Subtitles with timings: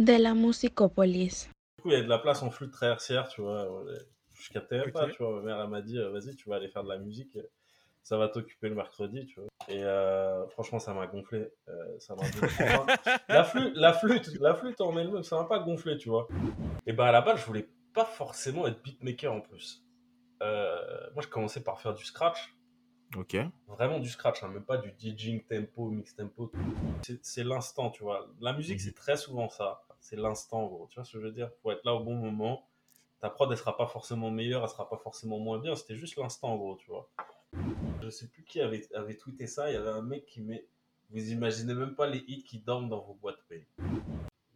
[0.00, 1.48] de la musicopolis.
[1.78, 3.84] Du coup, il y a de la place en flûte traversière, tu vois.
[4.34, 5.36] Je captais même pas, tu vois.
[5.36, 7.38] Ma mère, elle m'a dit, euh, vas-y, tu vas aller faire de la musique,
[8.02, 9.48] ça va t'occuper le mercredi, tu vois.
[9.68, 11.52] Et euh, franchement, ça m'a gonflé.
[11.68, 12.66] euh, ça m'a gonflé.
[13.28, 16.26] la, flûte, la, flûte, la flûte en elle-même, ça m'a pas gonflé, tu vois.
[16.86, 19.84] Et bah, à la base, je voulais pas forcément être beatmaker en plus.
[20.42, 22.54] Euh, moi, je commençais par faire du scratch.
[23.16, 23.36] Ok.
[23.66, 26.50] Vraiment du scratch, hein, même pas du DJing tempo, mix tempo.
[27.02, 28.28] C'est- C'est l'instant, tu vois.
[28.40, 28.84] La musique, Mhm.
[28.86, 29.82] c'est très souvent ça.
[30.00, 30.86] C'est l'instant, gros.
[30.90, 31.50] Tu vois ce que je veux dire?
[31.62, 32.66] Faut être là au bon moment.
[33.20, 35.76] Ta prod, elle sera pas forcément meilleure, elle sera pas forcément moins bien.
[35.76, 37.08] C'était juste l'instant, gros, tu vois.
[38.02, 39.70] Je sais plus qui avait, avait tweeté ça.
[39.70, 40.66] Il y avait un mec qui met
[41.10, 43.66] Vous imaginez même pas les hits qui dorment dans vos boîtes mail.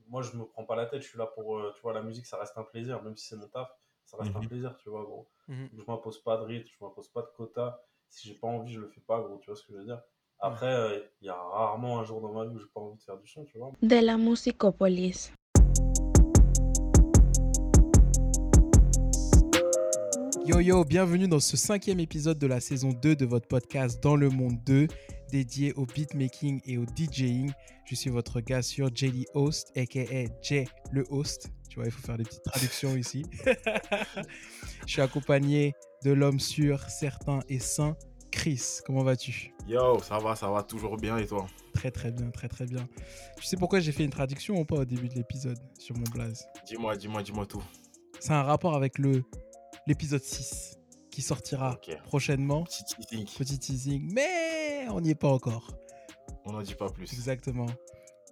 [0.09, 1.03] Moi, je me prends pas la tête.
[1.03, 1.59] Je suis là pour.
[1.59, 3.03] euh, tu vois, la musique, ça reste un plaisir.
[3.03, 3.71] Même si c'est mon taf,
[4.07, 4.49] ça reste un Mhm.
[4.49, 5.27] plaisir, tu vois, gros.
[5.49, 5.69] Mhm.
[5.77, 7.83] Je m'impose pas de rythme, je m'impose pas de quota.
[8.09, 9.39] Si j'ai pas envie, je le fais pas, gros.
[9.39, 10.01] Tu vois ce que je veux dire?
[10.41, 12.97] Après, euh, il y a rarement un jour dans ma vie où j'ai pas envie
[12.97, 13.73] de faire du son, tu vois.
[13.83, 15.33] De la musicopolis.
[20.47, 24.17] Yo yo, bienvenue dans ce cinquième épisode de la saison 2 de votre podcast Dans
[24.17, 24.89] le Monde 2,
[25.31, 27.51] dédié au beatmaking et au DJing.
[27.87, 31.49] Je suis votre gars sur Jelly Host, aka Jay le host.
[31.71, 33.25] Tu vois, il faut faire des petites traductions ici.
[34.87, 35.75] Je suis accompagné
[36.05, 37.97] de l'homme sûr, certain et sain,
[38.31, 38.81] Chris.
[38.85, 39.54] Comment vas-tu?
[39.67, 42.87] Yo, ça va, ça va toujours bien et toi Très très bien, très très bien.
[43.39, 46.05] Tu sais pourquoi j'ai fait une traduction ou pas au début de l'épisode sur mon
[46.13, 46.47] blaze?
[46.67, 47.63] Dis-moi, dis-moi, dis-moi tout.
[48.21, 49.25] C'est un rapport avec le
[49.87, 50.79] l'épisode 6
[51.11, 52.65] qui sortira prochainement.
[52.65, 55.75] Petit teasing, Petit teasing, mais on n'y est pas encore.
[56.45, 57.11] on n'en dit pas plus.
[57.13, 57.67] Exactement.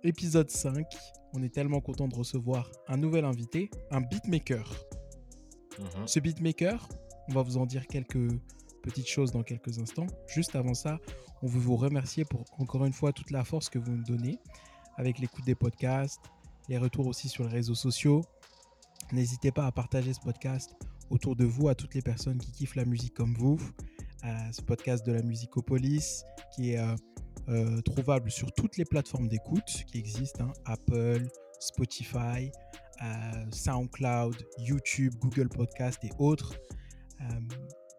[0.05, 0.85] Épisode 5,
[1.33, 4.71] on est tellement content de recevoir un nouvel invité, un beatmaker.
[5.79, 6.07] Mhm.
[6.07, 6.87] Ce beatmaker,
[7.29, 8.29] on va vous en dire quelques
[8.83, 10.07] petites choses dans quelques instants.
[10.27, 10.99] Juste avant ça,
[11.43, 14.39] on veut vous remercier pour encore une fois toute la force que vous nous donnez
[14.97, 16.21] avec l'écoute des podcasts,
[16.69, 18.23] les retours aussi sur les réseaux sociaux.
[19.13, 20.75] N'hésitez pas à partager ce podcast
[21.11, 23.59] autour de vous à toutes les personnes qui kiffent la musique comme vous.
[24.25, 26.25] Euh, ce podcast de la Musicopolis
[26.55, 26.95] qui est euh,
[27.49, 31.27] euh, trouvable sur toutes les plateformes d'écoute qui existent hein, Apple,
[31.59, 32.51] Spotify,
[33.51, 36.55] SoundCloud, YouTube, Google Podcast et autres.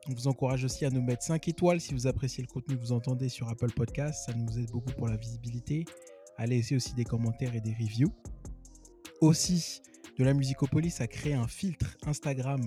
[0.09, 2.81] On vous encourage aussi à nous mettre 5 étoiles si vous appréciez le contenu que
[2.81, 4.25] vous entendez sur Apple Podcast.
[4.25, 5.85] Ça nous aide beaucoup pour la visibilité.
[6.37, 8.11] À laisser aussi des commentaires et des reviews.
[9.21, 9.81] Aussi,
[10.17, 12.61] de la Musicopolis a créé un filtre Instagram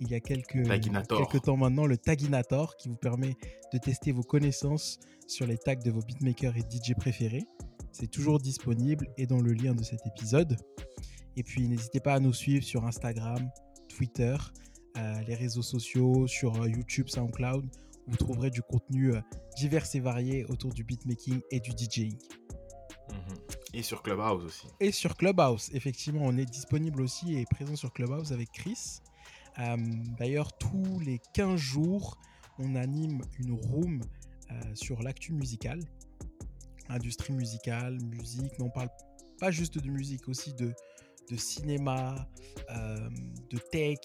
[0.00, 0.62] il y a quelques,
[1.08, 3.34] quelques temps maintenant, le Taginator, qui vous permet
[3.72, 7.44] de tester vos connaissances sur les tags de vos beatmakers et DJ préférés.
[7.92, 10.56] C'est toujours disponible et dans le lien de cet épisode.
[11.36, 13.50] Et puis n'hésitez pas à nous suivre sur Instagram,
[13.88, 14.36] Twitter,
[14.96, 17.66] euh, les réseaux sociaux, sur euh, YouTube, SoundCloud.
[18.06, 19.20] Vous trouverez du contenu euh,
[19.56, 22.16] divers et varié autour du beatmaking et du DJing.
[23.10, 23.36] Mhm.
[23.74, 24.66] Et sur Clubhouse aussi.
[24.80, 29.00] Et sur Clubhouse, effectivement, on est disponible aussi et présent sur Clubhouse avec Chris.
[29.58, 29.76] Euh,
[30.18, 32.18] D'ailleurs, tous les 15 jours,
[32.58, 34.00] on anime une room
[34.50, 35.80] euh, sur l'actu musicale,
[36.88, 38.88] industrie musicale, musique, mais on parle
[39.38, 40.72] pas juste de musique, aussi de,
[41.30, 42.28] de cinéma,
[42.70, 43.10] euh,
[43.50, 43.98] de tech,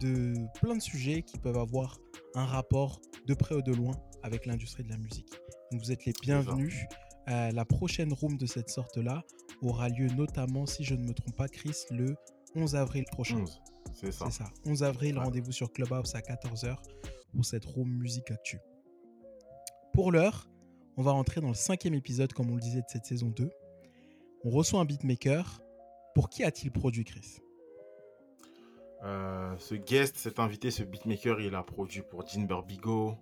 [0.00, 1.98] de plein de sujets qui peuvent avoir
[2.34, 5.32] un rapport de près ou de loin avec l'industrie de la musique.
[5.72, 6.84] Donc vous êtes les bienvenus.
[7.28, 9.22] Euh, la prochaine room de cette sorte-là
[9.62, 12.14] aura lieu notamment, si je ne me trompe pas, Chris, le
[12.54, 13.38] 11 avril prochain.
[13.38, 13.60] 11,
[13.94, 14.30] c'est ça.
[14.30, 14.44] Ça.
[14.64, 15.24] 11 avril, Ouais.
[15.24, 16.76] rendez-vous sur Clubhouse à 14h
[17.34, 18.58] pour cette room musique actu.
[19.92, 20.48] Pour l'heure,
[20.96, 23.50] on va rentrer dans le cinquième épisode, comme on le disait, de cette saison 2.
[24.44, 25.60] On reçoit un beatmaker.
[26.14, 27.38] Pour qui a-t-il produit, Chris?
[29.04, 33.16] Euh, ce guest, cet invité, ce beatmaker, il a produit pour Dean Barbigo,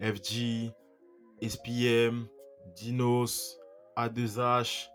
[0.00, 0.72] FG,
[1.40, 2.26] SPM,
[2.76, 3.58] Dinos,
[3.96, 4.88] A2H,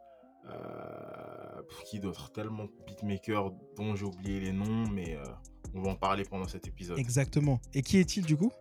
[0.50, 2.32] euh, pour qui d'autre?
[2.32, 5.24] Tellement de beatmakers dont j'ai oublié les noms, mais euh,
[5.74, 6.98] on va en parler pendant cet épisode.
[7.00, 7.60] Exactement.
[7.74, 8.52] Et qui est-il du coup?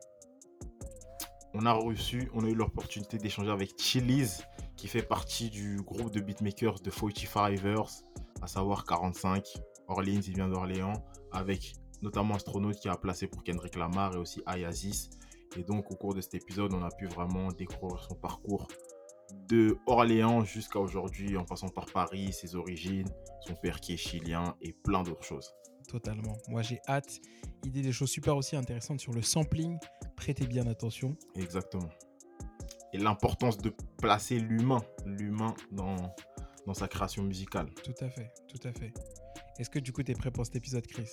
[1.55, 4.45] On a reçu, on a eu l'opportunité d'échanger avec Chiliz,
[4.77, 8.03] qui fait partie du groupe de beatmakers de 45ers,
[8.43, 9.55] à savoir 45.
[9.89, 14.43] Orleans, il vient d'Orléans, avec notamment Astronaute qui a placé pour Kendrick Lamar et aussi
[14.47, 15.11] Ayazis.
[15.57, 18.69] Et donc, au cours de cet épisode, on a pu vraiment découvrir son parcours
[19.49, 23.09] de Orléans jusqu'à aujourd'hui, en passant par Paris, ses origines,
[23.47, 25.53] son père qui est chilien et plein d'autres choses.
[25.89, 26.37] Totalement.
[26.49, 27.21] Moi, j'ai hâte.
[27.65, 29.79] Il dit des choses super aussi intéressantes sur le sampling.
[30.17, 31.17] Prêtez bien attention.
[31.35, 31.89] Exactement.
[32.93, 36.15] Et l'importance de placer l'humain, l'humain dans,
[36.67, 37.69] dans sa création musicale.
[37.85, 38.93] Tout à fait, tout à fait.
[39.59, 41.09] Est-ce que du coup, tu es prêt pour cet épisode, Chris?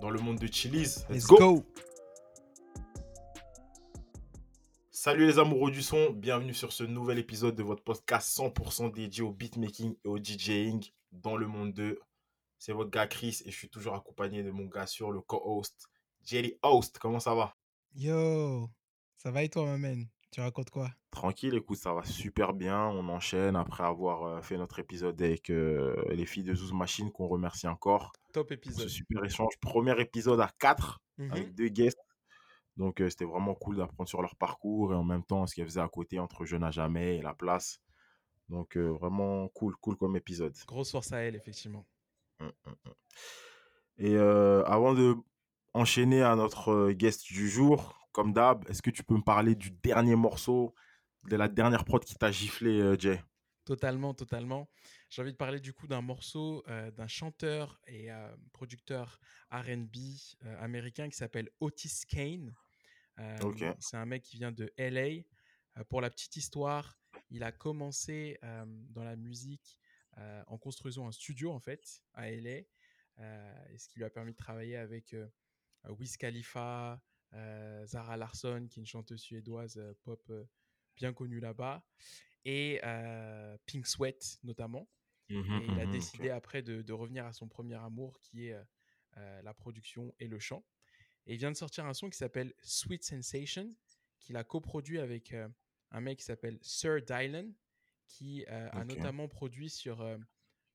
[0.00, 1.36] Dans le monde de Chili's, let's, Let's go.
[1.36, 1.66] go
[4.90, 9.22] Salut les amoureux du son, bienvenue sur ce nouvel épisode de votre podcast 100% dédié
[9.22, 10.90] au beatmaking et au DJing.
[11.12, 11.98] dans le monde 2.
[12.58, 15.88] C'est votre gars Chris et je suis toujours accompagné de mon gars sur le co-host,
[16.24, 16.98] Jelly Host.
[16.98, 17.54] Comment ça va?
[17.94, 18.70] Yo,
[19.16, 20.06] ça va et toi, ma man?
[20.30, 20.90] Tu racontes quoi?
[21.10, 22.86] Tranquille, écoute, ça va super bien.
[22.86, 27.10] On enchaîne après avoir euh, fait notre épisode avec euh, les filles de Zouz Machine
[27.10, 28.12] qu'on remercie encore.
[28.32, 28.88] Top ce épisode.
[28.88, 29.54] super échange.
[29.60, 31.32] Premier épisode à 4 Mhm.
[31.32, 32.00] avec deux guests.
[32.76, 35.66] Donc, euh, c'était vraiment cool d'apprendre sur leur parcours et en même temps ce qu'elles
[35.66, 37.80] faisaient à côté entre Jeune à jamais et La Place.
[38.48, 40.56] Donc, euh, vraiment cool, cool comme épisode.
[40.66, 41.86] Grosse force à elle, effectivement.
[42.40, 42.92] Mm, mm, mm.
[43.98, 45.14] Et euh, avant de
[45.74, 49.70] enchaîner à notre guest du jour, comme d'hab, est-ce que tu peux me parler du
[49.70, 50.74] dernier morceau,
[51.28, 53.22] de la dernière prod qui t'a giflé, euh, Jay?
[53.64, 54.68] Totalement, totalement.
[55.10, 59.20] J'ai envie de parler du coup d'un morceau euh, d'un chanteur et euh, producteur
[59.52, 59.96] RB
[60.44, 62.54] euh, américain qui s'appelle Otis Kane.
[63.78, 65.22] C'est un mec qui vient de LA.
[65.88, 66.98] Pour la petite histoire,
[67.28, 68.38] il a commencé
[68.88, 69.78] dans la musique
[70.46, 72.60] en construisant un studio en fait à LA,
[73.18, 75.14] et ce qui lui a permis de travailler avec
[75.86, 76.98] Wiz Khalifa,
[77.34, 80.44] euh, Zara Larsson, qui est une chanteuse suédoise euh, pop euh,
[80.96, 81.84] bien connue là-bas,
[82.44, 82.80] et
[83.66, 84.88] Pink Sweat notamment.
[85.28, 85.90] Et il a ok.
[85.90, 88.56] décidé après de, de revenir à son premier amour qui est
[89.16, 90.64] la production et le chant.
[91.26, 93.72] Et il vient de sortir un son qui s'appelle Sweet Sensation,
[94.18, 95.32] qu'il a coproduit avec
[95.90, 97.54] un mec qui s'appelle Sir Dylan,
[98.08, 100.02] qui a notamment produit sur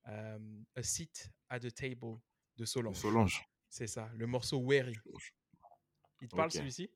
[0.04, 2.18] A Seat at the Table
[2.56, 2.96] de Solange.
[2.96, 3.44] Solange.
[3.68, 4.96] C'est ça, le morceau Weary.
[6.20, 6.90] Il te parle celui-ci?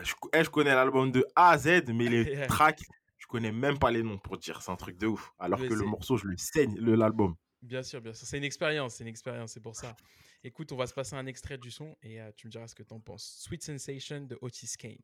[0.00, 2.82] Je, eh, je connais l'album de A à Z, mais les tracks,
[3.18, 4.62] je connais même pas les noms pour dire.
[4.62, 5.32] C'est un truc de ouf.
[5.38, 7.34] Alors Mais que le morceau, je le saigne, l'album.
[7.62, 8.26] Bien sûr, bien sûr.
[8.26, 9.96] C'est une expérience, c'est une expérience, c'est pour ça.
[10.44, 12.74] Écoute, on va se passer un extrait du son et euh, tu me diras ce
[12.74, 13.36] que tu en penses.
[13.38, 14.98] Sweet Sensation de Otis Kane.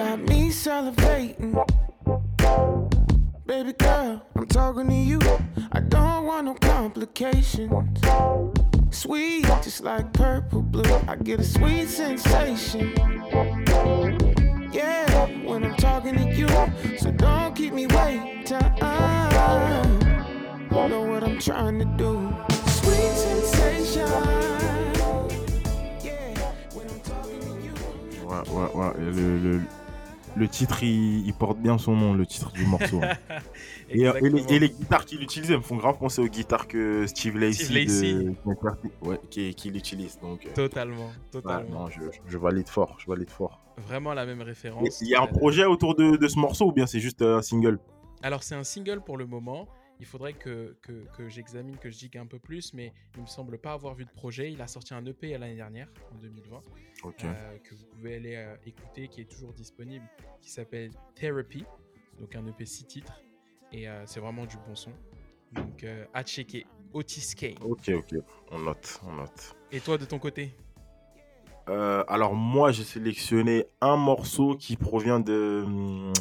[0.00, 1.52] Got me salivating.
[3.44, 5.20] Baby girl, I'm talking to you.
[5.72, 7.70] I don't want no complications.
[8.90, 10.90] Sweet, just like purple blue.
[11.06, 12.94] I get a sweet sensation.
[14.72, 16.48] Yeah, when I'm talking to you.
[16.96, 18.40] So don't keep me waiting.
[20.72, 22.12] You know what I'm trying to do.
[22.78, 24.08] Sweet sensation.
[28.30, 28.92] Ouais, ouais, ouais.
[28.96, 29.79] Le, le-
[30.40, 33.00] le titre, il, il porte bien son nom, le titre du morceau.
[33.02, 33.14] hein.
[33.88, 34.46] et, euh, et les, Exactement.
[34.48, 37.64] et les guitares qu'il utilise, elles me font grave penser aux guitares que Steve Lacey,
[37.64, 38.14] Steve Lacy.
[38.14, 40.18] de- ouais, qui, qui l'utilise.
[40.20, 41.80] Donc, euh, Totalement, ouais, totalement.
[41.82, 42.96] non, je, je valide fort.
[42.98, 43.60] Je valide fort.
[43.86, 45.00] Vraiment la même référence.
[45.00, 47.38] Il y a un projet autour de, de ce morceau ou bien c'est juste euh,
[47.38, 47.78] un single?
[48.22, 49.68] Alors, c'est un single pour le moment.
[50.00, 53.26] Il faudrait que, que, que j'examine, que je digue un peu plus, mais il me
[53.26, 54.50] semble pas avoir vu de projet.
[54.50, 56.62] Il a sorti un EP l'année dernière, en 2020,
[57.04, 57.24] Ok.
[57.24, 60.06] euh, que vous pouvez aller euh, écouter, qui est toujours disponible,
[60.40, 61.66] qui s'appelle Therapy,
[62.18, 63.22] donc un EP 6 titres,
[63.72, 64.92] et euh, c'est vraiment du bon son.
[65.52, 66.64] Donc, à checker.
[66.92, 67.56] Otis Kane.
[67.60, 68.14] Ok, ok.
[68.52, 69.56] On note, on note.
[69.72, 70.54] Et toi, de ton côté?
[71.66, 76.12] Alors moi, j'ai sélectionné un morceau qui provient de, hum,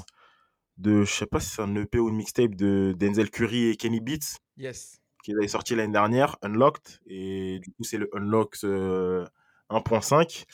[0.80, 3.76] de je sais pas si c'est un EP ou une mixtape de Denzel Curry et
[3.76, 5.00] Kenny Beats, Yes.
[5.24, 9.26] qui avait sorti l'année dernière, Unlocked, et du coup c'est le Unlocked euh,
[9.70, 10.46] 1.5,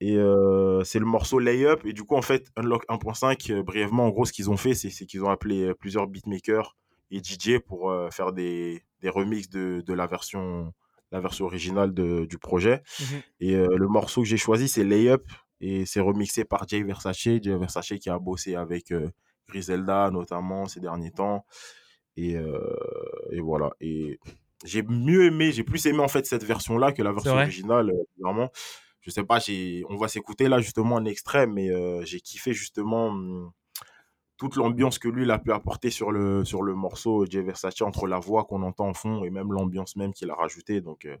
[0.00, 4.06] et euh, c'est le morceau Layup, et du coup en fait Unlock 1.5, euh, brièvement
[4.06, 6.76] en gros ce qu'ils ont fait, c'est qu'ils ont appelé euh, plusieurs beatmakers
[7.10, 10.72] et DJ pour euh, faire des, des remixes de, de la version
[11.10, 12.82] la version originale de- du projet.
[13.00, 13.20] Mhm.
[13.40, 15.22] Et euh, le morceau que j'ai choisi, c'est Layup.
[15.62, 17.16] Et c'est remixé par Jay Versace.
[17.16, 19.08] Jay Versace qui a bossé avec euh,
[19.48, 21.44] Griselda, notamment, ces derniers temps.
[22.16, 22.76] Et, euh,
[23.30, 23.70] et voilà.
[23.80, 24.18] Et
[24.64, 27.90] j'ai mieux aimé, j'ai plus aimé en fait cette version-là que la version originale.
[27.90, 28.50] euh, vraiment.
[29.00, 29.38] Je sais pas,
[29.88, 33.52] on va s'écouter là justement un extrait, mais euh, j'ai kiffé justement hum,
[34.36, 37.80] toute l'ambiance que lui il a pu apporter sur le, sur le morceau Jay Versace
[37.82, 40.80] entre la voix qu'on entend en fond et même l'ambiance même qu'il a rajouté.
[40.80, 41.16] Donc euh,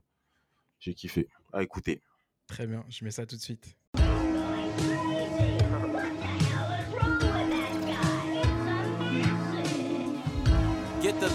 [0.80, 1.28] j'ai kiffé.
[1.52, 2.02] À écouter.
[2.46, 3.76] Très bien, je mets ça tout de suite.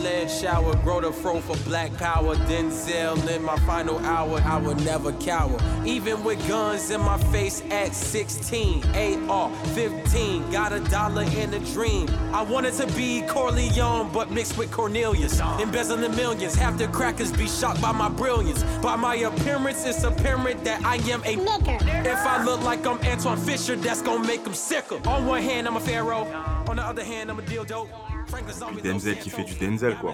[0.01, 2.35] Lead shower, grow the fro for black power.
[2.35, 5.57] Denzel in my final hour, I will never cower.
[5.85, 8.83] Even with guns in my face at 16,
[9.29, 12.07] AR 15, got a dollar and a dream.
[12.33, 15.39] I wanted to be Corleone, but mixed with Cornelius.
[15.59, 18.63] Embezzling millions, half the crackers be shocked by my brilliance.
[18.81, 22.05] By my appearance, it's apparent that I am a nigger.
[22.05, 24.99] If I look like I'm Antoine Fisher, that's gonna make them sicker.
[25.07, 26.25] On one hand, I'm a pharaoh.
[26.67, 30.13] On the other hand, I'm a deal Frank me, Denzel qui fait du Denzel, quoi.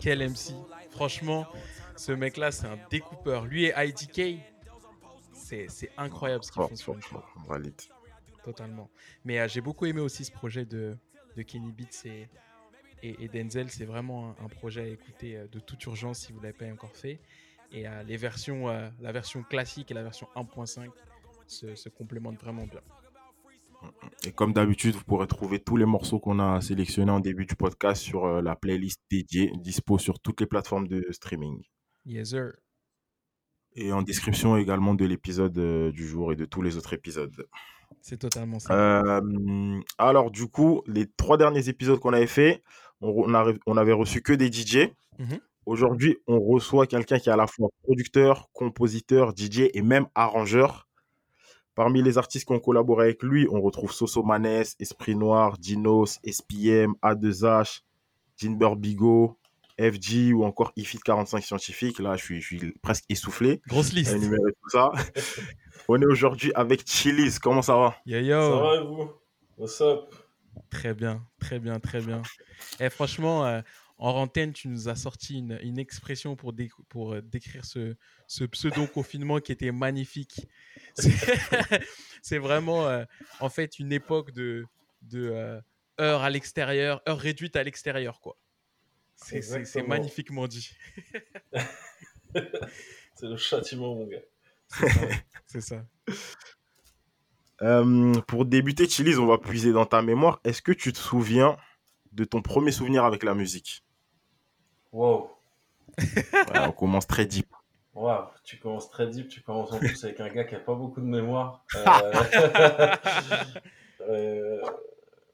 [0.00, 0.52] Quel MC
[0.90, 1.46] Franchement,
[1.96, 3.46] Ce mec-là, c'est un découpeur.
[3.46, 4.40] Lui et IDK,
[5.32, 7.32] c'est incroyable ce qu'ils Fort, font sur fort.
[7.48, 7.80] Valide.
[8.44, 8.90] Totalement.
[9.24, 10.96] Mais euh, j'ai beaucoup aimé aussi ce projet de,
[11.36, 12.28] de Kenny Beats et,
[13.02, 13.70] et, et Denzel.
[13.70, 16.56] C'est vraiment un, un projet à écouter euh, de toute urgence si vous ne l'avez
[16.56, 17.18] pas encore fait.
[17.72, 20.90] Et euh, les versions, euh, la version classique et la version 1.5
[21.46, 22.80] se, se complémentent vraiment bien.
[24.24, 27.54] Et comme d'habitude, vous pourrez trouver tous les morceaux qu'on a sélectionnés en début du
[27.56, 31.62] podcast sur euh, la playlist dédiée, dispo sur toutes les plateformes de streaming.
[32.04, 32.52] Yes, sir.
[33.74, 37.46] Et en description également de l'épisode euh, du jour et de tous les autres épisodes.
[38.00, 38.72] C'est totalement ça.
[38.74, 42.62] Euh, alors, du coup, les trois derniers épisodes qu'on avait fait,
[43.00, 44.88] on, a- on avait reçu que des DJ.
[45.18, 45.38] Mhm.
[45.66, 50.85] Aujourd'hui, on reçoit quelqu'un qui est à la fois producteur, compositeur, DJ et même arrangeur.
[51.76, 56.18] Parmi les artistes qui ont collaboré avec lui, on retrouve Soso Manes, Esprit Noir, Dinos,
[56.24, 57.82] SPM, A2H,
[58.38, 59.36] Jinber Bigo,
[59.78, 61.98] FG ou encore IFIT 45 Scientifique.
[61.98, 64.16] Là, je suis, je suis presque essoufflé Grosse liste.
[64.18, 64.90] tout ça.
[65.88, 67.38] on est aujourd'hui avec Chili's.
[67.38, 67.96] Comment ça va?
[68.06, 68.60] Yo, Ça yo.
[68.60, 69.10] va et vous?
[69.58, 70.14] What's up?
[70.70, 72.22] Très bien, très bien, très bien.
[72.80, 73.60] Et franchement, euh,
[73.98, 77.96] en rantaine, tu nous as sorti une, une expression pour, dé- pour euh, décrire ce,
[78.26, 80.46] ce pseudo-confinement qui était magnifique.
[82.22, 83.04] C'est vraiment, euh,
[83.40, 84.64] en fait, une époque de,
[85.02, 85.60] de euh,
[86.00, 88.36] heures à l'extérieur, heures réduites à l'extérieur, quoi.
[89.16, 89.40] C'est-
[89.88, 90.70] magnifiquement dit.
[93.14, 94.20] C'est le châtiment, mon gars.
[95.46, 95.86] C'est ça.
[97.62, 100.40] Euh, pour débuter, Chili's, on va puiser dans ta mémoire.
[100.44, 101.56] Est-ce que tu te souviens
[102.12, 103.82] de ton premier souvenir avec la musique?
[104.96, 105.30] Wow.
[106.46, 107.46] Voilà, On commence très deep.
[107.94, 110.74] Waouh, tu commences très deep, tu commences en plus avec un gars qui a pas
[110.74, 111.64] beaucoup de mémoire.
[111.74, 112.12] Euh,
[114.08, 114.60] euh,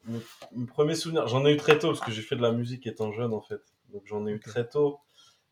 [0.03, 2.51] mon, mon premier souvenir, j'en ai eu très tôt parce que j'ai fait de la
[2.51, 3.61] musique étant jeune en fait.
[3.93, 4.99] Donc j'en ai eu très tôt.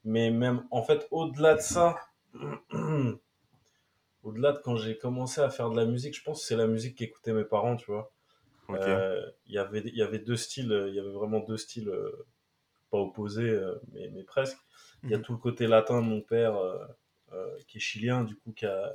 [0.03, 1.95] Mais même en fait, au-delà de ça,
[4.23, 6.67] au-delà de quand j'ai commencé à faire de la musique, je pense que c'est la
[6.67, 8.11] musique qu'écoutaient mes parents, tu vois.
[8.71, 12.25] Euh, Il y avait y avait deux styles, il y avait vraiment deux styles, euh,
[12.91, 14.57] pas opposés, euh, mais, mais presque.
[15.03, 15.23] Il y a Mhm.
[15.23, 16.77] tout le côté latin de mon père, euh,
[17.33, 18.93] euh, qui est chilien, du coup, qui a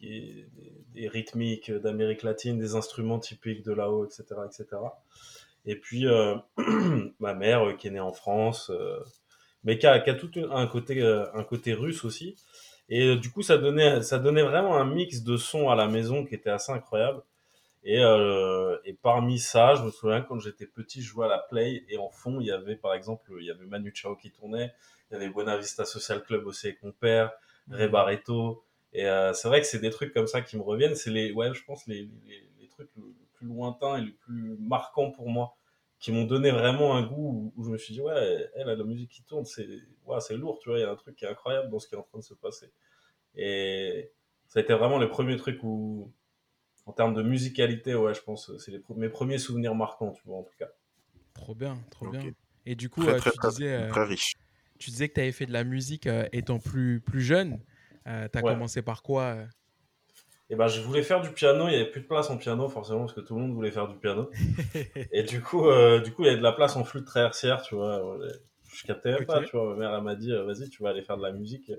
[0.00, 4.66] des, rythmiques d'Amérique latine, des instruments typiques de là-haut, etc., etc.
[5.64, 6.34] Et puis euh,
[7.20, 8.98] ma mère, euh, qui est née en France, euh,
[9.64, 12.36] mais qui a, qui a tout un côté, un côté russe aussi.
[12.88, 16.24] Et du coup, ça donnait, ça donnait vraiment un mix de sons à la maison
[16.24, 17.22] qui était assez incroyable.
[17.84, 21.38] Et, euh, et parmi ça, je me souviens quand j'étais petit, je jouais à la
[21.38, 24.30] Play et en fond, il y avait par exemple, il y avait Manu Chao qui
[24.30, 24.72] tournait,
[25.10, 27.32] il y avait Buena Vista Social Club aussi avec mon père,
[27.70, 28.64] Ray Barreto.
[28.92, 30.94] Et euh, c'est vrai que c'est des trucs comme ça qui me reviennent.
[30.94, 34.12] C'est les, ouais, je pense les, les, les trucs le, le plus lointains et les
[34.12, 35.56] plus marquants pour moi,
[35.98, 38.76] qui m'ont donné vraiment un goût où, où je me suis dit ouais, elle a
[38.76, 39.66] la musique qui tourne, c'est,
[40.06, 40.78] ouais, c'est lourd, tu vois.
[40.78, 42.24] Il y a un truc qui est incroyable dans ce qui est en train de
[42.24, 42.70] se passer.
[43.34, 44.12] Et
[44.46, 46.12] ça a été vraiment les premiers trucs où,
[46.86, 50.42] en termes de musicalité, ouais, je pense, c'est mes premiers souvenirs marquants, tu vois, en
[50.42, 50.68] tout cas.
[51.34, 52.22] Trop bien, trop bien.
[52.66, 54.32] Et du coup, Très, euh, très, tu, très, disais, euh, très riche.
[54.78, 57.58] tu disais que tu avais fait de la musique euh, étant plus, plus jeune.
[58.04, 58.42] tu as Ouais.
[58.42, 59.36] commencé par quoi
[60.50, 62.68] Et ben, je voulais faire du piano, il y avait plus de place en piano,
[62.68, 64.28] forcément, parce que tout le monde voulait faire du piano.
[65.12, 67.62] Et du coup, euh, du coup, il y avait de la place en flûte traversière,
[67.62, 68.18] tu vois.
[68.74, 69.70] Je captais même pas, tu vois.
[69.74, 71.72] Ma mère, elle m'a dit, vas-y, tu vas aller faire de la musique,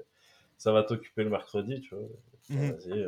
[0.58, 2.08] ça va t'occuper le mercredi, tu vois.
[2.50, 2.72] Mhm.
[2.72, 3.08] Vas-y,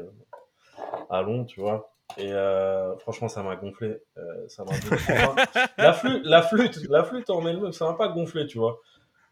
[1.09, 1.91] allons, tu vois.
[2.17, 3.97] Et euh, franchement, ça m'a gonflé.
[4.17, 4.71] Euh, ça m'a
[5.77, 8.79] la flûte, la flûte, la flûte en elle-même, ça m'a pas gonflé, tu vois.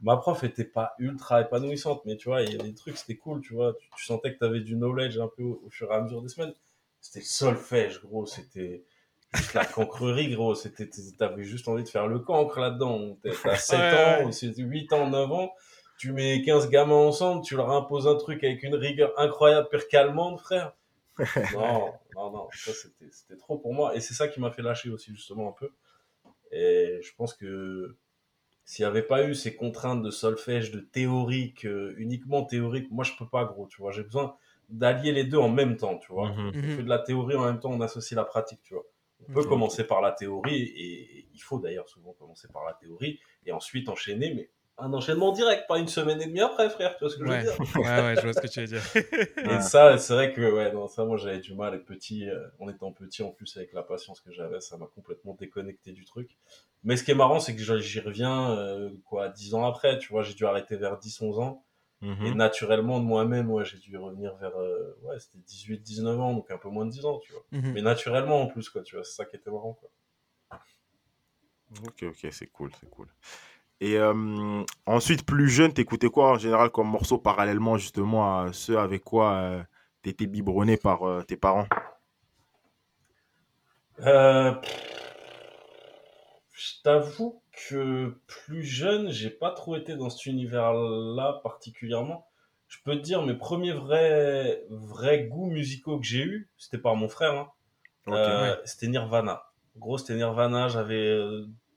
[0.02, 3.16] Ma prof était pas ultra épanouissante, mais tu vois, il y avait des trucs, c'était
[3.16, 3.74] cool, tu vois.
[3.80, 6.02] Tu, tu sentais que tu avais du knowledge un peu au, au fur et à
[6.02, 6.54] mesure des semaines.
[7.00, 8.26] C'était le solfège, gros.
[8.26, 8.84] C'était
[9.34, 10.56] juste la cancrerie, gros.
[10.56, 13.18] C'était, t'avais juste envie de faire le cancre là-dedans.
[13.24, 13.86] T'as t'as 7 Ouais,
[14.24, 14.32] ans, ouais.
[14.32, 15.54] c'est 8 ans, 9 ans.
[15.98, 19.88] Tu mets 15 gamins ensemble, tu leur imposes un truc avec une rigueur incroyable, pire
[19.88, 20.74] qu'allemande, frère.
[21.50, 23.96] Non, non, non, ça c'était c'était trop pour moi.
[23.96, 25.70] Et c'est ça qui m'a fait lâcher aussi, justement, un peu.
[26.52, 27.98] Et je pense que
[28.66, 33.04] s'il n'y avait pas eu ces contraintes de solfège, de théorique, euh, uniquement théorique, moi
[33.06, 33.92] je peux pas, gros, tu vois.
[33.92, 34.38] J'ai besoin
[34.70, 36.38] d'allier les deux en même temps, tu vois.
[36.38, 36.52] Mhm.
[36.64, 36.70] On Mhm.
[36.70, 38.86] fait de la théorie en même temps, on associe la pratique, tu vois.
[39.22, 39.48] On peut Ok.
[39.48, 43.90] commencer par la théorie, et il faut d'ailleurs souvent commencer par la théorie, et ensuite
[43.90, 47.18] enchaîner, mais un enchaînement direct, pas une semaine et demie après, frère, tu vois ce
[47.18, 47.44] que je veux Ouais.
[47.44, 48.82] dire ouais, ouais, je vois ce que tu veux dire.
[49.58, 51.76] et ça, c'est vrai que, ouais, non, ça, moi, j'avais du mal.
[51.76, 54.88] Et petit, euh, en étant petit, en plus, avec la patience que j'avais, ça m'a
[54.88, 56.38] complètement déconnecté du truc.
[56.84, 60.10] Mais ce qui est marrant, c'est que j'y reviens, euh, quoi, 10 ans après, tu
[60.10, 61.64] vois, j'ai dû arrêter vers 10, 11 ans.
[62.02, 62.26] Mhm.
[62.26, 66.34] Et naturellement, de moi-même, ouais, j'ai dû revenir vers, euh, ouais, c'était 18, 19 ans,
[66.34, 67.46] donc un peu moins de 10 ans, tu vois.
[67.52, 67.72] Mhm.
[67.74, 69.90] Mais naturellement, en plus, quoi, tu vois, c'est ça qui était marrant, quoi.
[71.88, 73.08] Ok, ok, c'est cool, c'est cool.
[73.84, 78.80] Et euh, ensuite, plus jeune, t'écoutais quoi en général comme morceau parallèlement justement à ceux
[78.80, 79.64] avec quoi euh,
[80.02, 81.68] t'étais biberonné par euh, tes parents?
[84.00, 84.54] Euh,
[86.52, 92.28] je t'avoue que plus jeune, j'ai pas trop été dans cet univers-là particulièrement.
[92.68, 96.96] Je peux te dire, mes premiers vrais, vrais goûts musicaux que j'ai eu, c'était par
[96.96, 97.34] mon frère.
[97.34, 97.52] hein.
[98.10, 99.44] Euh, C'était Nirvana.
[99.76, 101.20] En gros, c'était Nirvana, j'avais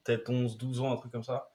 [0.04, 1.48] peut-être 11, 12 ans, un truc comme ça.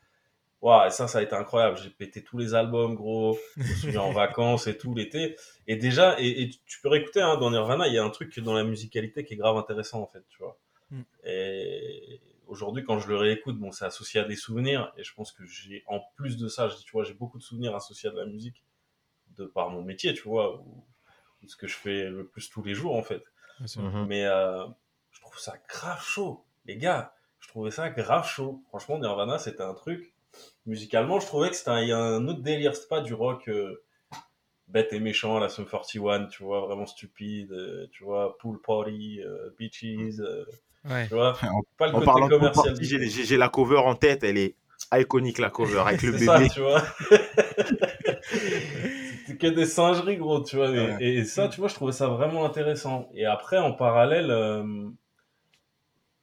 [0.61, 1.77] Waouh, et ça, ça a été incroyable.
[1.77, 3.37] J'ai pété tous les albums, gros.
[3.57, 5.35] Je me souviens en vacances et tout l'été.
[5.67, 8.39] Et déjà, et, et tu peux réécouter hein, dans Nirvana, il y a un truc
[8.39, 10.59] dans la musicalité qui est grave intéressant en fait, tu vois.
[10.91, 11.01] Mm.
[11.23, 14.93] Et aujourd'hui, quand je le réécoute, bon, c'est associé à des souvenirs.
[14.97, 17.75] Et je pense que j'ai, en plus de ça, tu vois, j'ai beaucoup de souvenirs
[17.75, 18.63] associés à de la musique
[19.37, 20.83] de par mon métier, tu vois, ou,
[21.41, 23.23] ou ce que je fais le plus tous les jours en fait.
[23.77, 24.05] Mhm.
[24.07, 24.65] Mais euh,
[25.11, 26.45] je trouve ça grave chaud.
[26.65, 28.63] Les gars, je trouvais ça grave chaud.
[28.67, 30.10] Franchement, Nirvana, c'était un truc.
[30.65, 32.75] Musicalement, je trouvais que c'était un, autre délire.
[32.75, 33.83] C'était pas du rock euh,
[34.67, 38.59] bête et méchant à la Sum 41, tu vois, vraiment stupide, euh, tu vois, pool
[38.61, 39.83] party, euh, beaches,
[40.19, 40.45] euh,
[40.89, 41.07] Ouais.
[41.07, 41.37] tu vois.
[41.77, 42.75] Pas le En côté parlant commercial.
[42.81, 44.55] j'ai la cover en tête, elle est
[44.93, 46.49] iconique la cover avec le C'est ça, bébé.
[46.49, 46.81] tu vois.
[49.27, 50.69] C'était que des singeries, gros, tu vois.
[50.69, 51.03] Et, Ouais.
[51.03, 53.09] et ça, tu vois, je trouvais ça vraiment intéressant.
[53.13, 54.63] Et après, en parallèle, euh,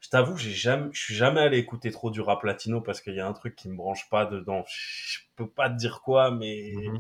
[0.09, 3.15] je t'avoue, j'ai jamais, je suis jamais allé écouter trop du rap latino parce qu'il
[3.15, 4.65] y a un truc qui me branche pas dedans.
[4.67, 6.99] Je peux pas te dire quoi, mais Mhm.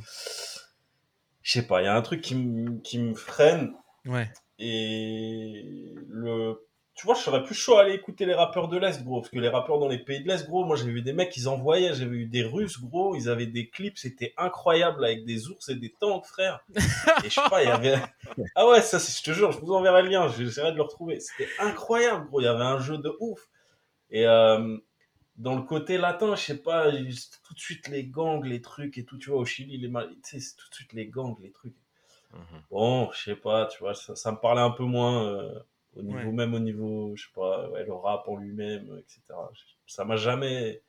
[1.40, 3.72] je sais pas, il y a un truc qui me, qui me freine.
[4.04, 4.30] Ouais.
[4.58, 6.67] Et le.
[6.98, 9.20] Tu vois, je serais plus chaud à aller écouter les rappeurs de l'Est, gros.
[9.20, 11.36] Parce que les rappeurs dans les pays de l'Est, gros, moi j'ai vu des mecs,
[11.36, 11.94] ils envoyaient.
[11.94, 13.14] J'avais vu des Russes, gros.
[13.14, 16.58] Ils avaient des clips, c'était incroyable avec des ours et des tanks, frère.
[17.24, 17.98] Et je sais pas, il y avait.
[18.56, 20.26] Ah ouais, ça, je te jure, je vous enverrai le lien.
[20.26, 21.20] J'essaierai de le retrouver.
[21.20, 22.40] C'était incroyable, gros.
[22.40, 23.48] Il y avait un jeu de ouf.
[24.10, 24.76] Et euh,
[25.36, 28.98] dans le côté latin, je sais pas, c'était tout de suite les gangs, les trucs
[28.98, 29.18] et tout.
[29.18, 30.08] Tu vois, au Chili, les mal...
[30.24, 31.76] tu sais, c'est tout de suite les gangs, les trucs.
[32.32, 32.62] Mhm.
[32.72, 35.60] Bon, je sais pas, tu vois, ça, ça me parlait un peu moins euh,
[35.96, 36.32] au niveau Ouais.
[36.32, 39.20] même au niveau, je sais pas, ouais, le rap en lui-même, etc.
[39.86, 40.82] Ça m'a jamais.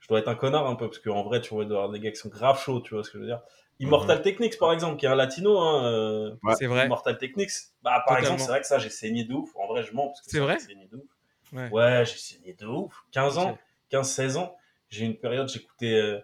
[0.00, 1.80] Je dois être un connard un peu parce qu'en vrai, tu vois, il doit y
[1.80, 3.40] avoir des gars qui sont grave chauds, tu vois ce que je veux dire.
[3.80, 6.54] Immortal Techniques, par exemple, qui est un latino, hein, euh, Ouais.
[6.56, 6.84] C'est vrai.
[6.86, 7.50] Immortal Techniques,
[7.82, 8.20] bah par Totalement.
[8.20, 9.50] exemple, c'est vrai que ça, j'ai saigné de ouf.
[9.56, 11.04] En vrai, je mens parce que C'est vrai j'ai saigné de ouf.
[11.52, 11.70] Ouais.
[11.70, 13.04] Ouais, j'ai saigné de ouf.
[13.12, 13.58] 15 ans, Ok.
[13.90, 14.56] 15-16 ans,
[14.90, 16.20] j'ai une période, j'écoutais euh,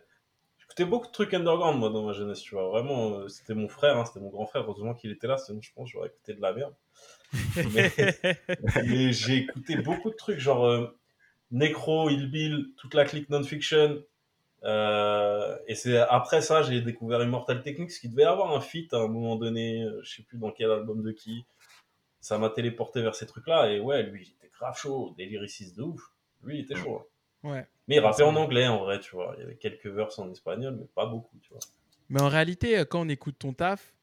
[0.80, 2.68] j'écoutais beaucoup de trucs underground, moi, dans ma jeunesse, tu vois.
[2.68, 4.62] Vraiment, euh, c'était mon frère, hein, c'était mon grand frère.
[4.62, 6.74] Heureusement qu'il était là, sinon je pense que j'aurais écouté de la merde.
[7.72, 7.92] Mais,
[8.86, 10.98] mais j'ai écouté beaucoup de trucs, genre euh,
[11.50, 14.02] Necro, Hillbill, toute la clique non-fiction.
[14.64, 18.98] Euh, et c'est après ça, j'ai découvert Immortal Techniques, qui devait avoir un feat à
[18.98, 21.44] un moment donné, euh, je sais plus dans quel album de qui.
[22.20, 25.76] Ça m'a téléporté vers ces trucs-là, et ouais, lui, il était grave chaud, des lyricistes
[25.76, 26.12] de ouf.
[26.42, 27.02] Lui, il était chaud.
[27.44, 27.50] hein.
[27.50, 27.66] ouais.
[27.90, 29.34] Mais il rappait en anglais, en vrai, tu vois.
[29.36, 31.58] Il y avait quelques verses en espagnol, mais pas beaucoup, tu vois.
[32.08, 33.96] Mais en réalité, euh, quand on écoute ton taf,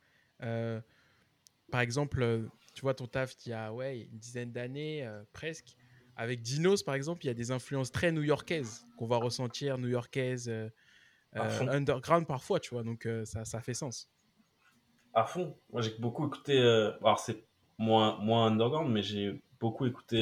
[0.43, 0.81] euh,
[1.71, 5.77] par exemple, euh, tu vois ton taf qui a ouais, une dizaine d'années, euh, presque,
[6.17, 10.49] avec Dinos, par exemple, il y a des influences très new-yorkaises qu'on va ressentir, new-yorkaises,
[10.49, 10.69] euh,
[11.33, 14.11] underground parfois, tu vois, donc ça, ça fait sens.
[15.13, 15.57] À fond.
[15.71, 16.59] Moi, j'ai beaucoup écouté.
[16.59, 17.41] Alors, c'est
[17.77, 20.19] moins, moins underground, mais j'ai beaucoup écouté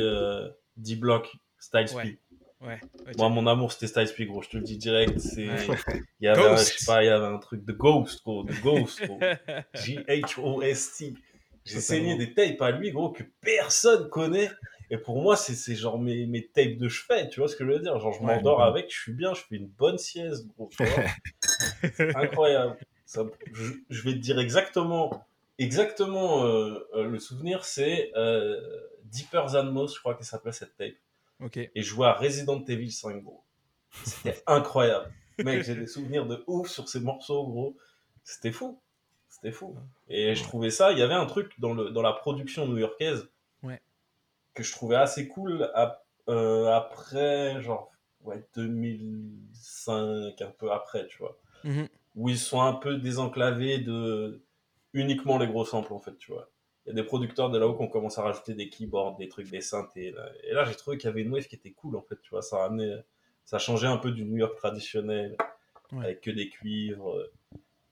[0.78, 2.20] D-Block, Styles P.
[2.66, 2.80] Ouais.
[3.06, 3.12] Ouais.
[3.12, 3.18] ok.
[3.18, 4.42] Moi, mon amour, c'était Styles P, gros.
[4.42, 5.20] Je te le dis direct.
[5.20, 5.42] C'est.
[6.20, 8.44] Il y avait, un, je sais pas, il y avait un truc de Ghost, gros.
[8.44, 9.20] De Ghost, gros.
[9.74, 11.14] G-H-O-S-T.
[11.66, 14.52] J'ai saigné des tapes à lui, gros, que personne connaît.
[14.92, 17.66] Et pour moi, c'est c'est genre mes, mes tapes de chevet, tu vois ce que
[17.66, 18.00] je veux dire?
[18.00, 18.36] Genre, je Ouais.
[18.36, 20.70] m'endors avec, je suis bien, je fais une bonne sieste, gros.
[20.78, 21.04] tu vois?
[21.96, 22.78] C'est incroyable.
[23.08, 25.26] Ça- je, je vais te dire exactement,
[25.58, 28.60] exactement euh, euh, le souvenir, c'est euh,
[29.06, 30.94] Deeper Than Most, je crois que ça s'appelait cette tape.
[31.42, 31.58] Ok.
[31.58, 33.44] Et jouais à Resident Evil 5, gros.
[34.04, 35.12] C'était incroyable.
[35.44, 37.78] Mec, j'ai des souvenirs de ouf sur ces morceaux, gros.
[38.24, 38.82] C'était fou.
[39.30, 39.76] C'était fou.
[40.08, 43.30] Et je trouvais ça, il y avait un truc dans, le, dans la production new-yorkaise
[43.64, 43.82] Ouais.
[44.54, 45.70] que je trouvais assez cool
[46.30, 51.38] euh, après, genre, ouais, 2005, un peu après, tu vois.
[51.64, 51.88] Mhm.
[52.16, 54.42] Où ils sont un peu désenclavés de
[54.94, 56.50] uniquement les gros samples, en fait, tu vois.
[56.86, 59.28] Il y a des producteurs de là-haut qui ont commencé à rajouter des keyboards, des
[59.28, 60.12] trucs, des synthés.
[60.12, 60.30] Là.
[60.44, 62.30] Et là, j'ai trouvé qu'il y avait une wave qui était cool, en fait, tu
[62.30, 62.42] vois.
[62.44, 63.04] Ça ramenait,
[63.44, 65.36] ça changeait un peu du New York traditionnel,
[65.92, 66.06] Ouais.
[66.06, 67.32] avec que des cuivres, euh,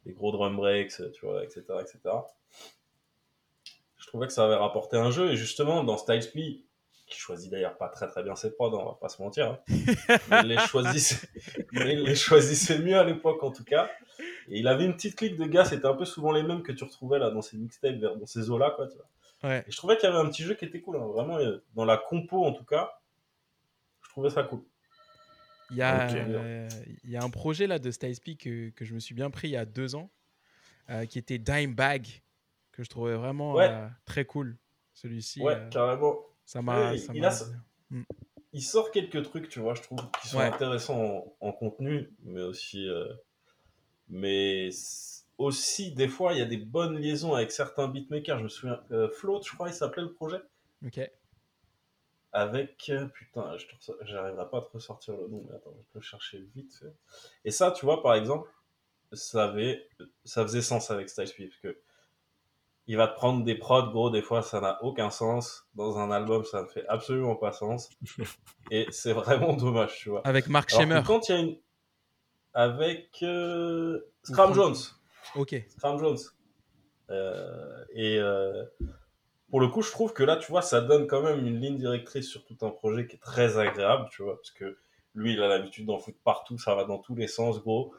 [0.05, 1.99] des gros drum breaks, tu vois, etc., etc.
[3.97, 6.63] Je trouvais que ça avait rapporté un jeu, et justement, dans Styles P,
[7.05, 9.59] qui choisit d'ailleurs pas très très bien ses prods, on va pas se mentir, hein,
[10.29, 11.27] mais il les choisissait,
[11.73, 13.89] mais il les choisissait mieux à l'époque en tout cas.
[14.47, 16.71] Et il avait une petite clique de gars, c'était un peu souvent les mêmes que
[16.71, 19.49] tu retrouvais là dans ces mixtapes, vers- dans ces eaux-là, quoi, tu vois.
[19.49, 19.63] Ouais.
[19.67, 21.63] Et je trouvais qu'il y avait un petit jeu qui était cool, hein, vraiment, euh,
[21.75, 22.91] dans la compo en tout cas,
[24.03, 24.61] je trouvais ça cool.
[25.71, 26.69] Il y, a, euh,
[27.03, 29.29] il y a un projet là de Styles P que, que je me suis bien
[29.31, 30.11] pris il y a deux ans,
[30.89, 32.21] euh, qui était Dime Bag,
[32.71, 33.69] que je trouvais vraiment Ouais.
[33.69, 34.57] euh, très cool.
[34.93, 36.15] Celui-ci, Ouais, euh, carrément.
[36.45, 36.93] Ça m'a.
[38.53, 40.45] Il sort quelques trucs, tu vois, je trouve, qui sont Ouais.
[40.45, 42.87] intéressants en, en contenu, mais aussi.
[42.87, 43.11] euh,
[44.09, 44.69] mais
[45.39, 48.37] aussi, des fois, il y a des bonnes liaisons avec certains beatmakers.
[48.39, 50.39] Je me souviens, euh, Float, je crois, il s'appelait le projet.
[50.85, 50.99] Ok.
[52.31, 53.55] avec euh, putain
[54.01, 56.91] j'arriverai pas à te ressortir le nom mais attends je peux le chercher vite fait
[57.45, 58.49] et ça tu vois par exemple
[59.11, 59.87] ça avait
[60.25, 61.77] ça faisait sens avec Styles P parce que
[62.87, 66.11] il va te prendre des prods gros des fois ça n'a aucun sens dans un
[66.11, 67.89] album ça ne fait absolument pas sens
[68.71, 71.01] et c'est vraiment dommage tu vois Avec Mark Schemer.
[71.05, 71.57] quand il y a une
[72.53, 74.75] avec euh, Scram Ou- Jones
[75.35, 75.55] Ok.
[75.69, 76.17] Scram Jones.
[77.09, 78.63] Euh, et euh,
[79.49, 81.77] pour le coup, je trouve que là, tu vois, ça donne quand même une ligne
[81.77, 84.77] directrice sur tout un projet qui est très agréable, tu vois, parce que
[85.15, 87.93] lui, il a l'habitude d'en foutre partout, ça va dans tous les sens, gros.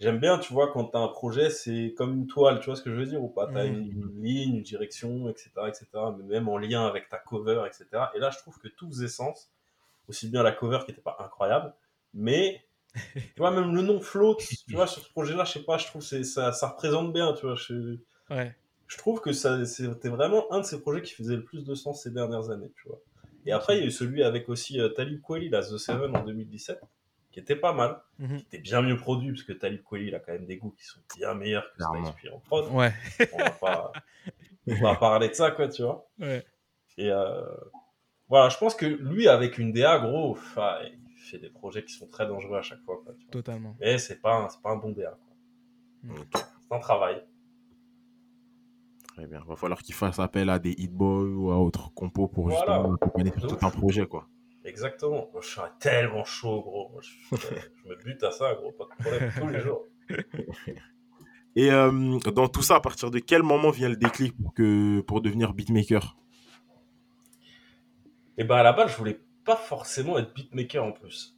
[0.00, 2.82] J'aime bien, tu vois, quand t'as un projet, c'est comme une toile, tu vois ce
[2.82, 3.48] que je veux dire ou pas?
[3.48, 3.74] T'as Mhm.
[3.74, 8.12] une, une ligne, une direction, etc., etc., mais même en lien avec ta cover, etc.
[8.14, 9.50] Et là, je trouve que tout faisait sens,
[10.08, 11.74] aussi bien la cover qui était pas incroyable,
[12.14, 12.66] mais
[13.36, 14.36] tu vois, même le nom Float,
[14.68, 17.32] tu vois, sur ce projet-là, je sais pas, je trouve que ça, ça représente bien,
[17.34, 17.56] tu vois.
[17.56, 17.98] Je,
[18.30, 18.54] Ouais.
[18.86, 21.74] je trouve que ça, c'était vraiment un de ces projets qui faisait le plus de
[21.74, 23.00] sens ces dernières années, tu vois.
[23.46, 26.14] Et après, il y a eu celui avec aussi euh, Talib Kweli, là, The Seven
[26.16, 26.80] en 2017,
[27.30, 28.38] qui était pas mal, Mhm.
[28.38, 30.70] qui était bien mieux produit, parce que Talib Kweli, il a quand même des goûts
[30.72, 32.04] qui sont bien meilleurs que Clairement.
[32.12, 32.72] Styles P en prod.
[32.72, 32.92] Ouais.
[33.34, 33.92] On va pas,
[34.66, 36.08] on va parler de ça, quoi, tu vois.
[36.18, 36.44] ouais.
[36.96, 37.44] Et euh,
[38.28, 42.08] voilà, je pense que lui, avec une DA, gros, il fait des projets qui sont
[42.08, 43.30] très dangereux à chaque fois, quoi, tu vois.
[43.30, 43.76] Totalement.
[43.78, 45.10] Mais c'est pas, un- c'est pas un bon DA,
[46.06, 46.16] quoi.
[46.20, 47.22] Ok, C'est un travail.
[49.14, 49.42] Très bien.
[49.46, 52.58] Va falloir qu'il fasse appel à des hitboys ou à autres compos pour Voilà.
[52.76, 54.26] justement accompagner tout un projet, quoi.
[54.68, 55.30] Exactement.
[55.32, 56.90] Moi, je serais tellement chaud, gros.
[56.90, 58.72] Moi, je, je me bute à ça, gros.
[58.72, 59.32] Pas de problème.
[59.38, 59.84] Tous les jours.
[61.56, 65.00] Et euh, dans tout ça, à partir de quel moment vient le déclic pour, que,
[65.00, 66.16] pour devenir beatmaker?
[68.36, 71.36] Et ben, à la base, je voulais pas forcément être beatmaker en plus.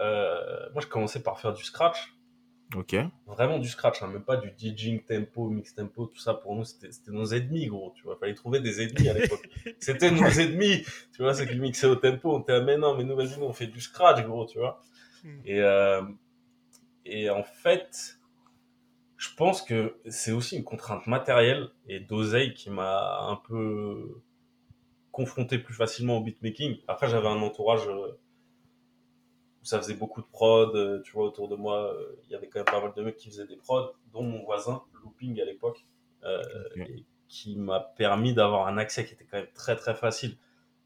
[0.00, 2.15] Euh, moi, je commençais par faire du scratch.
[2.74, 2.96] Ok.
[3.26, 6.34] Vraiment du scratch, hein, même pas du DJing tempo, mix tempo, tout ça.
[6.34, 7.92] Pour nous, c'était nos ennemis, gros.
[7.94, 9.48] Tu vois, fallait trouver des ennemis à l'époque.
[9.78, 10.82] c'était nos ennemis.
[11.14, 12.34] Tu vois, ceux qui mixaient au tempo.
[12.34, 14.58] On était là, mais non, mais nous, vas-y, nous, on fait du scratch, gros, tu
[14.58, 14.80] vois.
[15.22, 15.28] Mm.
[15.44, 16.02] Et, euh,
[17.04, 18.18] et en fait,
[19.16, 24.22] je pense que c'est aussi une contrainte matérielle et d'oseille qui m'a un peu
[25.12, 26.78] confronté plus facilement au beatmaking.
[26.88, 28.18] Après, j'avais un entourage euh,
[29.66, 30.74] ça faisait beaucoup de prod.
[30.74, 33.02] euh, Tu vois, autour de moi, euh, il y avait quand même pas mal de
[33.02, 35.84] mecs qui faisaient des prods, dont mon voisin, Looping à l'époque,
[36.24, 36.42] euh,
[37.28, 40.36] qui m'a permis d'avoir un accès qui était quand même très très facile.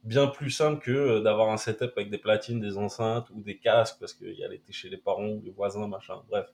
[0.02, 3.98] Bien plus simple que d'avoir un setup avec des platines, des enceintes ou des casques
[4.00, 6.46] parce qu'il allait était chez les parents ou les voisins, machin, bref.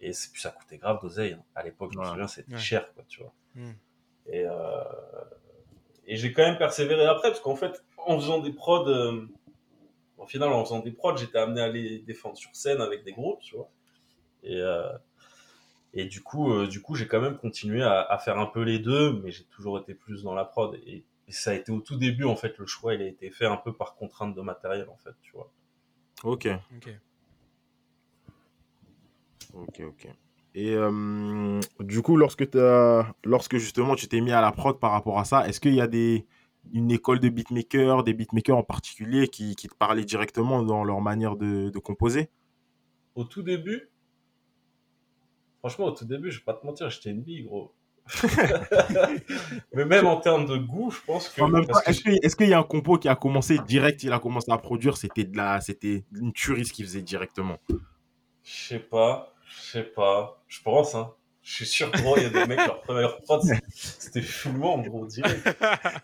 [0.00, 1.34] Et ça coûtait grave d'oseille.
[1.34, 1.44] hein.
[1.54, 2.58] À l'époque, je me souviens, c'était Ouais.
[2.58, 3.32] cher, quoi, tu vois.
[3.54, 3.70] Mm.
[4.26, 4.82] Et, euh,
[6.06, 9.28] et j'ai quand même persévéré après, parce qu'en fait, en faisant des prods, euh,
[10.26, 13.12] au final, en faisant des prods, j'étais amené à les défendre sur scène avec des
[13.12, 13.70] groupes, tu vois.
[14.42, 14.90] Et, euh,
[15.94, 18.62] et du coup, euh, du coup, j'ai quand même continué à, à faire un peu
[18.62, 20.74] les deux, mais j'ai toujours été plus dans la prod.
[20.86, 23.30] Et, et ça a été au tout début, en fait, le choix, il a été
[23.30, 25.50] fait un peu par contrainte de matériel, en fait, tu vois.
[26.24, 26.48] Ok.
[26.76, 26.90] Ok.
[29.54, 30.08] Ok, ok.
[30.54, 34.92] Et euh, du coup, lorsque, t'as- lorsque justement tu t'es mis à la prod par
[34.92, 36.26] rapport à ça, est-ce qu'il y a des,
[36.72, 41.00] une école de beatmakers, des beatmakers en particulier qui, qui te parlaient directement dans leur
[41.00, 42.30] manière de, de composer
[43.14, 43.90] Au tout début,
[45.60, 47.74] franchement, au tout début, je vais pas te mentir, j'étais une bille, gros.
[49.74, 51.42] mais même en termes de goût, je pense que.
[52.22, 54.96] Est-ce qu'il y a un compo qui a commencé direct, il a commencé à produire,
[54.96, 57.56] c'était de la, c'était une tuerie ce qu'il faisait directement?
[57.68, 57.76] Je
[58.44, 61.12] sais pas, je sais pas, je pense, hein.
[61.48, 63.40] Je suis sûr, gros, il y a des mecs, leur première prod,
[63.72, 65.46] c'était- fumant, gros, direct.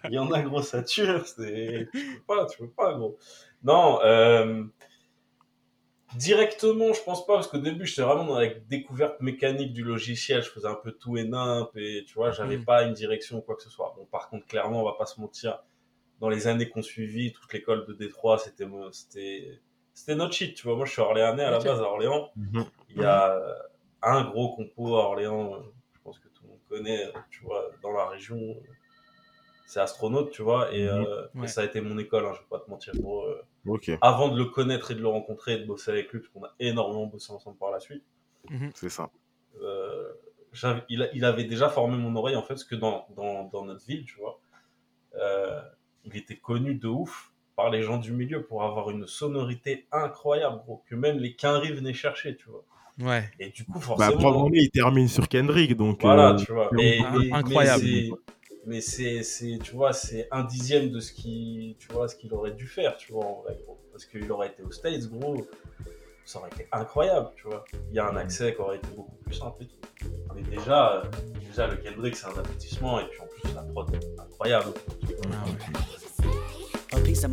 [0.04, 1.88] Il y en a, gros, ça tue, c'est...
[1.92, 3.18] Tu peux pas, tu peux pas, gros.
[3.64, 4.62] Non, euh...
[6.16, 10.42] directement, je pense pas, parce qu'au début, j'étais vraiment dans la découverte mécanique du logiciel,
[10.42, 12.64] je faisais un peu tout et nimp, et tu vois, j'avais Mm.
[12.64, 13.92] pas une direction ou quoi que ce soit.
[13.96, 15.58] Bon, par contre, clairement, on va pas se mentir,
[16.20, 19.60] dans les années qu'on suivit, toute l'école de Détroit, c'était, c'était,
[19.92, 20.76] c'était notre shit, tu vois.
[20.76, 22.30] Moi, je suis orléanais à la base, à Orléans.
[22.90, 23.52] Il y a euh,
[24.02, 25.60] un gros compo à Orléans, euh,
[25.94, 28.38] je pense que tout le monde connaît, euh, tu vois, dans la région.
[28.38, 28.74] euh,
[29.66, 31.48] C'est Astronaute, tu vois, et, euh, et Ouais.
[31.48, 33.24] ça a été mon école, hein, je vais pas te mentir, gros.
[33.24, 36.20] euh, Ok, avant de le connaître et de le rencontrer et de bosser avec lui,
[36.20, 38.04] parce qu'on a énormément bossé ensemble par la suite,
[38.74, 39.10] c'est ça.
[39.62, 40.12] euh,
[40.88, 43.64] il, a- il avait déjà formé mon oreille, en fait, parce que dans, dans, dans
[43.64, 44.40] notre ville, tu vois,
[45.16, 45.62] euh,
[46.04, 50.58] il était connu de ouf par les gens du milieu pour avoir une sonorité incroyable,
[50.58, 52.64] gros, que même les Quinry venaient chercher, tu vois.
[53.00, 53.24] Ouais.
[53.40, 54.12] Et du coup, Bah, forcément.
[54.20, 56.00] probablement, il termine sur Kendrick, donc.
[56.02, 56.68] Voilà, euh, tu vois.
[56.72, 57.84] Mais, mais- mais incroyable.
[58.64, 59.22] Mais c'est,
[59.62, 62.96] tu vois, c'est un dixième de ce qui, tu vois, ce qu'il aurait dû faire,
[62.96, 63.76] tu vois, en vrai, gros.
[63.90, 65.46] Parce qu'il aurait été aux States, gros,
[66.24, 67.64] ça aurait été incroyable, tu vois.
[67.90, 70.06] Il y a un accès qui aurait été beaucoup plus simple et tout.
[70.36, 71.02] Mais déjà,
[71.44, 74.72] déjà le Kendrick, c'est un aboutissement, et puis en plus, la prod est incroyable.
[76.92, 77.24] a peace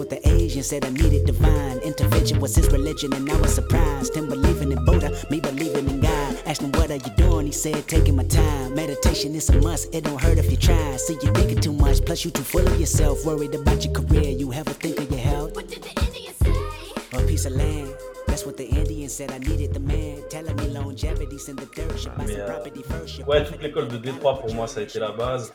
[0.00, 0.18] of mind.
[0.18, 3.54] That's what the Asian said I needed divine intervention was his religion, and I was
[3.54, 4.14] surprised.
[4.16, 6.36] Him believing in Buddha, me believing in God.
[6.46, 7.46] Asked him what are you doing?
[7.46, 8.74] He said taking my time.
[8.74, 9.94] Meditation is a must.
[9.94, 10.96] It don't hurt if you try.
[10.96, 13.24] See you thinking too much, plus you too full of yourself.
[13.26, 15.54] Worried about your career, you ever think of your health?
[15.56, 17.18] What did the Indian say?
[17.18, 17.92] A piece of land.
[18.26, 19.32] That's what the Indian said.
[19.32, 22.82] I needed the man telling me longevity, send the dirt, should buy some euh, property
[22.82, 23.18] first.
[23.18, 25.52] your Ouais, property toute l'école de Détroit, pour moi, ça a été la base.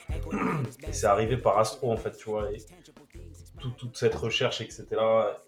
[0.91, 2.51] C'est arrivé par Astro, en fait, tu vois.
[2.51, 2.58] Et
[3.63, 4.86] tout- toute cette recherche, etc.,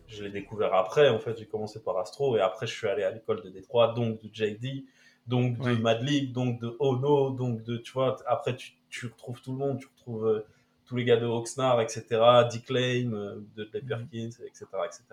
[0.07, 1.09] je l'ai découvert après.
[1.09, 3.93] En fait, j'ai commencé par Astro et après, je suis allé à l'école de Détroit,
[3.93, 4.85] donc de JD,
[5.27, 5.75] donc de Ouais.
[5.77, 9.79] Madlib, donc de Ono, donc de, tu vois, après, tu, tu retrouves tout le monde,
[9.79, 10.45] tu retrouves euh,
[10.85, 12.03] tous les gars de Oxnard, etc.,
[12.49, 15.03] Dick Lane, euh, de Dave Perkins, etc., etc.,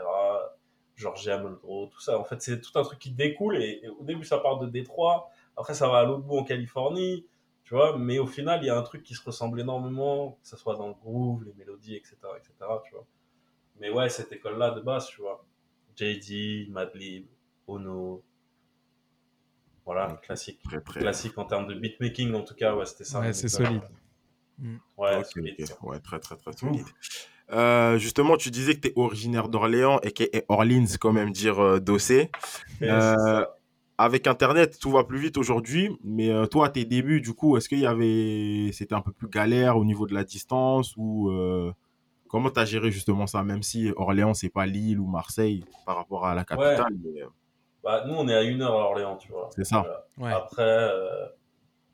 [0.95, 2.19] George Ameldro, tout ça.
[2.19, 4.67] En fait, c'est tout un truc qui découle et, et au début, ça part de
[4.67, 7.27] Détroit, après, ça va à l'autre bout en Californie,
[7.65, 10.49] tu vois, mais au final, il y a un truc qui se ressemble énormément, que
[10.49, 12.53] ce soit dans le groove, les mélodies, etc., etc.,
[12.85, 13.07] tu vois.
[13.81, 15.45] Mais ouais, cette école-là, de base, tu vois.
[15.97, 17.27] JD, Madlib,
[17.67, 18.23] Ono.
[19.85, 20.61] Voilà, classique.
[20.63, 21.01] Très, très.
[21.01, 23.21] Classique en termes de beatmaking, en tout cas, ouais, c'était ça.
[23.21, 23.83] Ouais, c'est solide.
[24.97, 25.77] Ouais, ça.
[25.83, 26.87] Ouais, très, très, très solide.
[27.51, 31.61] Euh, justement, tu disais que tu es originaire d'Orléans et que Orleans, quand même dire
[31.61, 32.31] euh, Dossé.
[32.83, 33.45] Euh.
[34.05, 35.97] Avec Internet, tout va plus vite aujourd'hui.
[36.05, 38.71] Mais euh, toi, à tes débuts, du coup, est-ce qu'il y avait.
[38.73, 41.31] C'était un peu plus galère au niveau de la distance ou.
[41.31, 41.73] euh,
[42.29, 45.97] Comment tu as géré justement ça, même si Orléans, c'est pas Lille ou Marseille par
[45.97, 47.27] rapport à la capitale mais, euh,
[47.85, 49.51] Bah, nous, on est à une heure à Orléans, tu vois.
[49.55, 49.83] C'est ça.
[50.17, 50.37] Voilà.
[50.37, 50.43] Ouais.
[50.43, 51.27] Après, euh,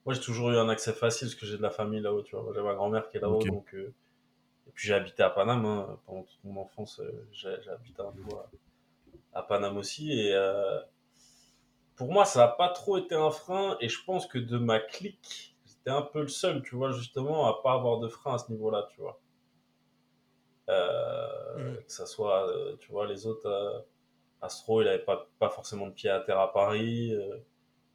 [0.07, 2.37] moi, j'ai toujours eu un accès facile parce que j'ai de la famille là-haut, tu
[2.37, 2.53] vois.
[2.55, 3.75] J'ai ma grand-mère qui est là-haut, donc.
[3.75, 3.93] euh,
[4.69, 5.99] Et puis, j'ai habité à Paname hein.
[6.07, 7.01] pendant toute mon enfance.
[7.33, 8.37] j'ai j'ai habité un peu
[9.35, 10.13] à, à Paname aussi.
[10.13, 10.79] Et euh,
[11.99, 13.77] pour moi, ça n'a pas trop été un frein.
[13.81, 17.47] Et je pense que de ma clique, j'étais un peu le seul, tu vois, justement,
[17.47, 19.21] à pas avoir de frein à ce niveau-là, tu vois.
[20.69, 21.77] Euh, Mhm.
[21.85, 23.47] Que ça soit, euh, tu vois, les autres.
[23.49, 23.81] euh,
[24.41, 27.13] Astro, il avait pas, pas forcément de pied à terre à Paris.
[27.15, 27.39] euh,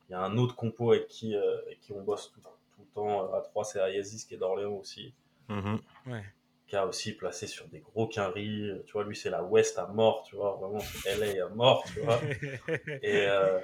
[0.09, 2.81] Il y a un autre compo avec qui, euh, avec qui on bosse tout, tout
[2.81, 5.13] le temps euh, à 3, c'est Ayazis qui est d'Orléans aussi,
[5.47, 5.79] mhm.
[6.07, 6.23] Ouais.
[6.67, 8.69] qui a aussi placé sur des gros quinries.
[8.85, 11.85] Tu vois, lui, c'est la West à mort, tu vois, vraiment, c'est LA à mort,
[11.93, 12.19] tu vois.
[13.01, 13.59] Et, euh,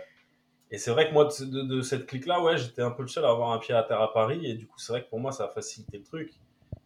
[0.71, 3.08] et c'est vrai que moi, de, de- de cette clique-là, ouais, j'étais un peu le
[3.08, 4.45] seul à avoir un pied à terre à Paris.
[4.45, 6.34] Et du coup, c'est vrai que pour moi, ça a facilité le truc.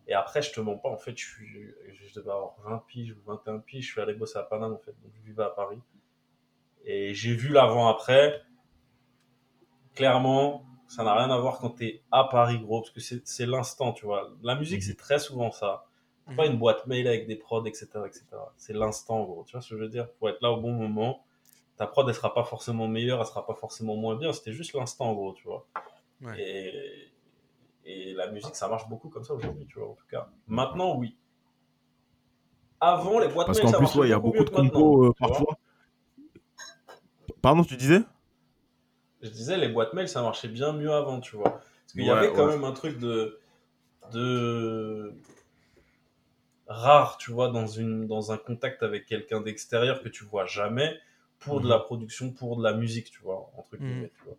[0.07, 3.11] Et après, je te mens pas, en fait, je, suis, je devais avoir 20 piges
[3.13, 3.85] ou 21 piges.
[3.87, 4.91] Je suis allé bosser à Paname, en fait.
[5.03, 5.79] Donc, je vivais à Paris.
[6.85, 8.41] Et j'ai vu l'avant-après.
[9.95, 13.93] Clairement, ça n'a rien à voir quand t'es à Paris, gros, parce que c'est l'instant,
[13.93, 14.31] tu vois.
[14.41, 14.87] La musique, Mhm.
[14.87, 15.85] c'est très souvent ça.
[16.37, 18.23] Pas une boîte mail avec des prods, etc., etc.
[18.57, 19.43] C'est l'instant, gros.
[19.45, 20.09] Tu vois ce que je veux dire?
[20.13, 21.23] Pour être là au bon moment.
[21.77, 24.31] Ta prod, elle sera pas forcément meilleure, elle sera pas forcément moins bien.
[24.31, 25.65] C'était juste l'instant, gros, tu vois.
[26.21, 26.39] Ouais.
[26.39, 27.11] Et,
[27.85, 30.29] et la musique, ça marche beaucoup comme ça aujourd'hui, tu vois, en tout cas.
[30.47, 31.17] Maintenant, oui.
[32.79, 35.13] Avant, les boîtes Parce qu'en ça plus, ouais, il y a beaucoup de compos euh,
[35.17, 35.57] parfois.
[37.41, 38.01] Pardon, tu disais?
[39.21, 41.51] Je disais, les boîtes mail, ça marchait bien mieux avant, tu vois.
[41.51, 42.53] Parce qu'il y avait quand ouais.
[42.53, 43.39] même un truc de,
[44.11, 45.13] de
[46.67, 50.99] rare, tu vois, dans, une, dans un contact avec quelqu'un d'extérieur que tu vois jamais
[51.43, 51.69] pour de Mhm.
[51.71, 53.87] la production, pour de la musique, tu vois, entre Mhm.
[53.87, 54.35] guillemets, tu vois.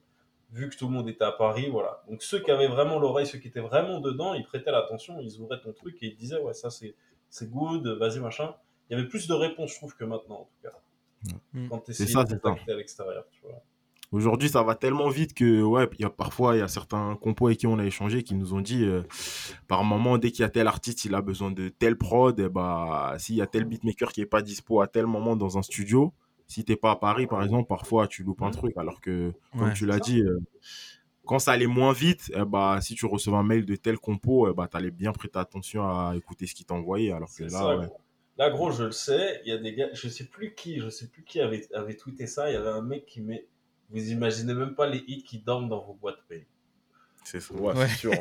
[0.53, 2.03] Vu que tout le monde était à Paris, voilà.
[2.09, 5.40] Donc ceux qui avaient vraiment l'oreille, ceux qui étaient vraiment dedans, ils prêtaient l'attention, ils
[5.40, 6.95] ouvraient ton truc et ils disaient, ouais, ça c'est
[7.31, 8.55] c'est good, vas-y, machin.
[8.90, 10.79] Il y avait plus de réponses, je trouve, que maintenant, en tout cas.
[11.55, 11.69] Mhm.
[11.69, 12.40] Quand tu essayes ça, de c'est ça.
[12.51, 13.62] contacter à l'extérieur, tu vois.
[14.12, 17.17] Aujourd'hui, ça va tellement vite que, ouais, il y a, parfois, il y a certains
[17.17, 19.03] compos avec qui on a échangé qui nous ont dit, euh,
[19.67, 22.49] par moment, dès qu'il y a tel artiste, il a besoin de tel prod, et
[22.49, 25.62] bah, s'il y a tel beatmaker qui est pas dispo à tel moment dans un
[25.62, 26.12] studio,
[26.55, 28.77] si t'es pas à Paris, par exemple, parfois, tu loupes un truc.
[28.77, 29.75] Alors que, comme Ouais.
[29.75, 30.38] tu l'as dit, euh,
[31.25, 34.51] quand ça allait moins vite, eh bah, si tu recevais un mail de tel compo,
[34.51, 37.12] eh bah, t'allais bien prêter attention à écouter ce qu'il t'envoyait.
[37.12, 37.87] Alors que là, ça, ouais.
[37.87, 38.01] gros.
[38.37, 40.88] Là, gros, je le sais, il y a des gars, je sais plus qui, je
[40.88, 42.51] sais plus qui avait, avait tweeté ça.
[42.51, 43.47] Il y avait un mec qui met,
[43.90, 46.45] vous imaginez même pas les hits qui dorment dans vos boîtes mail.
[47.23, 47.87] c'est ouais, Ouais.
[47.88, 48.12] c'est sûr.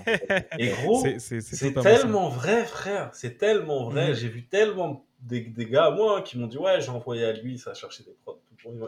[0.59, 1.81] Et gros, C'est- ça.
[1.81, 3.09] tellement vrai, frère.
[3.13, 4.09] C'est tellement vrai.
[4.09, 4.15] Mhm.
[4.15, 7.33] J'ai vu tellement des, des gars, moi, hein, qui m'ont dit, ouais, j'ai envoyé à
[7.33, 8.39] lui, ça a cherché des prods.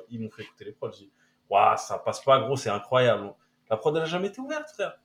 [0.09, 0.91] Ils m'ont fait écouter les prods.
[0.91, 1.11] Je dis,
[1.49, 3.33] waouh, ça passe pas, gros, c'est incroyable.
[3.69, 4.99] La prod, elle a jamais été ouverte, frère.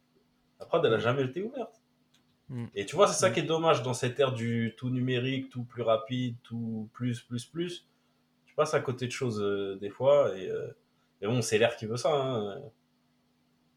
[0.58, 1.80] La prod, elle a jamais été ouverte.
[2.48, 2.66] Mm.
[2.74, 3.32] Et tu vois, c'est ça Mm.
[3.32, 7.44] qui est dommage dans cette ère du tout numérique, tout plus rapide, tout plus, plus,
[7.46, 7.86] plus.
[8.46, 10.36] Tu passes à côté de choses euh, des fois.
[10.36, 10.68] Et, euh,
[11.22, 12.12] et bon, c'est l'ère qui veut ça.
[12.12, 12.60] hein.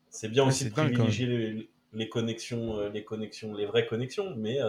[0.10, 4.36] C'est bien Ouais, aussi de privilégier les, les connexions, euh, les connexions, les vraies connexions.
[4.36, 4.60] Mais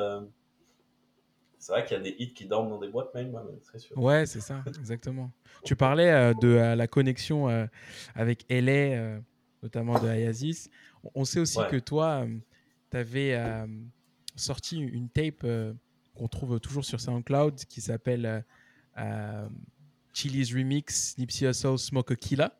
[1.64, 3.78] c'est vrai qu'il y a des hits qui dorment dans des boîtes mail, moi, c'est
[3.78, 3.96] sûr.
[3.96, 5.32] Ouais, c'est ça, exactement.
[5.64, 7.64] Tu parlais euh, de euh, la connexion euh,
[8.14, 9.18] avec LA, euh,
[9.62, 10.68] notamment de Ayazis.
[11.02, 11.68] On- On sait aussi Ouais.
[11.70, 12.26] que toi,
[12.90, 13.40] tu avais
[14.36, 15.72] sorti une tape euh,
[16.14, 18.40] qu'on trouve toujours sur SoundCloud qui s'appelle euh,
[18.98, 19.48] euh,
[20.12, 22.58] Chili's Remix Nipsey Hussle Smoke a Killa.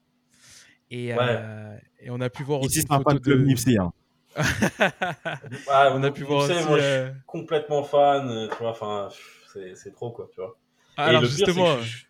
[0.90, 3.34] Et, euh, et on a pu voir aussi Ici, c'est un de...
[3.34, 3.76] Nipsey.
[3.76, 3.92] Hein.
[5.68, 8.28] On a pu voir savez, aussi, moi, je suis euh, complètement fan.
[8.28, 9.08] euh, Tu vois, enfin,
[9.52, 10.56] c'est c'est trop, quoi, tu vois.
[10.96, 12.06] Ah, Et alors le pire, justement, je, suis-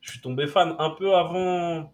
[0.00, 1.92] je suis tombé fan un peu avant.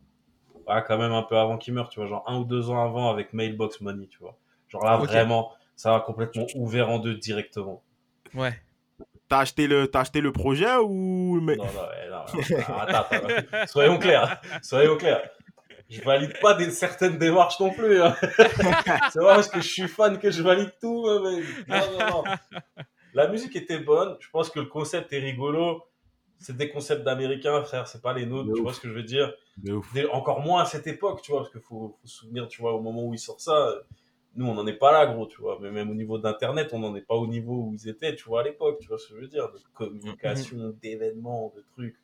[0.67, 2.83] Ah, quand même un peu avant qu'il meure, tu vois, genre un ou deux ans
[2.85, 4.37] avant avec Mailbox Money, tu vois.
[4.69, 5.09] Genre là, Ok.
[5.09, 7.83] vraiment, ça a complètement ouvert en deux directement.
[8.35, 8.55] ouais.
[9.29, 9.89] T'as acheté, le...
[9.89, 11.41] t'as acheté le projet ou.
[11.43, 11.57] Mais...
[11.57, 12.19] Non, non, ouais, non,
[12.69, 15.23] non, attends, attends, soyons clairs, soyons clairs.
[15.93, 18.01] Je valide pas des, certaines démarches non plus.
[18.01, 18.17] Hein.
[18.23, 21.05] c'est pas parce que je suis fan que je valide tout.
[21.07, 21.43] hein, mais...
[21.69, 22.25] Non, non, non.
[23.15, 24.17] La musique était bonne.
[24.21, 25.83] Je pense que le concept est rigolo.
[26.39, 27.87] C'est des concepts d'américains, frère.
[27.87, 28.49] C'est pas les nôtres.
[28.49, 28.65] De tu ouf.
[28.65, 29.33] vois ce que je veux dire?
[30.13, 32.73] Encore moins à cette époque, tu vois, parce qu'il faut, faut se souvenir, tu vois,
[32.73, 33.75] au moment où ils sortent ça,
[34.35, 35.59] nous, on n'en est pas là, gros, tu vois.
[35.61, 38.25] Mais même au niveau d'Internet, on n'en est pas au niveau où ils étaient, tu
[38.25, 41.97] vois, à l'époque, tu vois ce que je veux dire, de communication, d'événements, de trucs.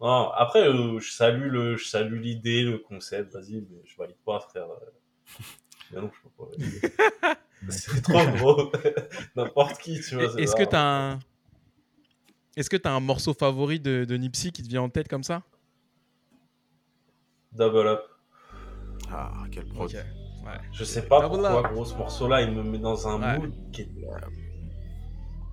[0.00, 4.16] Non, après, euh, je salue le, je salue l'idée, le concept, vas-y, mais je valide
[4.24, 4.66] pas, frère.
[5.92, 6.46] Mais non, je peux
[7.20, 7.36] pas.
[7.68, 8.72] C'est trop gros.
[9.36, 10.24] N'importe qui, tu vois.
[10.40, 10.70] Est-ce que ça.
[10.70, 11.18] tu as un...
[12.56, 15.08] Est-ce que tu as un morceau favori de, de Nipsey qui te vient en tête
[15.08, 15.42] comme ça?
[17.52, 18.00] Double up.
[19.10, 19.90] Ah, quel prod.
[19.90, 19.94] Ok.
[19.94, 20.60] Ouais.
[20.72, 21.72] Je sais pas Double pourquoi, up.
[21.72, 23.38] gros, ce morceau-là, il me met dans un Ouais.
[23.38, 23.88] mood qui est...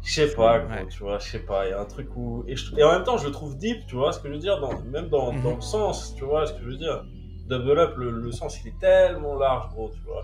[0.03, 0.87] Je sais pas, gros, Ouais.
[0.87, 2.43] tu vois, je sais pas, il y a un truc où...
[2.47, 4.33] Et, je- et en même temps, je le trouve deep, tu vois ce que je
[4.33, 4.79] veux dire, dans...
[4.81, 5.43] même dans, Mhm.
[5.43, 7.03] dans le sens, tu vois ce que je veux dire.
[7.47, 10.23] Double up, le, le sens, il est tellement large, gros, tu vois.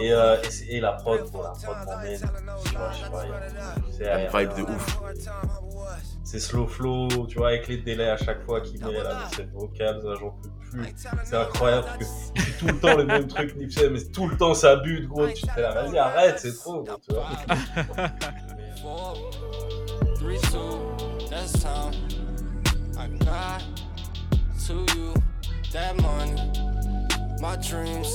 [0.00, 0.36] Et, euh,
[0.70, 2.18] et, la prod, bon, la prod m'emmène,
[2.64, 4.38] tu vois, je sais pas, il y a- c'est Il y a une aérien.
[4.54, 4.98] vibe de ouf.
[6.24, 9.50] C'est slow flow, tu vois, avec les délais à chaque fois qu'il met là, cette
[9.52, 10.94] vocale, j'en peux plus.
[11.24, 14.36] C'est incroyable parce que fait tout le temps le même truc, Nipsey, mais tout le
[14.36, 15.28] temps ça bute, gros.
[15.28, 17.28] Tu te fais là, vas-y, arrête, c'est trop, gros, tu vois.
[18.80, 19.30] Four,
[20.16, 20.78] three, two,
[21.30, 21.92] that's time.
[22.98, 23.62] I got
[24.66, 25.14] to you
[25.72, 26.36] that money,
[27.40, 28.08] my dreams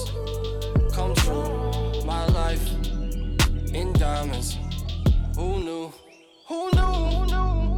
[0.94, 1.50] come true,
[2.06, 2.70] my life
[3.74, 4.58] in diamonds.
[5.36, 5.92] Who knew?
[6.48, 6.82] Who knew?
[6.82, 7.77] Who knew?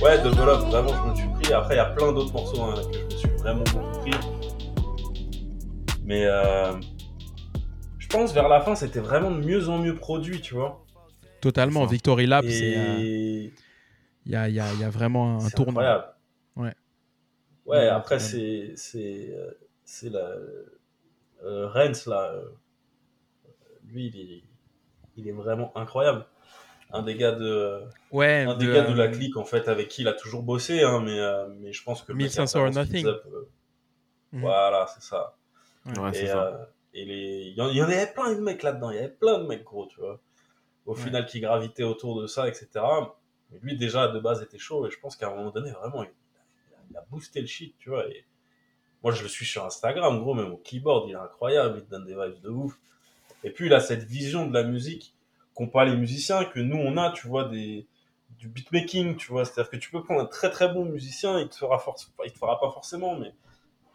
[0.00, 1.52] Ouais, Double Up, vraiment, je me suis pris.
[1.52, 4.12] Après, il y a plein d'autres morceaux hein, que je me suis vraiment beaucoup pris.
[6.04, 6.72] Mais euh,
[7.98, 10.84] je pense vers la fin, c'était vraiment de mieux en mieux produit, tu vois.
[11.40, 11.84] Totalement.
[11.86, 12.76] Victory Lap, c'est.
[12.76, 13.52] euh, Et
[14.24, 15.70] Il y, a, y a- y a vraiment un c'est tournant.
[15.80, 16.04] incroyable.
[16.56, 16.74] Ouais.
[17.66, 19.50] Ouais, Ouais, après, c'est c'est euh,
[19.84, 20.30] c'est la
[21.44, 22.32] euh, Renz là.
[22.34, 22.44] euh,
[23.90, 24.42] lui, il est,
[25.16, 26.24] il est vraiment incroyable.
[26.90, 29.68] Un des gars de Ouais, un des de, gars de la euh, clique en fait
[29.68, 32.26] avec qui il a toujours bossé, hein, mais euh, mais je pense que le mec
[32.38, 33.06] a 1500 or Nothing.
[33.06, 33.48] up, euh,
[34.32, 34.40] Mhm.
[34.42, 35.36] Voilà, c'est ça.
[35.86, 36.46] Ouais, et ça.
[36.48, 38.96] euh, et les il y, en, il y en avait plein de mecs là-dedans, il
[38.96, 40.20] y avait plein de mecs gros, tu vois.
[40.86, 41.00] Au Ouais.
[41.00, 42.68] final qui gravitaient autour de ça, etc.
[43.50, 46.02] Mais lui déjà de base était chaud et je pense qu'à un moment donné vraiment
[46.04, 48.06] il, il a, il a boosté le shit, tu vois.
[48.08, 48.24] Et
[49.02, 51.90] moi je le suis sur Instagram gros, même au keyboard il est incroyable, il te
[51.90, 52.78] donne des vibes de ouf.
[53.44, 55.14] Et puis il a cette vision de la musique
[55.58, 57.88] qu'ont pas les musiciens, que nous on a, tu vois, des,
[58.38, 59.44] du beatmaking, tu vois.
[59.44, 62.32] C'est-à-dire que tu peux prendre un très très bon musicien, il te fera, forc- il
[62.32, 63.32] te fera pas forcément, mais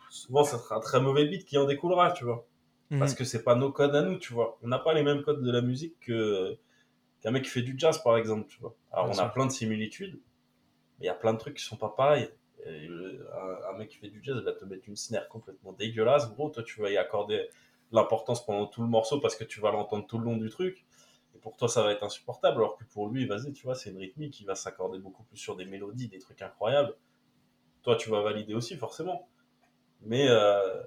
[0.09, 2.45] souvent ça sera un très mauvais beat qui en découlera, tu vois.
[2.91, 2.99] Mhm.
[2.99, 4.59] Parce que c'est pas nos codes à nous, tu vois.
[4.63, 6.57] On n'a pas les mêmes codes de la musique que
[7.21, 8.75] qu'un mec qui fait du jazz, par exemple, tu vois.
[8.91, 10.19] Alors Bien on a plein de similitudes,
[10.99, 12.29] mais il y a plein de trucs qui sont pas pareils.
[12.65, 15.27] Et le- un, un mec qui fait du jazz il va te mettre une snare
[15.29, 16.49] complètement dégueulasse, gros.
[16.49, 17.49] Toi, tu vas y accorder
[17.91, 20.85] l'importance pendant tout le morceau parce que tu vas l'entendre tout le long du truc.
[21.43, 22.57] Pour toi, ça va être insupportable.
[22.57, 25.37] Alors que pour lui, vas-y, tu vois, c'est une rythmique qui va s'accorder beaucoup plus
[25.37, 26.95] sur des mélodies, des trucs incroyables.
[27.83, 29.27] Toi, tu vas valider aussi, forcément.
[30.01, 30.83] Mais euh,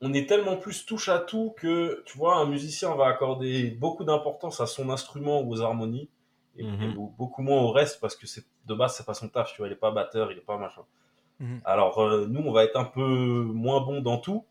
[0.00, 4.04] on est tellement plus touche à tout que, tu vois, un musicien va accorder beaucoup
[4.04, 6.08] d'importance à son instrument ou aux harmonies
[6.56, 6.82] et, Mhm.
[6.82, 9.58] et beaucoup moins au reste parce que c'est de base, c'est pas son taf, tu
[9.58, 10.82] vois, il est pas batteur, il est pas machin.
[11.40, 11.60] Mhm.
[11.64, 14.44] Alors, euh, nous, on va être un peu moins bon dans tout,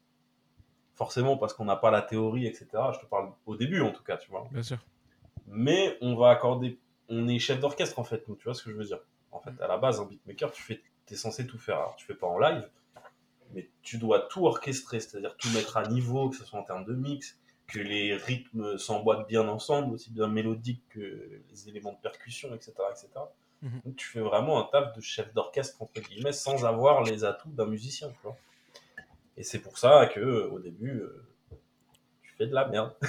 [0.97, 2.67] forcément parce qu'on n'a pas la théorie, etc.
[2.93, 4.47] Je te parle au début, en tout cas, tu vois.
[4.51, 4.79] Bien sûr.
[5.45, 8.71] Mais on va accorder, on est chef d'orchestre, en fait, nous, tu vois ce que
[8.71, 8.99] je veux dire.
[9.31, 11.77] En fait, à la base, un beatmaker, tu fais, es censé tout faire.
[11.77, 12.67] Alors, tu fais pas en live,
[13.53, 16.83] mais tu dois tout orchestrer, c'est-à-dire tout mettre à niveau, que ce soit en termes
[16.83, 21.99] de mix, que les rythmes s'emboîtent bien ensemble, aussi bien mélodiques que les éléments de
[22.01, 22.73] percussion, etc.
[22.91, 23.07] etc.
[23.61, 23.81] Mhm.
[23.85, 27.51] Donc tu fais vraiment un taf de chef d'orchestre, entre guillemets, sans avoir les atouts
[27.51, 28.09] d'un musicien.
[28.09, 28.37] Tu vois.
[29.37, 31.23] Et c'est pour ça que euh, au début, euh,
[32.23, 32.93] tu fais de la merde.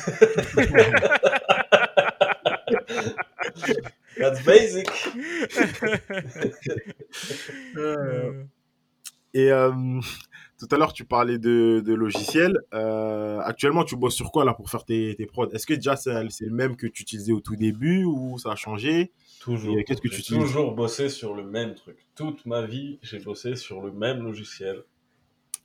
[4.19, 4.89] That's basic.
[7.77, 8.45] Euh,
[9.35, 9.73] Et euh,
[10.59, 12.59] tout à l'heure, tu parlais de, de logiciels.
[12.75, 15.49] Euh, actuellement, tu bosses sur quoi là pour faire tes, tes prods?
[15.51, 18.57] Est-ce que déjà c'est le même que tu utilisais au tout début ou ça a
[18.57, 19.13] changé?
[19.41, 19.77] Toujours.
[19.87, 20.43] Qu'est-ce que tu utilises?
[20.43, 21.99] Toujours bossé sur le même truc.
[22.17, 24.83] Toute ma vie, j'ai bossé sur le même logiciel.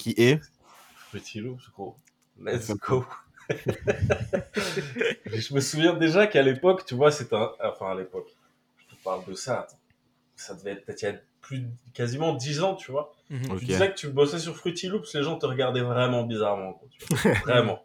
[0.03, 0.41] Qui est
[1.07, 1.95] Fruity Loops, gros.
[2.37, 3.05] Let's go.
[3.49, 7.49] je me souviens déjà qu'à l'époque, tu vois, c'était un...
[7.63, 8.27] Enfin, à l'époque,
[8.75, 9.79] je te parle de ça, attends.
[10.35, 13.13] Ça devait être peut-être il y a plus de- quasiment 10 ans, tu vois.
[13.29, 13.51] mhm.
[13.51, 13.59] Ok.
[13.59, 16.89] Tu disais que tu bossais sur Fruity Loops, les gens te regardaient vraiment bizarrement, gros,
[16.91, 17.33] tu vois.
[17.45, 17.81] Vraiment.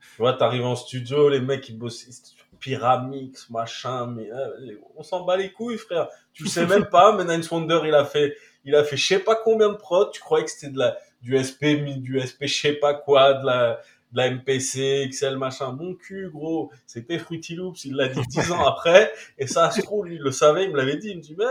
[0.00, 5.02] tu vois, t'arrives en studio, les mecs, ils bossent sur Pyramix, machin, mais euh, on
[5.02, 6.08] s'en bat les couilles, frère.
[6.34, 8.36] Tu le sais même pas, mais Nine Wonder, il a fait,
[8.66, 10.98] il a fait je sais pas combien de prods, tu croyais que c'était de la,
[11.22, 13.80] du SP, du SP je sais pas quoi, de la,
[14.12, 15.72] de la MPC, XL, machin.
[15.72, 16.70] Mon cul, gros.
[16.86, 20.30] C'était Fruity Loops, il l'a dit 10 ans après, et ça, Astro, lui, il le
[20.30, 21.44] savait, il me l'avait dit, il me dit, mais,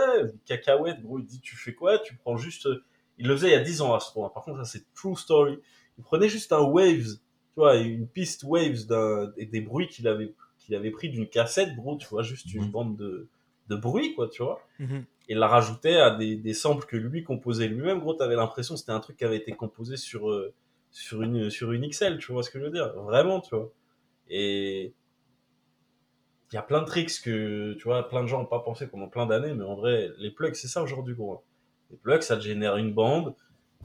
[0.46, 1.98] cacahuète, gros, il dit, tu fais quoi?
[1.98, 2.68] Tu prends juste,
[3.18, 4.28] il le faisait il y a 10 ans, Astro.
[4.30, 5.58] Par contre, ça, c'est true story.
[5.98, 7.14] Il prenait juste un Waves,
[7.54, 11.28] tu vois, une piste Waves d'un, et des bruits qu'il avait, qu'il avait pris d'une
[11.28, 12.70] cassette, gros, tu vois, juste une Mhm.
[12.70, 13.28] bande de,
[13.68, 14.60] de bruit, quoi, tu vois.
[14.78, 15.04] Mhm.
[15.28, 18.80] Et la rajoutait à des, des samples que lui composait lui-même, gros, t'avais l'impression que
[18.80, 20.54] c'était un truc qui avait été composé sur, euh,
[20.90, 22.92] sur une, sur une XL, tu vois ce que je veux dire?
[22.94, 23.72] Vraiment, tu vois.
[24.28, 24.94] Et,
[26.52, 28.86] il y a plein de tricks que, tu vois, plein de gens n'ont pas pensé
[28.86, 31.42] pendant plein d'années, mais en vrai, les plugs, c'est ça aujourd'hui, gros.
[31.90, 33.34] Les plugs, ça te génère une bande,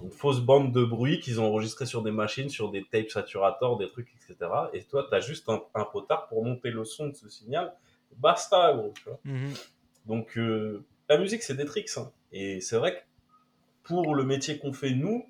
[0.03, 3.77] une fausse bande de bruit qu'ils ont enregistré sur des machines, sur des tapes saturators,
[3.77, 4.49] des trucs, etc.
[4.73, 7.73] Et toi, t'as juste un, un potard pour monter le son de ce signal.
[8.17, 9.19] Basta, gros, tu vois.
[9.25, 9.53] Mhm.
[10.05, 11.89] Donc, euh, la musique, c'est des tricks.
[11.97, 12.11] hein.
[12.31, 12.99] Et c'est vrai que
[13.83, 15.25] pour le métier qu'on fait, nous,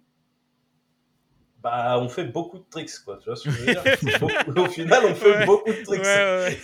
[1.63, 3.17] bah, on fait beaucoup de tricks, quoi.
[3.17, 3.83] Tu vois ce que je veux dire?
[3.83, 5.45] C'est beaucoup- Au final, on fait Ouais.
[5.45, 6.01] beaucoup de tricks.
[6.01, 6.57] Ouais,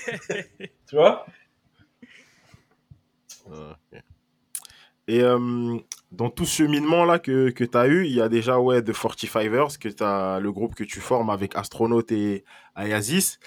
[0.59, 1.25] ouais, Tu vois?
[5.09, 5.77] Et euh,
[6.11, 8.91] dans tout ce cheminement-là que, que tu as eu, il y a déjà ouais, The
[8.91, 12.43] 45ers, que t'as le groupe que tu formes avec Astronaut et
[12.75, 13.37] Ayazis.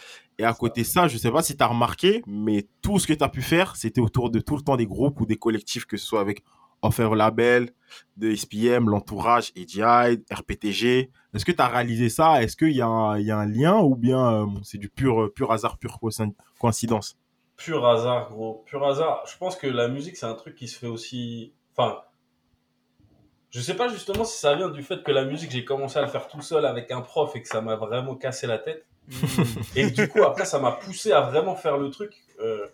[0.41, 3.07] Et à côté de ça, je sais pas si tu as remarqué, mais tout ce
[3.07, 5.37] que tu as pu faire, c'était autour de tout le temps des groupes ou des
[5.37, 6.43] collectifs, que ce soit avec
[6.81, 7.73] Offer Label,
[8.17, 9.83] de SPM, l'entourage, EDI,
[10.33, 11.11] RPTG.
[11.35, 12.43] Est-ce que tu as réalisé ça?
[12.43, 15.77] Est-ce qu'il y, y a un lien ou bien euh, c'est du pur, pur hasard,
[15.77, 17.19] pure coïncid- coïncidence?
[17.59, 18.65] Pur hasard, gros.
[18.65, 19.23] Pur hasard.
[19.31, 21.53] Je pense que la musique, c'est un truc qui se fait aussi.
[21.77, 21.99] Enfin.
[23.51, 26.03] Je sais pas justement si ça vient du fait que la musique, j'ai commencé à
[26.03, 28.87] le faire tout seul avec un prof et que ça m'a vraiment cassé la tête.
[29.77, 32.67] Et du coup, après, ça m'a poussé à vraiment faire le truc euh,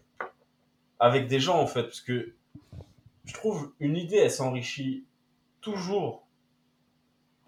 [0.98, 1.84] avec des gens, en fait.
[1.84, 2.34] Parce que
[3.24, 5.06] je trouve une idée, elle s'enrichit
[5.60, 6.26] toujours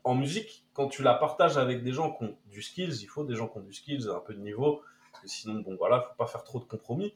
[0.04, 3.02] en musique quand tu la partages avec des gens qui ont du skills.
[3.02, 4.82] Il faut des gens qui ont du skills, un peu de niveau.
[5.12, 7.14] Parce que sinon, bon, voilà, faut pas faire trop de compromis.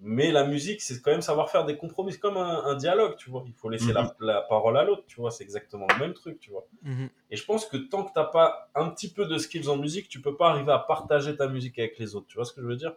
[0.00, 2.12] Mais la musique, c'est quand même savoir faire des compromis.
[2.12, 3.44] C'est comme un, un dialogue, tu vois.
[3.46, 5.30] Il faut laisser la, la parole à l'autre, tu vois.
[5.30, 6.66] C'est exactement le même truc, tu vois.
[6.82, 7.08] Mhm.
[7.30, 10.08] Et je pense que tant que t'as pas un petit peu de skills en musique,
[10.08, 12.26] tu peux pas arriver à partager ta musique avec les autres.
[12.26, 12.94] Tu vois ce que je veux dire?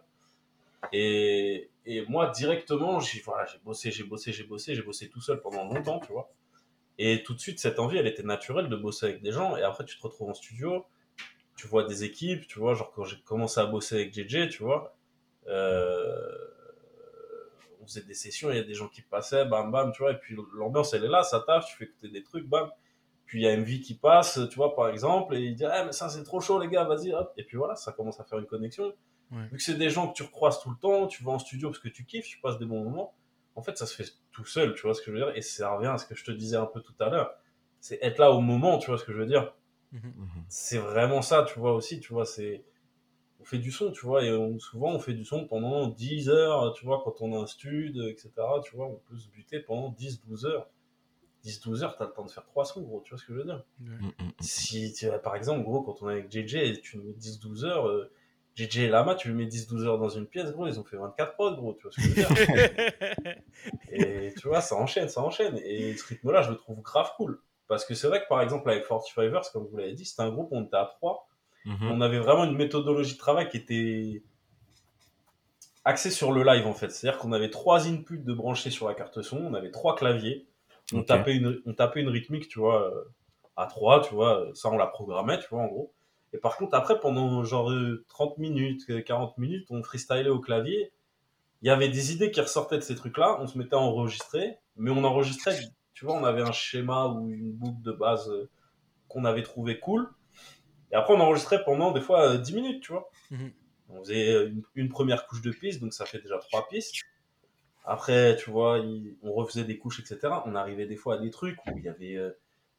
[0.92, 5.40] Et, et moi, directement, j'ai voilà, bossé, j'ai bossé, j'ai bossé, j'ai bossé tout seul
[5.40, 6.30] pendant longtemps, tu vois.
[6.98, 9.56] Et tout de suite, cette envie, elle était naturelle de bosser avec des gens.
[9.56, 10.84] Et après, tu te retrouves en studio,
[11.56, 14.62] tu vois des équipes, tu vois, genre quand j'ai commencé à bosser avec JJ, tu
[14.62, 14.94] vois,
[15.46, 16.47] euh,
[17.88, 20.18] faisait des sessions, il y a des gens qui passaient, bam bam, tu vois, et
[20.18, 22.70] puis l'ambiance elle est là, ça tâche, tu fais écouter des trucs, bam.
[23.26, 25.84] Puis il y a MV qui passe, tu vois, par exemple, et il dit, ah,
[25.84, 27.32] mais ça c'est trop chaud les gars, vas-y, hop.
[27.36, 28.94] Et puis voilà, ça commence à faire une connexion.
[29.30, 29.46] Ouais.
[29.50, 31.68] Vu que c'est des gens que tu recroises tout le temps, tu vas en studio
[31.68, 33.14] parce que tu kiffes, tu passes des bons moments,
[33.56, 35.42] en fait ça se fait tout seul, tu vois ce que je veux dire, et
[35.42, 37.34] ça revient à ce que je te disais un peu tout à l'heure.
[37.80, 39.52] C'est être là au moment, tu vois ce que je veux dire
[39.92, 40.12] Mhm.
[40.48, 42.64] c'est vraiment ça, tu vois, aussi, tu vois, c'est...
[43.48, 46.28] On fait du son, tu vois, et on- souvent on fait du son pendant 10
[46.28, 49.60] heures, tu vois, quand on a un stud, etc., tu vois, on peut se buter
[49.60, 50.68] pendant 10-12 heures.
[51.44, 53.38] 10-12 heures, t'as le temps de faire 3 sons, gros, tu vois ce que je
[53.38, 53.64] veux dire?
[53.80, 54.08] Mm,
[54.40, 57.88] Si, tu vois, par exemple, gros, quand on est avec JJ tu mets 10-12 heures,
[57.88, 58.10] euh,
[58.54, 60.98] JJ et Lama, tu lui mets 10-12 heures dans une pièce, gros, ils ont fait
[60.98, 62.34] 24 prods, gros, tu vois ce que je veux dire?
[63.90, 65.56] Et tu vois, ça enchaîne, ça enchaîne.
[65.64, 67.40] Et ce rythme-là, je le trouve grave cool.
[67.66, 70.30] Parce que c'est vrai que par exemple, avec 45ers, comme vous l'avez dit, c'était un
[70.30, 71.28] groupe où on était à 3.
[71.64, 71.90] Mhm.
[71.90, 74.22] On avait vraiment une méthodologie de travail qui était
[75.84, 76.90] axée sur le live en fait.
[76.90, 80.46] C'est-à-dire qu'on avait trois inputs de branchés sur la carte son, on avait trois claviers,
[80.92, 83.04] on, tapait, une, on tapait une rythmique, tu vois, euh,
[83.58, 84.46] à 3, tu vois.
[84.54, 85.92] Ça, on la programmait, tu vois, en gros.
[86.32, 90.38] Et par contre, après, pendant genre euh, 30 minutes, euh, 40 minutes, on freestylait au
[90.40, 90.92] clavier.
[91.62, 93.38] Il y avait des idées qui ressortaient de ces trucs-là.
[93.40, 95.58] On se mettait à enregistrer, mais on enregistrait,
[95.92, 98.48] tu vois, on avait un schéma ou une boucle de base euh,
[99.08, 100.08] qu'on avait trouvé cool.
[100.92, 103.10] Et après, on enregistrait pendant des fois euh, 10 minutes, tu vois.
[103.30, 103.52] Mhm.
[103.90, 106.94] On faisait euh, une, une première couche de pistes, donc ça fait déjà trois pistes.
[107.84, 110.42] Après, tu vois, il- on refaisait des couches, etc.
[110.46, 112.30] On arrivait des fois à des trucs où il y avait euh,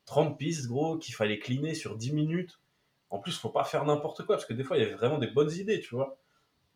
[0.05, 2.59] 30 pistes, gros, qu'il fallait cleaner sur 10 minutes.
[3.09, 5.17] En plus, faut pas faire n'importe quoi, parce que des fois, il y avait vraiment
[5.17, 6.17] des bonnes idées, tu vois.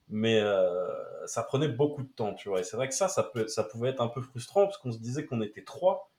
[0.09, 0.88] Mais euh,
[1.27, 2.61] ça prenait beaucoup de temps, tu vois.
[2.61, 4.91] Et c'est vrai que ça, ça, peut, ça pouvait être un peu frustrant, parce qu'on
[4.91, 6.11] se disait qu'on était trois.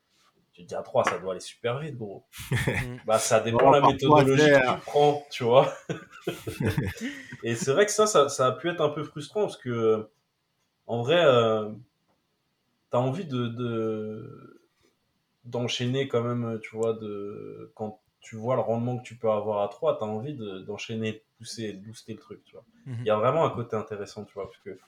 [0.55, 2.25] Tu te dis, à trois, ça doit aller super vite, gros.
[3.07, 5.73] bah, ça dépend de la méthodologie que tu prends, tu vois.
[7.43, 10.09] Et c'est vrai que ça, ça, ça a pu être un peu frustrant, parce que,
[10.87, 11.71] en vrai, euh,
[12.91, 14.61] t'as envie de, de
[15.45, 19.63] d'enchaîner quand même, tu vois, de quand tu vois le rendement que tu peux avoir
[19.63, 22.65] à 3, t'as envie de- d'enchaîner, de pousser, de booster le truc, tu vois.
[22.87, 22.97] Mhm.
[23.01, 24.79] Il y a vraiment un côté intéressant, tu vois, parce que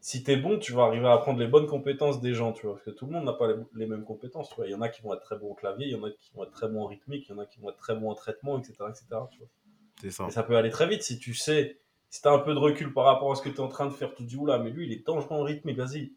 [0.00, 2.74] si t'es bon, tu vas arriver à apprendre les bonnes compétences des gens, tu vois,
[2.74, 4.66] parce que tout le monde n'a pas les, les mêmes compétences, tu vois.
[4.66, 6.10] Il y en a qui vont être très bons au clavier, il y en a
[6.10, 7.96] qui vont être très bons en rythmique, il y en a qui vont être très
[7.96, 9.48] bons en traitement, etc., etc., tu vois.
[10.00, 10.26] C'est ça.
[10.28, 11.80] Et ça peut aller très vite si tu sais,
[12.10, 13.92] si t'as un peu de recul par rapport à ce que t'es en train de
[13.92, 16.12] faire, tu te dis, oula, mais lui, il est dangereux en rythmique, vas-y,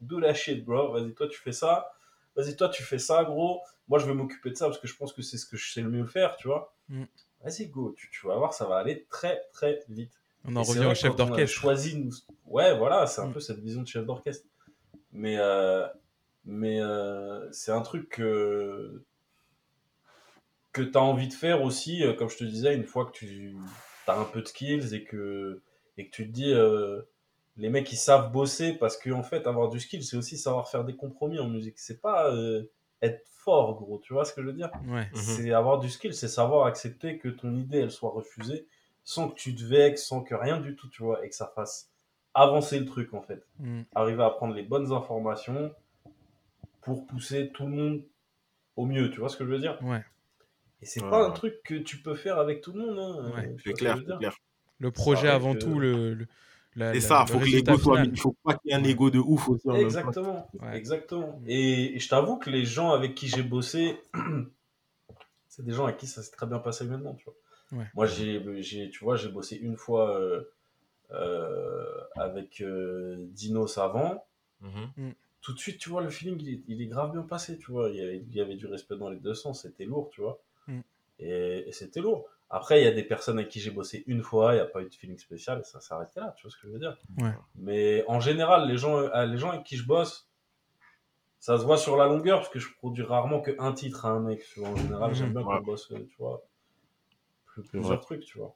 [0.00, 1.90] do la shit, bro, vas-y, toi, tu fais ça,
[2.36, 4.96] vas-y, toi, tu fais ça, gros, moi, je vais m'occuper de ça parce que je
[4.96, 6.74] pense que c'est ce que je sais le mieux faire, tu vois.
[6.88, 7.04] Mm.
[7.42, 10.20] Vas-y, go, tu, tu vas voir, ça va aller très, très vite.
[10.46, 11.60] On en Et revient au chef d'orchestre.
[11.60, 12.12] choisi, nous...
[12.46, 13.32] ouais, voilà, c'est un Mm.
[13.32, 14.46] peu cette vision de chef d'orchestre.
[15.12, 15.86] Mais, euh,
[16.44, 19.04] mais euh, c'est un truc que,
[20.72, 23.12] que tu as envie de faire aussi, euh, comme je te disais, une fois que
[23.12, 23.54] tu
[24.06, 25.62] as un peu de skills et que,
[25.96, 27.00] et que tu te dis, euh,
[27.56, 30.68] les mecs ils savent bosser parce que en fait, avoir du skill, c'est aussi savoir
[30.68, 31.78] faire des compromis en musique.
[31.78, 32.64] C'est pas euh,
[33.02, 34.70] être fort, gros, tu vois ce que je veux dire?
[34.88, 35.06] Ouais.
[35.12, 35.20] Mhm.
[35.22, 38.66] c'est avoir du skill, c'est savoir accepter que ton idée elle soit refusée
[39.04, 41.52] sans que tu te vexes, sans que rien du tout, tu vois, et que ça
[41.54, 41.90] fasse
[42.34, 43.46] avancer le truc en fait.
[43.60, 43.82] Mm.
[43.94, 45.72] Arriver à prendre les bonnes informations
[46.82, 48.02] pour pousser tout le monde
[48.76, 49.78] au mieux, tu vois ce que je veux dire?
[49.82, 50.04] Ouais.
[50.82, 52.98] Et c'est Ouais, pas un truc que tu peux faire avec tout le monde.
[52.98, 53.54] Hein, Ouais.
[53.58, 53.98] C'est ce que clair.
[54.78, 56.26] Le projet avant tout, le, le-
[56.74, 58.04] la- C'est la- ça, le faut que résultat l'ego soit.
[58.04, 59.70] Il faut pas qu'il y ait un ego de ouf aussi.
[59.70, 60.76] Exactement, Ouais.
[60.76, 61.40] exactement.
[61.46, 63.96] Et, et je t'avoue que les gens avec qui j'ai bossé,
[65.48, 67.34] c'est des gens avec qui ça s'est très bien passé maintenant, tu vois.
[67.72, 67.86] Ouais.
[67.94, 70.42] Moi, j'ai, j'ai, tu vois, j'ai bossé une fois euh,
[71.12, 74.26] euh, avec euh, Dino Savant.
[74.60, 75.14] Mhm.
[75.40, 77.70] Tout de suite, tu vois, le feeling, il est, il est grave bien passé, tu
[77.70, 77.90] vois.
[77.90, 80.22] Il y, avait, il y avait du respect dans les deux sens, c'était lourd, tu
[80.22, 80.40] vois.
[80.68, 80.80] Mm.
[81.18, 82.26] Et, et c'était lourd.
[82.50, 84.66] Après, il y a des personnes avec qui j'ai bossé une fois, il n'y a
[84.66, 86.72] pas eu de feeling spécial, et ça s'est arrêté là, tu vois ce que je
[86.72, 86.96] veux dire.
[87.18, 87.32] Ouais.
[87.56, 90.28] Mais en général, les gens, les gens avec qui je bosse,
[91.40, 94.20] ça se voit sur la longueur, parce que je produis rarement qu'un titre à un
[94.20, 94.42] mec.
[94.52, 94.68] Tu vois.
[94.70, 95.14] En général, Mhm.
[95.16, 95.58] j'aime bien Ouais.
[95.58, 96.42] qu'on bosse, tu vois,
[97.62, 98.54] plusieurs trucs, tu vois.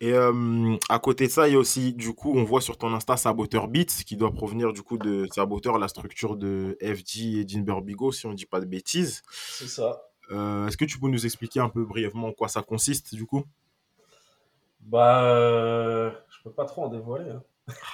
[0.00, 2.78] Et euh, à côté de ça, il y a aussi, du coup, on voit sur
[2.78, 7.38] ton Insta Saboteur Beats, qui doit provenir du coup de Saboteur, la structure de FG
[7.38, 9.22] et Dinber Bigo, si on dit pas de bêtises.
[9.32, 10.02] C'est ça.
[10.30, 13.26] Euh, Est-ce que tu peux nous expliquer un peu brièvement en quoi ça consiste, du
[13.26, 13.44] coup?
[14.82, 17.30] Bah, euh, je peux pas trop en dévoiler.
[17.30, 17.42] hein.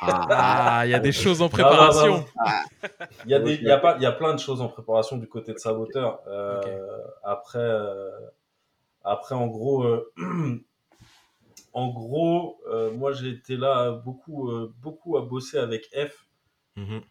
[0.02, 2.24] Ah, il y a des choses en préparation.
[3.24, 4.68] Il y, a des, il, y a pas, il y a plein de choses en
[4.68, 6.20] préparation du côté de Saboteur.
[6.28, 6.60] Euh,
[7.24, 8.10] Après, euh,
[9.04, 10.12] après, en gros, euh,
[11.72, 16.28] en gros euh, moi j'ai été là beaucoup, euh, beaucoup à bosser avec F
[16.76, 17.02] Mhm.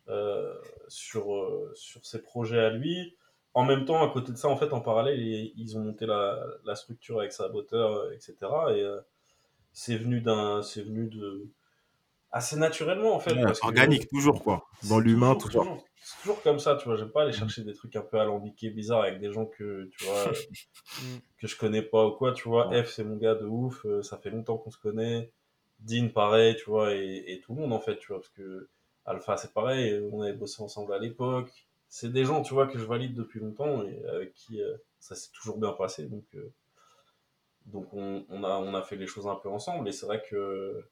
[0.89, 1.25] sur,
[1.73, 3.15] sur ses projets à lui.
[3.53, 6.43] En même temps, à côté de ça, en fait, en parallèle, ils, ont monté la,
[6.65, 8.35] la structure avec Saboteur, etc.
[8.69, 8.99] Et euh,
[9.73, 11.47] c'est venu d'un, c'est venu de
[12.33, 13.33] assez naturellement en fait.
[13.33, 14.65] Ouais, parce que- Organique, toujours, quoi.
[14.89, 15.73] Dans l'humain, toujours- tout ça.
[15.75, 16.97] toujours- C'est toujours comme ça, tu vois.
[16.97, 17.35] J'aime pas aller Mm.
[17.39, 20.33] chercher des trucs un peu alambiqués, bizarres avec des gens que, tu vois, euh,
[21.01, 21.17] Mm.
[21.39, 22.67] que je connais pas ou quoi, tu vois.
[22.67, 22.83] Ouais.
[22.83, 25.31] F, c'est mon gars de ouf, euh, ça fait longtemps qu'on se connaît.
[25.79, 28.67] Dean, pareil, tu vois, et, et tout le monde, en fait, tu vois, parce que
[29.05, 31.51] Alpha, c'est pareil, on avait bossé ensemble à l'époque.
[31.89, 35.15] C'est des gens, tu vois, que je valide depuis longtemps et avec qui euh, ça
[35.15, 36.05] s'est toujours bien passé.
[36.07, 36.51] Donc, euh,
[37.65, 39.87] donc on, on, a, on a fait les choses un peu ensemble.
[39.87, 40.83] Et c'est vrai que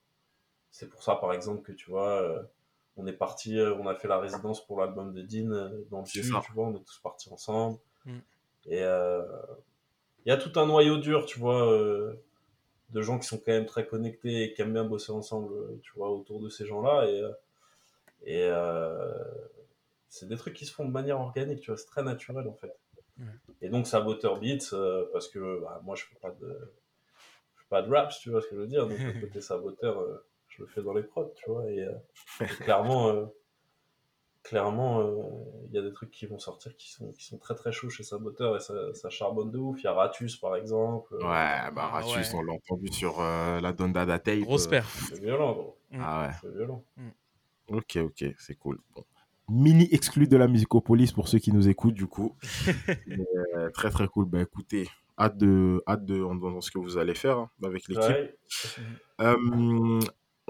[0.72, 2.41] c'est pour ça, par exemple, que tu vois, euh,
[2.97, 6.01] on est parti, euh, on a fait la résidence pour l'album de Dean euh, dans
[6.01, 6.41] le ça.
[6.45, 7.78] tu vois, on est tous partis ensemble.
[8.05, 8.17] Mm.
[8.67, 9.24] Et euh,
[10.26, 12.13] il y a tout un noyau dur, tu vois, euh,
[12.89, 15.91] de gens qui sont quand même très connectés et qui aiment bien bosser ensemble, tu
[15.95, 17.07] vois, autour de ces gens-là.
[17.07, 17.24] Et,
[18.24, 19.13] et euh,
[20.09, 22.53] c'est des trucs qui se font de manière organique, tu vois, c'est très naturel en
[22.53, 22.78] fait.
[23.61, 24.76] Et donc Saboteur Beats,
[25.13, 26.74] parce que bah, moi je fais pas de
[27.55, 28.88] je fais pas de raps, tu vois ce que je veux dire.
[28.88, 31.70] Donc le côté Saboteur, je le fais dans les prods, tu vois.
[31.70, 31.91] Et, euh,
[32.41, 33.26] et clairement, euh,
[34.43, 35.22] clairement, euh,
[35.70, 37.89] il y a des trucs qui vont sortir qui sont, qui sont très très chauds
[37.89, 39.80] chez Saboteur et ça, ça charbonne de ouf.
[39.82, 41.14] Il y a Ratus par exemple.
[41.16, 42.39] Ouais, bah Ah, Ratius, ouais.
[42.39, 44.39] on l'a entendu sur euh, la Donda Da Tape.
[44.39, 45.06] Grosse euh, perf.
[45.10, 45.78] C'est violent, gros.
[45.93, 46.34] Ah ouais.
[46.41, 46.84] C'est violent.
[47.70, 48.80] Ok, ok, c'est cool.
[48.95, 49.04] Bon.
[49.49, 52.36] Mini exclu de la Musicopolis pour ceux qui nous écoutent, du coup.
[53.58, 54.26] Euh, très, très cool.
[54.26, 54.88] Bah écoutez,
[55.20, 58.04] hâte de, hâte de dans ce que vous allez faire hein, avec l'équipe.
[58.04, 58.36] Ouais.
[59.20, 59.99] Euh,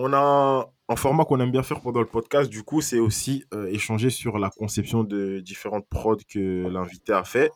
[0.02, 3.45] on a un format qu'on aime bien faire pendant le podcast, du coup, c'est aussi
[3.54, 7.52] euh, échanger sur la conception de différentes prods que l'invité a fait.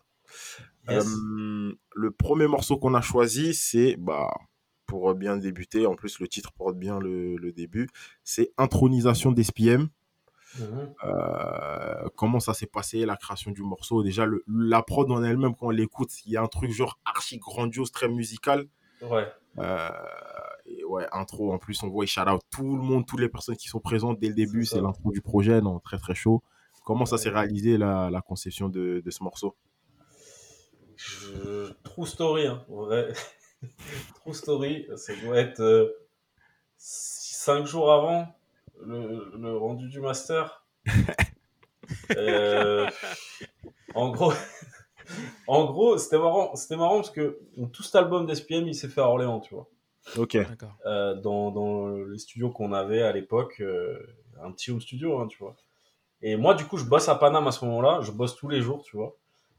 [0.87, 1.05] Yes.
[1.07, 4.31] Euh, le premier morceau qu'on a choisi, c'est, bah,
[4.85, 7.89] pour bien débuter, en plus le titre porte bien le, le début,
[8.23, 9.89] c'est Intronisation d'SPM.
[10.59, 10.93] Mhm.
[11.03, 14.03] Euh, comment ça s'est passé, la création du morceau?
[14.03, 16.99] Déjà, le, la prod en elle-même, quand on l'écoute, il y a un truc genre
[17.03, 18.67] archi grandiose, très musical.
[19.01, 19.27] Ouais.
[19.57, 19.89] Euh,
[20.65, 23.29] et ouais, intro, en plus, on voit, il shout out tout le monde, toutes les
[23.29, 24.65] personnes qui sont présentes dès le début.
[24.65, 26.43] C'est l'intro du projet, non, très très chaud.
[26.83, 29.55] Comment ça s'est réalisé, la, la conception de, de ce morceau?
[30.95, 31.71] Je...
[31.83, 33.13] True story, hein, en vrai.
[34.21, 35.95] True story, ça doit être
[36.77, 38.27] 5 jours avant
[38.81, 40.65] le, le rendu du master.
[42.17, 42.89] Euh,
[43.93, 44.33] en gros,
[45.47, 47.39] en gros, c'était marrant, c'était marrant parce que
[47.71, 49.69] tout cet album d'SPM, il s'est fait à Orléans, tu vois.
[50.17, 50.37] Ok.
[50.85, 53.99] Euh, dans, dans les studios qu'on avait à l'époque, euh,
[54.41, 55.55] un petit home studio, hein, tu vois.
[56.21, 58.61] Et moi, du coup, je bosse à Paname à ce moment-là, je bosse tous les
[58.61, 59.15] jours, tu vois.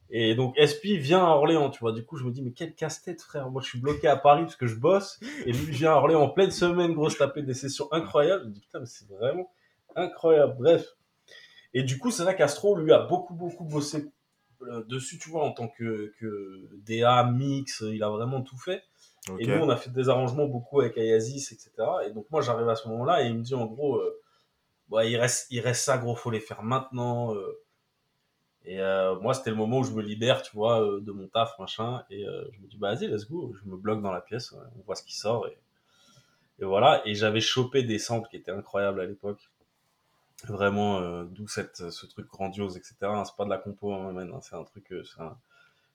[0.08, 1.92] Et donc, SP vient à Orléans, tu vois.
[1.92, 3.50] Du coup, je me dis, mais quel casse-tête, frère.
[3.50, 5.18] Moi, je suis bloqué à Paris parce que je bosse.
[5.44, 8.44] Et lui, il vient à Orléans en pleine semaine, gros, se taper des sessions incroyables.
[8.44, 9.50] Je me dis, putain, mais c'est vraiment
[9.96, 10.54] incroyable.
[10.58, 10.86] Bref.
[11.74, 14.06] Et du coup, c'est là qu'Astro, lui, a beaucoup, beaucoup bossé
[14.62, 17.82] euh, dessus, tu vois, en tant que, que DA, mix.
[17.86, 18.82] Il a vraiment tout fait.
[19.38, 21.70] Et nous, on a fait des arrangements beaucoup avec Ayazis, etc.
[22.06, 24.20] Et donc, moi, j'arrive à ce moment-là et il me dit, en gros, euh,
[24.90, 27.34] ouais, il, reste, il reste ça, gros, faut les faire maintenant.
[27.34, 27.60] euh.
[28.64, 31.58] Et euh, moi, c'était le moment où je me libère, tu vois, de mon taf,
[31.58, 32.04] machin.
[32.10, 33.54] Et je me dis, bah, vas-y, let's go.
[33.62, 35.46] Je me bloque dans la pièce, on voit ce qui sort.
[35.48, 37.02] Et, voilà.
[37.06, 39.50] Et j'avais chopé des samples qui étaient incroyables à l'époque.
[40.48, 42.94] Vraiment, d'où ce truc grandiose, etc.
[43.24, 45.22] C'est pas de la compo, hein, man, hein, c'est un truc, c'est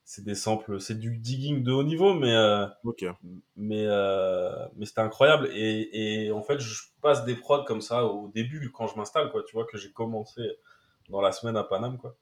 [0.03, 2.67] c'est des samples, c'est du digging de haut niveau, mais euh,
[3.55, 5.49] mais euh, mais c'était incroyable.
[5.53, 9.31] Et, et en fait je passe des prods comme ça au début quand je m'installe
[9.31, 10.41] quoi tu vois que j'ai commencé
[11.09, 12.15] dans la semaine à Paname quoi.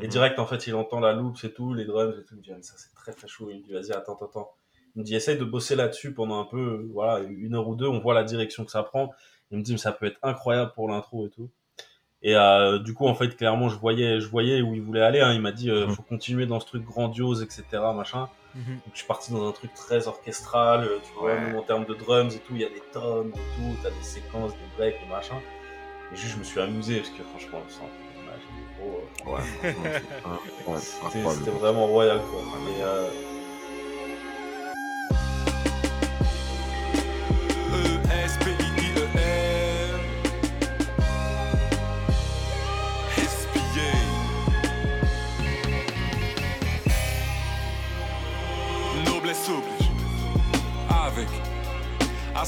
[0.00, 0.08] Et Mhm.
[0.08, 2.34] direct en fait il entend la loupe c'est tout les drums et tout.
[2.34, 3.50] Il me dit Ah, ça c'est très très chaud.
[3.50, 4.50] Il me dit vas-y attends attends attends.
[4.96, 7.88] Il me dit essaye de bosser là-dessus pendant un peu voilà une heure ou deux
[7.88, 9.12] on voit la direction que ça prend.
[9.50, 11.50] Il me dit mais ça peut être incroyable pour l'intro et tout
[12.24, 15.20] et euh, du coup en fait clairement je voyais je voyais où il voulait aller
[15.20, 15.32] hein.
[15.32, 15.94] il m'a dit euh, Mhm.
[15.94, 17.62] faut continuer dans ce truc grandiose etc
[17.94, 18.74] machin Mhm.
[18.74, 21.40] donc, je suis parti dans un truc très orchestral, euh, tu vois, Ouais.
[21.40, 23.90] même en termes de drums et tout, il y a des tonnes et tout, t'as
[23.90, 25.34] des séquences, des breaks et machin.
[26.12, 27.88] Et juste, je me suis amusé parce que franchement, c'est un-
[29.92, 31.36] c'était incroyable.
[31.36, 32.40] c'était vraiment royal quoi.
[32.84, 33.08] Euh,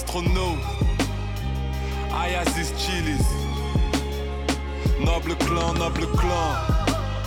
[0.06, 0.60] Astronaute.
[2.12, 3.26] Ayazis Chilis.
[5.00, 6.54] Noble clan, noble clan.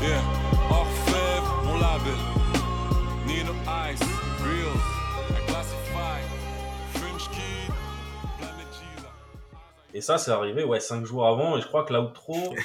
[0.01, 0.21] Yeah.
[0.71, 2.19] Orfèvre, mon label.
[3.27, 3.53] Nino
[3.91, 3.99] Ice,
[4.41, 4.77] Real.
[5.29, 6.21] I Classify
[6.93, 7.73] French Kid
[8.37, 9.07] Planet Jesus.
[9.93, 12.55] Et ça, c'est arrivé, ouais, cinq jours avant, et je crois que l'outro,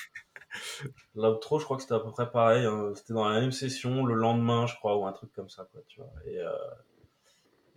[1.16, 2.92] l'outro, je crois que c'était à peu près pareil, hein.
[2.94, 5.80] c'était dans la même session, le lendemain, je crois, ou un truc comme ça, quoi,
[5.88, 6.12] tu vois.
[6.26, 6.52] Et, euh,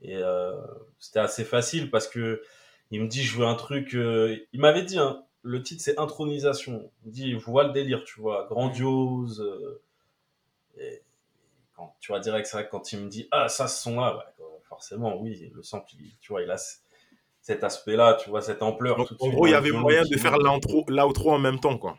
[0.01, 0.53] et euh,
[0.99, 2.41] c'était assez facile parce que
[2.91, 5.99] il me dit, je veux un truc, euh, il m'avait dit, hein, le titre c'est
[5.99, 6.91] intronisation.
[7.03, 9.41] Il me dit, je vois le délire, tu vois, grandiose.
[9.41, 9.81] euh,
[10.77, 11.03] et
[11.75, 14.13] quand, tu vois, direct, c'est vrai que quand il me dit, ah, ça, ce son-là,
[14.13, 14.33] bah,
[14.63, 16.57] forcément, oui, le sample, il- tu vois, il a
[17.41, 18.97] cet aspect-là, tu vois, cette ampleur.
[18.97, 21.59] Donc, tout de en gros, il y avait moyen de faire l'intro, l'outro en même
[21.59, 21.97] temps, quoi.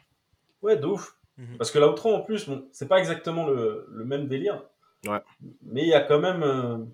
[0.63, 1.17] Ouais, de ouf.
[1.37, 1.57] Mhm.
[1.57, 4.63] Parce que l'outro, en plus, bon, c'est pas exactement le, le même délire.
[5.07, 5.21] Ouais.
[5.63, 6.91] Mais il y a quand même.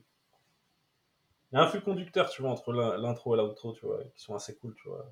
[1.54, 4.00] Il y a un fil conducteur, tu vois, entre l'in- l'intro et l'outro, tu vois,
[4.16, 5.06] qui sont assez cool, tu vois.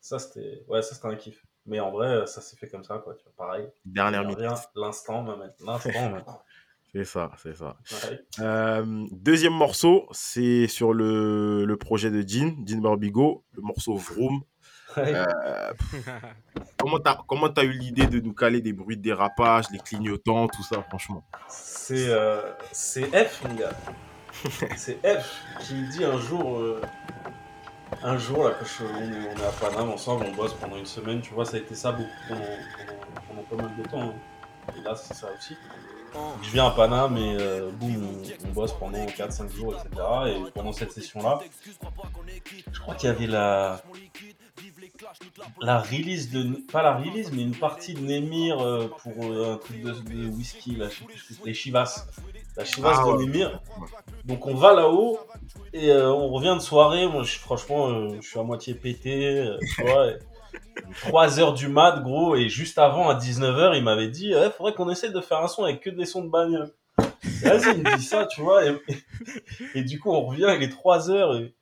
[0.00, 0.64] Ça, c'était.
[0.66, 1.46] Ouais, ça, c'était un kiff.
[1.64, 3.68] Mais en vrai, ça s'est fait comme ça, quoi, tu vois, pareil.
[3.84, 4.40] Dernière minute.
[4.74, 5.52] l'instant, même.
[5.64, 6.24] L'instant, même.
[6.94, 7.78] C'est ça, c'est ça.
[7.90, 8.20] Ouais.
[8.40, 14.42] Euh, deuxième morceau, c'est sur le, le projet de Jean, Jean Barbigo, le morceau Vroom.
[14.98, 15.14] Ouais.
[15.14, 15.72] Euh,
[16.78, 20.48] comment t'as comment t'as eu l'idée de nous caler des bruits de dérapage, les clignotants,
[20.48, 21.24] tout ça, franchement?
[21.48, 22.42] C'est euh,
[22.72, 23.72] c'est F, mon gars.
[24.76, 26.58] C'est F qui me dit un jour.
[26.58, 26.80] euh,
[28.02, 31.20] un jour, là, quand je- on, est, à Paname ensemble, on bosse pendant une semaine,
[31.20, 32.40] tu vois, ça a été ça beaucoup pendant,
[33.28, 34.00] pendant, pas mal de temps.
[34.00, 34.14] hein.
[34.76, 35.56] Et là, c'est ça aussi.
[36.42, 40.02] Je viens à Paname et euh, boum, on, on bosse pendant 4-5 jours, etc.
[40.28, 41.40] Et pendant cette session-là,
[42.72, 43.82] je crois qu'il y avait la,
[45.60, 46.56] la release de.
[46.70, 50.28] Pas la release, mais une partie de Nemir euh, pour euh, un truc de, de
[50.28, 52.06] whisky, là, je sais plus les Chivas.
[52.56, 53.26] La Chivas Ah de ouais.
[53.26, 53.60] Nemir.
[54.24, 55.18] Donc on va là-haut
[55.72, 57.06] et euh, on revient de soirée.
[57.06, 60.08] Moi, je, franchement, je suis à moitié pété, tu vois.
[60.08, 60.18] et-
[61.02, 64.74] 3 heures du mat, gros, et juste avant, à 19h, il m'avait dit il faudrait
[64.74, 66.70] qu'on essaie de faire un son avec que des sons de bagnole.
[67.42, 68.66] Vas-y, il me dit ça, tu vois.
[68.66, 68.76] Et,
[69.74, 71.54] et du coup, on revient, il est 3 heures, et,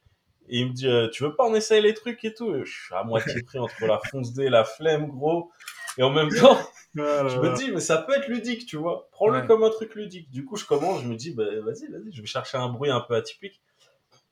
[0.51, 2.55] et il me dit euh, Tu veux pas en essayer les trucs et tout?
[2.55, 5.51] Et Je suis à moitié pris entre la fonce D et la flemme, gros.
[5.98, 6.59] Et en même temps,
[6.94, 7.01] je
[7.40, 9.09] me dis, mais ça peut être ludique, tu vois.
[9.12, 9.46] Prends-le Ouais.
[9.46, 10.30] comme un truc ludique.
[10.30, 12.90] Du coup, je commence, je me dis, bah, vas-y, vas-y, je vais chercher un bruit
[12.90, 13.61] un peu atypique.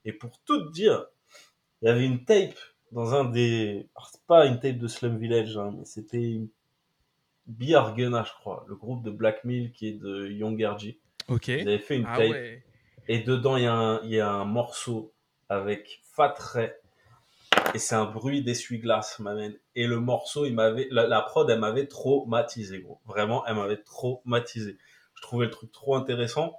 [0.04, 1.06] Et pour tout te dire,
[1.82, 2.54] il y avait une tape
[2.92, 3.88] dans un des.
[3.96, 6.48] alors, c'est pas une tape de Slum Village, hein, mais c'était une.
[7.46, 10.98] Biargena, je crois, le groupe de Black Mill qui est de Young RG.
[11.28, 11.48] Ok.
[11.48, 12.30] Ils avaient fait une Ah tape.
[12.30, 12.62] ouais.
[13.08, 15.14] Et dedans, il y, y a un morceau
[15.48, 16.34] avec Fat.
[17.74, 19.58] Et c'est un bruit d'essuie-glace, m'amène.
[19.74, 23.00] Et le morceau, il m'avait, la, la prod, elle m'avait traumatisé, gros.
[23.06, 24.78] Vraiment, elle m'avait traumatisé.
[25.14, 26.58] Je trouvais le truc trop intéressant.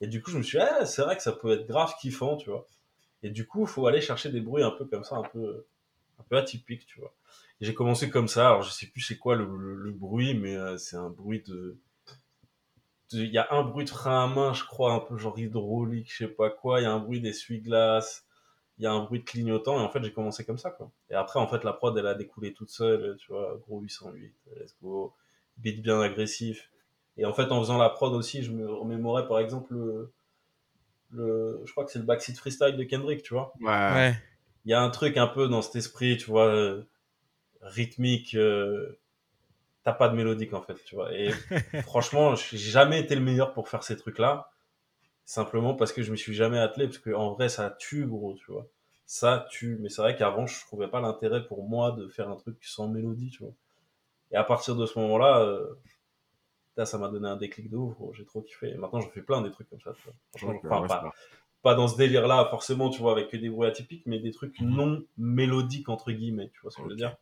[0.00, 1.94] Et du coup, je me suis dit, ah, c'est vrai que ça peut être grave
[2.00, 2.66] kiffant, tu vois.
[3.22, 5.66] Et du coup, il faut aller chercher des bruits un peu comme ça, un peu,
[6.20, 7.14] un peu atypiques, tu vois.
[7.60, 8.48] J'ai commencé comme ça.
[8.48, 11.78] Alors, je sais plus c'est quoi le, le- bruit, mais euh, c'est un bruit de-
[13.12, 16.10] il y a un bruit de frein à main, je crois, un peu genre hydraulique,
[16.12, 16.80] je sais pas quoi.
[16.80, 18.26] Il y a un bruit d'essuie-glace.
[18.80, 19.78] Il y a un bruit de clignotant.
[19.78, 20.90] Et en fait, j'ai commencé comme ça, quoi.
[21.10, 23.56] Et après, en fait, la prod, elle a découlé toute seule, tu vois.
[23.66, 25.12] Gros 808, let's go.
[25.58, 26.70] Beat bien agressif.
[27.18, 30.12] Et en fait, en faisant la prod aussi, je me remémorais, par exemple, le,
[31.10, 33.52] le je crois que c'est le Backseat Freestyle de Kendrick, tu vois.
[33.60, 33.68] Ouais.
[33.68, 34.14] Ouais.
[34.64, 36.82] Il y a un truc un peu dans cet esprit, tu vois, euh,
[37.62, 38.34] rythmique.
[38.34, 38.98] euh,
[39.82, 41.12] T'as pas de mélodique, en fait, tu vois.
[41.14, 41.30] Et
[41.84, 44.49] franchement, j'ai jamais été le meilleur pour faire ces trucs-là.
[45.24, 48.34] Simplement parce que je me suis jamais attelé, parce que en vrai, ça tue, gros,
[48.34, 48.66] tu vois.
[49.06, 49.78] Ça tue.
[49.80, 52.88] Mais c'est vrai qu'avant, je trouvais pas l'intérêt pour moi de faire un truc sans
[52.88, 53.52] mélodie, tu vois.
[54.32, 55.74] Et à partir de ce moment-là, euh,
[56.70, 58.12] putain, ça m'a donné un déclic de ouf, gros.
[58.12, 58.70] J'ai trop kiffé.
[58.70, 60.14] Et maintenant, je fais plein des trucs comme ça, tu vois.
[60.30, 61.10] Franchement, ouais,
[61.62, 64.58] pas, dans ce délire-là, forcément, tu vois, avec que des bruits atypiques, mais des trucs
[64.60, 67.16] non mélodiques, entre guillemets, tu vois ce que je veux dire.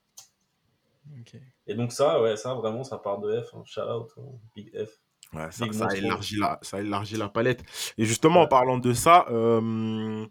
[1.21, 1.41] Ok.
[1.67, 3.55] Et donc ça, ouais, ça, vraiment, ça part de F.
[3.55, 3.63] hein.
[3.65, 4.39] Shout out, hein.
[4.55, 5.01] Big F.
[5.35, 5.97] Ouais, ça, ça, Monstro.
[5.97, 7.63] élargit la, ça élargit la palette.
[7.99, 10.27] Et justement, en parlant de ça, euh,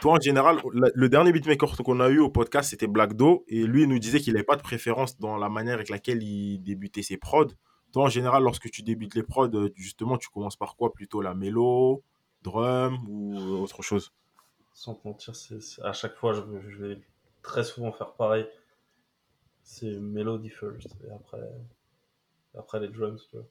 [0.00, 3.44] toi, en général, la- le dernier beatmaker qu'on a eu au podcast, c'était Black Do.
[3.48, 6.22] Et lui, il nous disait qu'il n'avait pas de préférence dans la manière avec laquelle
[6.22, 7.46] il débutait ses prods.
[7.92, 10.92] Toi, en général, lorsque tu débutes les prods, euh, justement, tu commences par quoi?
[10.92, 12.02] Plutôt la mélo,
[12.42, 14.12] drum ou autre chose?
[14.72, 17.00] Sans te mentir, c'est, c'est- à chaque fois, je, vais- je vais
[17.42, 18.46] très souvent faire pareil.
[19.62, 21.38] C'est Melody first, et après,
[22.58, 23.46] après les drums, tu vois.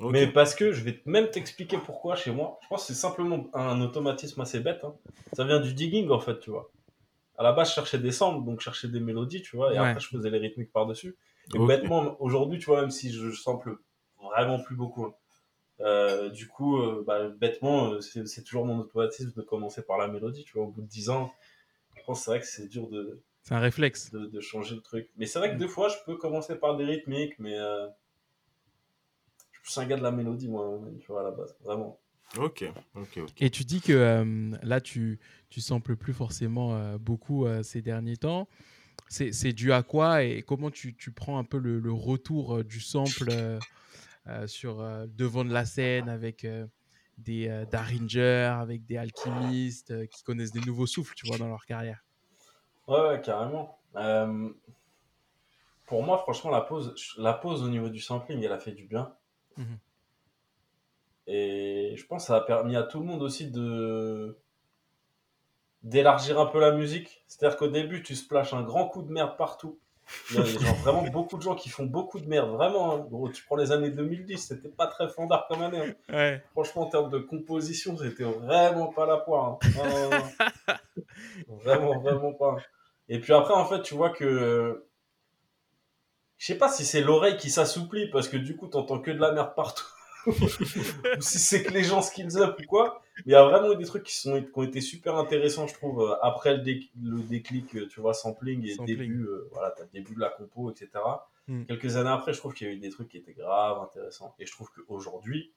[0.00, 2.58] Mais parce que je vais même t'expliquer pourquoi chez moi.
[2.62, 4.84] Je pense que c'est simplement un automatisme assez bête.
[4.84, 4.94] hein.
[5.32, 6.70] Ça vient du digging, en fait, tu vois.
[7.36, 9.78] À la base, je cherchais des samples, donc je cherchais des mélodies, tu vois, et
[9.80, 9.86] Ouais.
[9.88, 11.16] après, je faisais les rythmiques par-dessus.
[11.54, 13.76] Et bêtement, aujourd'hui, tu vois, même si je sample
[14.20, 15.14] vraiment plus beaucoup, hein,
[15.80, 20.08] euh, du coup, euh, bah, bêtement, euh, c'est toujours mon automatisme de commencer par la
[20.08, 20.64] mélodie, tu vois.
[20.64, 21.32] Au bout de 10 ans,
[21.96, 24.10] je pense que c'est vrai que c'est dur de, C'est un réflexe.
[24.10, 25.08] de, de changer le truc.
[25.16, 27.86] Mais c'est vrai que des fois, je peux commencer par des rythmiques, mais euh,
[29.72, 32.00] suis un gars de la mélodie, moi, tu vois, à la base, vraiment.
[32.36, 32.64] Ok,
[32.94, 33.42] ok, ok.
[33.42, 37.80] Et tu dis que euh, là, tu, tu samples plus forcément euh, beaucoup euh, ces
[37.82, 38.48] derniers temps.
[39.08, 42.58] C'est c'est dû à quoi et comment tu, tu prends un peu le, le retour
[42.58, 43.60] euh, du sample euh,
[44.28, 46.66] euh, sur euh, devant de la scène avec euh,
[47.18, 51.48] des euh, Daringer, avec des alchimistes euh, qui connaissent des nouveaux souffles, tu vois, dans
[51.48, 52.04] leur carrière?
[52.88, 53.78] Ouais, ouais, carrément.
[53.96, 54.50] Euh,
[55.86, 58.84] pour moi, franchement, la pause, la pause au niveau du sampling, elle a fait du
[58.84, 59.16] bien.
[59.58, 59.78] Mhm.
[61.26, 64.38] Et je pense que ça a permis à tout le monde aussi de
[65.82, 67.22] d'élargir un peu la musique.
[67.28, 69.78] C'est-à-dire qu'au début, tu splashes un grand coup de merde partout.
[70.30, 72.50] Il y a genre, vraiment beaucoup de gens qui font beaucoup de merde.
[72.50, 73.06] Vraiment, hein.
[73.10, 75.94] Gros, tu prends les années 2010, c'était pas très fandard comme année.
[76.08, 76.14] hein.
[76.14, 76.42] Ouais.
[76.52, 79.58] Franchement, en termes de composition, c'était vraiment pas la poire.
[79.76, 80.22] hein.
[81.48, 82.56] Vraiment, vraiment pas.
[83.08, 84.84] Et puis après, en fait, tu vois que.
[86.38, 89.18] Je sais pas si c'est l'oreille qui s'assouplit parce que du coup, t'entends que de
[89.18, 89.84] la merde partout.
[90.26, 93.02] ou si c'est que les gens skills up ou quoi.
[93.18, 95.66] Mais il y a vraiment eu des trucs qui, sont, qui ont été super intéressants,
[95.66, 98.98] je trouve, euh, après le, dé- le déclic, euh, tu vois, sampling et Sampling.
[98.98, 100.88] début, euh, voilà, t'as le début de la compo, etc.
[101.46, 101.64] Mm.
[101.64, 104.34] Quelques années après, je trouve qu'il y a eu des trucs qui étaient graves intéressants.
[104.38, 105.52] Et je trouve qu'aujourd'hui,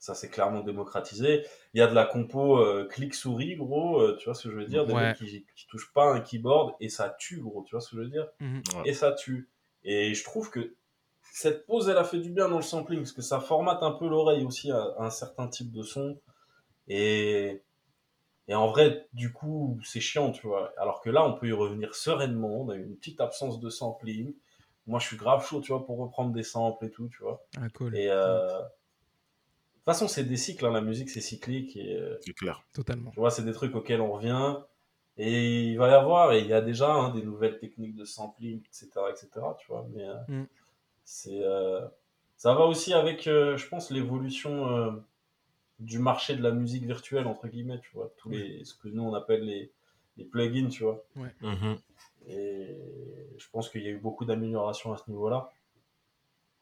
[0.00, 1.44] Ça s'est clairement démocratisé.
[1.74, 4.56] Il y a de la compo euh, clic-souris, gros, euh, tu vois ce que je
[4.56, 4.86] veux dire?
[4.86, 5.08] Des Ouais.
[5.08, 7.96] mecs qui, qui touchent pas un keyboard et ça tue, gros, tu vois ce que
[7.96, 8.28] je veux dire?
[8.40, 8.62] Mhm.
[8.84, 9.48] Et ça tue.
[9.90, 10.74] Et je trouve que
[11.32, 13.92] cette pause, elle a fait du bien dans le sampling, parce que ça formate un
[13.92, 16.20] peu l'oreille aussi à, à un certain type de son.
[16.88, 17.62] Et,
[18.48, 20.74] et en vrai, du coup, c'est chiant, tu vois.
[20.76, 22.60] Alors que là, on peut y revenir sereinement.
[22.60, 24.34] On a eu une petite absence de sampling.
[24.86, 27.42] Moi, je suis grave chaud, tu vois, pour reprendre des samples et tout, tu vois.
[27.56, 27.96] Ah, cool.
[27.96, 28.64] Et euh, de
[29.74, 31.76] toute façon, c'est des cycles, hein, la musique, c'est cyclique.
[31.76, 32.62] Et, euh, C'est clair.
[32.74, 33.10] Totalement.
[33.10, 34.56] tu vois, c'est des trucs auxquels on revient.
[35.20, 38.04] Et il va y avoir, et il y a déjà hein, des nouvelles techniques de
[38.04, 39.84] sampling, etc., etc., tu vois.
[39.92, 40.44] Mais euh, Mm.
[41.04, 41.86] c'est, euh,
[42.36, 44.92] ça va aussi avec, euh, je pense, l'évolution euh,
[45.80, 48.12] du marché de la musique virtuelle, entre guillemets, tu vois.
[48.16, 49.72] Tous les, ce que nous, on appelle les,
[50.18, 51.04] les plugins, tu vois.
[51.40, 51.78] Mhm.
[52.28, 52.76] Et
[53.38, 55.50] je pense qu'il y a eu beaucoup d'améliorations à ce niveau-là.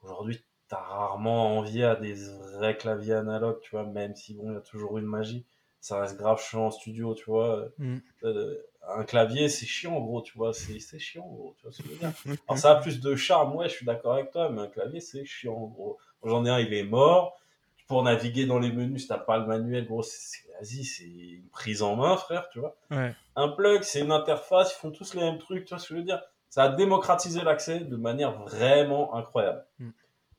[0.03, 4.55] Aujourd'hui, t'as rarement envie à des vrais claviers analogues, tu vois, même si bon, il
[4.55, 5.45] y a toujours une magie.
[5.87, 7.69] Ça reste grave chiant en studio, tu vois.
[7.79, 7.99] Mm.
[8.25, 8.57] Euh,
[8.89, 10.53] un clavier, c'est chiant, gros, tu vois.
[10.53, 12.13] C'est chiant, gros, tu vois ce que je veux dire.
[12.49, 14.99] Alors, ça a plus de charme, ouais, je suis d'accord avec toi, mais un clavier,
[14.99, 15.97] c'est chiant, gros.
[16.25, 17.41] J'en ai un, il est mort.
[17.87, 21.83] Pour naviguer dans les menus, si t'as pas le manuel, gros, vas-y, c'est une prise
[21.83, 23.15] en main, frère, tu vois Ouais.
[23.37, 25.95] un plug, c'est une interface, ils font tous les mêmes trucs, tu vois ce que
[25.95, 26.21] je veux dire
[26.51, 29.65] Ça a démocratisé l'accès de manière vraiment incroyable.
[29.79, 29.91] Mm.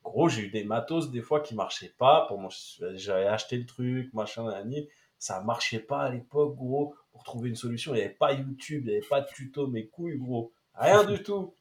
[0.03, 2.25] Gros, j'ai eu des matos des fois qui marchaient pas.
[2.27, 2.49] Pour moi,
[2.95, 4.89] j'avais acheté le truc, machin, nanani.
[5.19, 6.95] Ça marchait pas à l'époque, gros.
[7.11, 9.67] Pour trouver une solution, il n'y avait pas YouTube, il n'y avait pas de tuto,
[9.67, 10.51] mes couilles, gros.
[10.75, 11.53] Rien du tout.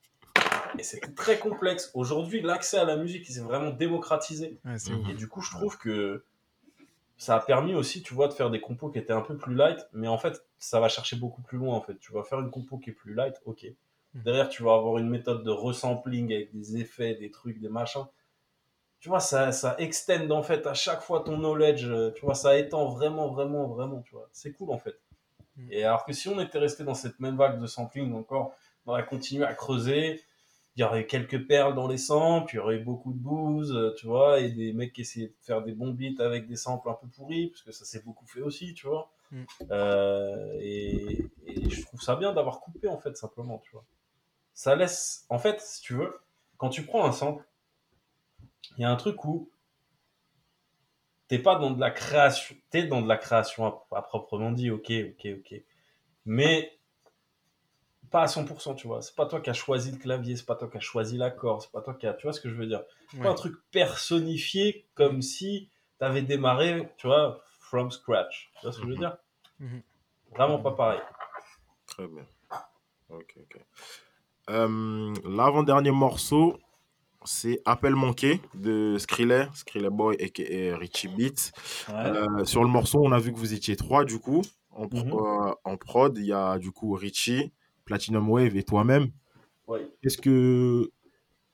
[0.78, 1.90] Et c'était très complexe.
[1.94, 4.58] Aujourd'hui, l'accès à la musique, il s'est vraiment démocratisé.
[4.64, 4.76] Ouais.
[5.10, 6.24] Et du coup, je trouve que
[7.16, 9.54] ça a permis aussi, tu vois, de faire des compos qui étaient un peu plus
[9.54, 11.98] light, mais en fait, ça va chercher beaucoup plus loin, en fait.
[11.98, 13.66] Tu vas faire une compo qui est plus light, ok.
[14.14, 14.22] Mhm.
[14.22, 18.04] Derrière, tu vas avoir une méthode de resampling avec des effets, des trucs, des machins.
[19.06, 22.34] Tu vois, ça, ça extend, en fait, à chaque fois ton knowledge, euh, tu vois,
[22.34, 24.28] ça étend vraiment, vraiment, vraiment, tu vois.
[24.32, 24.98] C'est cool, en fait.
[25.56, 25.68] Mhm.
[25.70, 28.90] Et alors que si on était resté dans cette même vague de sampling encore, on
[28.90, 30.20] aurait continué à creuser,
[30.74, 33.94] il y aurait quelques perles dans les samples, il y aurait beaucoup de booze, euh,
[33.96, 36.88] tu vois, et des mecs qui essayaient de faire des bons beats avec des samples
[36.90, 39.08] un peu pourris, parce que ça s'est beaucoup fait aussi, tu vois.
[39.30, 39.44] Mm.
[39.70, 43.84] Euh, et, et je trouve ça bien d'avoir coupé, en fait, simplement, tu vois.
[44.52, 46.12] Ça laisse, en fait, si tu veux,
[46.56, 47.44] quand tu prends un sample,
[48.76, 49.50] il y a un truc où
[51.28, 54.70] t'es pas dans de la création, t'es dans de la création à, à proprement dit,
[54.70, 55.62] ok, ok, ok.
[56.24, 56.72] Mais
[58.10, 59.02] pas à 100%, tu vois.
[59.02, 61.62] C'est pas toi qui as choisi le clavier, c'est pas toi qui as choisi l'accord,
[61.62, 62.82] c'est pas toi qui as, tu vois ce que je veux dire?
[63.10, 63.30] C'est pas Ouais.
[63.30, 68.50] un truc personnifié comme si t'avais démarré, tu vois, from scratch.
[68.54, 69.16] Tu vois ce que je veux dire?
[69.58, 69.82] Mhm.
[70.32, 71.00] Vraiment pas pareil.
[71.86, 72.26] Très bien.
[73.08, 73.60] Ok, ok.
[74.50, 76.58] Euh, L'avant-dernier morceau,
[77.26, 81.52] c'est Appel manqué de Skrillex, Skrillex Boy et Richie Beats.
[81.88, 81.94] Ouais.
[81.94, 84.42] Euh, sur le morceau, on a vu que vous étiez trois, du coup.
[84.70, 85.12] En, pro- Mhm.
[85.48, 87.52] euh, en prod, il y a du coup Richie,
[87.84, 89.08] Platinum Wave et toi-même.
[89.66, 89.86] Ouais.
[90.02, 90.90] Est-ce que.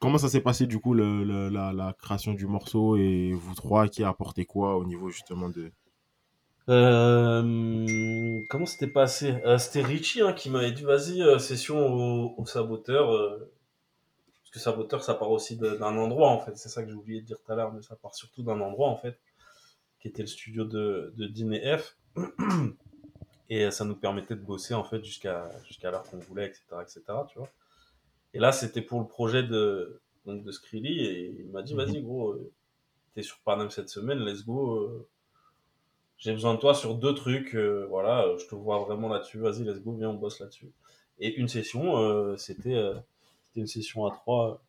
[0.00, 3.54] Comment ça s'est passé, du coup, le- le- la, la création du morceau et vous
[3.54, 5.70] trois qui a apporté quoi au niveau justement de.
[6.68, 9.34] Euh, comment c'était passé?
[9.58, 13.38] C'était Richie hein, qui m'avait dit vas-y, session au, au saboteur.
[14.52, 16.56] Que saboteur, ça part aussi d'un endroit en fait.
[16.56, 18.60] C'est ça que j'ai oublié de dire tout à l'heure, mais ça part surtout d'un
[18.60, 19.18] endroit en fait,
[19.98, 21.96] qui était le studio de, de Dean et F.
[23.50, 27.02] Et ça nous permettait de bosser en fait jusqu'à jusqu'à l'heure qu'on voulait, etc., etc.
[27.28, 27.50] Tu vois.
[28.32, 32.00] Et là, c'était pour le projet de donc de Skrilly et il m'a dit vas-y
[32.00, 32.52] gros, euh,
[33.14, 34.76] t'es sur Paname cette semaine, let's go.
[34.76, 35.08] euh,
[36.22, 39.64] j'ai besoin de toi sur deux trucs, euh, voilà, je te vois vraiment là-dessus, vas-y,
[39.64, 40.70] let's go, viens, on bosse là-dessus.
[41.18, 42.94] Et une session, euh, c'était euh,
[43.52, 44.62] c'était une session à trois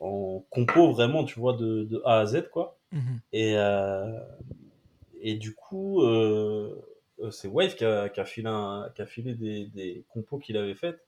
[0.00, 2.78] en compo vraiment, tu vois, de, de A à Z, quoi.
[2.92, 3.20] Mhm.
[3.32, 4.18] Et, euh,
[5.20, 6.80] et du coup, euh,
[7.20, 10.38] euh, c'est Wave qui a, qui a filé, un- qui a filé des, des compos
[10.38, 11.06] qu'il avait faites.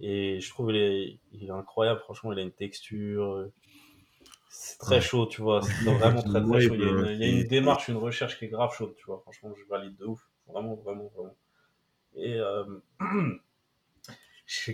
[0.00, 3.48] Et je trouve il est, il est incroyable, franchement, il a une texture.
[4.48, 5.00] C'est très Ouais.
[5.00, 5.60] chaud, tu vois.
[5.62, 6.74] C'est vraiment très très chaud.
[6.74, 8.72] Il y, a une, il y a une c'est- démarche, une recherche qui est grave
[8.74, 9.20] chaude, tu vois.
[9.20, 10.20] Franchement, je valide de ouf.
[10.48, 11.36] Vraiment, vraiment, vraiment.
[12.16, 12.64] Et euh,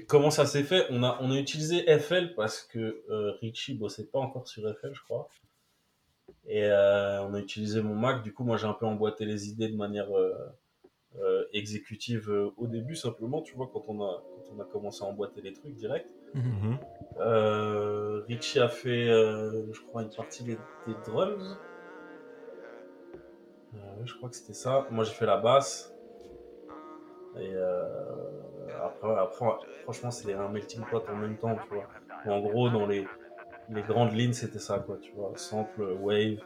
[0.07, 0.87] comment ça s'est fait.
[0.91, 4.93] On a, on a utilisé FL parce que euh, Richie bossait pas encore sur FL,
[4.93, 5.29] je crois.
[6.47, 8.23] Et euh, on a utilisé mon Mac.
[8.23, 12.97] Du coup, moi, j'ai un peu emboîté les idées de manière euh, exécutive au début,
[12.97, 16.09] simplement, tu vois, quand on a, quand on a commencé à emboîter les trucs direct.
[16.35, 16.79] Mhm.
[17.19, 21.59] Euh, Richie a fait, je crois, une partie des, des drums.
[24.05, 24.89] Je crois que c'était ça.
[24.91, 25.95] Moi, j'ai fait la basse.
[27.39, 27.55] Et
[28.85, 29.47] après, après,
[29.85, 31.89] franchement, c'est un melting pot en même temps, tu vois.
[32.27, 33.07] En gros, dans les,
[33.71, 35.33] les grandes lignes, c'était ça, quoi, tu vois.
[35.37, 36.39] Sample, wave,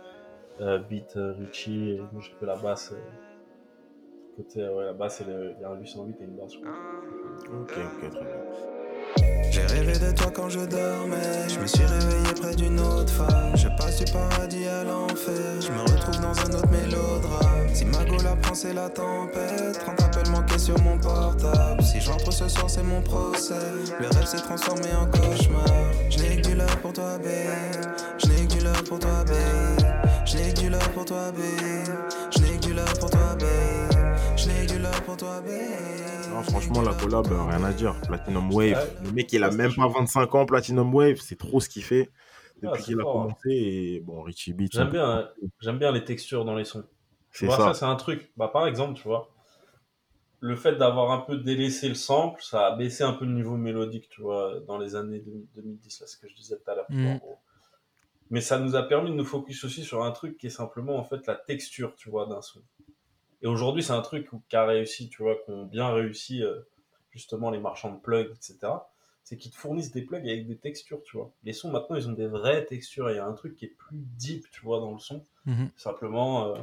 [0.61, 2.93] euh, beat euh, Richie, et j'ai fait la basse.
[2.93, 2.97] euh,
[4.37, 6.55] côté, ouais, la basse, il y a un 808 et une basse.
[6.55, 6.73] je crois.
[7.61, 8.74] Ok, ok, très bien.
[9.55, 11.49] J'ai rêvé de toi quand je dormais.
[11.49, 13.53] Je me suis réveillé près d'une autre femme.
[13.55, 15.61] Je passe du paradis à l'enfer.
[15.61, 17.69] Je me retrouve dans un autre mélodrame.
[17.73, 19.79] Si ma go la prend, c'est la tempête.
[19.79, 21.81] 30 appels manqués sur mon portable.
[21.85, 23.55] Si j'entre ce soir, c'est mon procès.
[24.01, 25.65] Le rêve s'est transformé en cauchemar.
[26.11, 27.95] Je n'ai que du love pour toi, babe.
[28.19, 29.87] Je n'ai que du love pour toi, babe.
[30.25, 31.97] Je n'ai que du love pour toi, babe.
[32.33, 33.84] Je n'ai que du love pour toi, babe.
[35.05, 35.51] Pour toi, babe.
[36.31, 37.95] Non, franchement, la collab, euh, rien à dire.
[38.07, 38.73] Platinum Wave.
[38.73, 39.05] Ouais.
[39.05, 41.17] Le mec, il a même pas 25 ans, Platinum Wave.
[41.21, 42.11] C'est trop ce qu'il fait
[42.63, 43.05] depuis qu'il a hein.
[43.05, 43.51] commencé.
[43.51, 44.73] Et bon, Richie Beat.
[44.73, 45.31] J'aime bien, hein.
[45.61, 46.85] j'aime bien les textures dans les sons.
[47.31, 47.65] Tu C'est vois, ça.
[47.67, 48.33] ça, c'est un truc.
[48.37, 49.31] Bah, par exemple, tu vois,
[50.41, 53.57] le fait d'avoir un peu délaissé le sample, ça a baissé un peu le niveau
[53.57, 56.75] mélodique, tu vois, dans les années 2000 2010, là, ce que je disais tout à
[56.75, 56.87] l'heure.
[57.19, 57.39] gros.
[58.31, 60.97] Mais ça nous a permis de nous focus aussi sur un truc qui est simplement,
[60.97, 62.63] en fait, la texture, tu vois, d'un son.
[63.45, 66.61] Et aujourd'hui, c'est un truc qui a réussi, tu vois, qu'ont bien réussi, euh,
[67.11, 68.59] justement, les marchands de plugs, etc.
[69.23, 71.31] C'est qu'ils te fournissent des plugs avec des textures, tu vois.
[71.45, 73.11] Les sons, maintenant, ils ont des vraies textures.
[73.11, 75.71] Il y a un truc qui est plus deep, tu vois, dans le son Mhm.
[75.77, 76.63] simplement euh,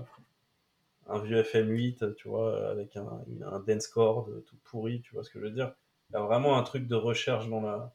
[1.07, 5.29] un vieux FM8, tu vois, avec un, un dance chord tout pourri, tu vois ce
[5.29, 5.73] que je veux dire.
[6.09, 7.93] Il y a vraiment un truc de recherche dans la,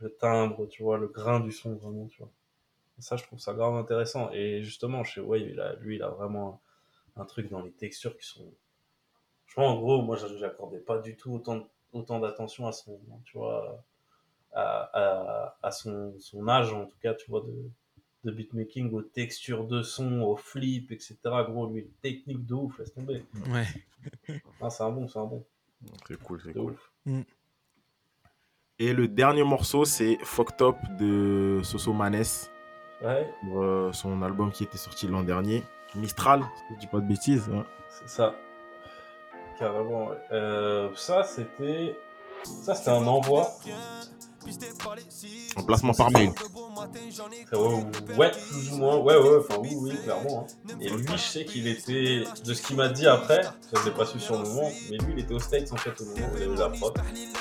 [0.00, 2.30] le timbre, tu vois, le grain du son, vraiment, tu vois.
[2.98, 4.30] Et ça, je trouve ça grave intéressant.
[4.32, 6.60] Et justement, chez Wave, il a, lui, il a vraiment
[7.16, 8.52] un, truc dans les textures qui sont.
[9.46, 13.38] Franchement, en gros, moi, je- j'accordais pas du tout autant, autant d'attention à son, tu
[13.38, 13.84] vois,
[14.52, 17.70] à, à, à son, son âge, en tout cas, tu vois, de,
[18.24, 21.16] de beatmaking, aux textures de son, aux flips, etc.
[21.48, 23.24] Gros, lui, technique de ouf, laisse tomber.
[23.48, 23.66] Ouais.
[24.60, 25.44] Ah, c'est un bon, c'est un bon.
[26.06, 26.76] C'est cool, c'est cool.
[27.06, 27.24] ouf.
[28.78, 32.24] Et le dernier morceau, c'est Fucked Up de Soso Manes.
[33.02, 35.62] Ouais, pour, euh, son album qui était sorti l'an dernier.
[35.96, 37.48] Mistral, si je dis pas de bêtises.
[37.52, 37.64] hein.
[37.88, 38.34] c'est ça.
[39.58, 40.16] Carrément, ouais.
[40.32, 41.96] Euh, ça, c'était.
[42.44, 43.48] Ça, c'était un envoi.
[45.56, 46.30] En placement par mail.
[47.52, 47.80] Euh,
[48.16, 48.96] Ouais, plus ou moins.
[48.98, 50.46] Ouais, ouais, enfin, oui, oui, clairement.
[50.70, 50.74] hein.
[50.80, 52.24] Et lui, je sais qu'il était.
[52.44, 54.98] De ce qu'il m'a dit après, ça, je l'ai pas su sur le moment, mais
[54.98, 56.92] lui, il était au States en fait au moment où il a eu la prod.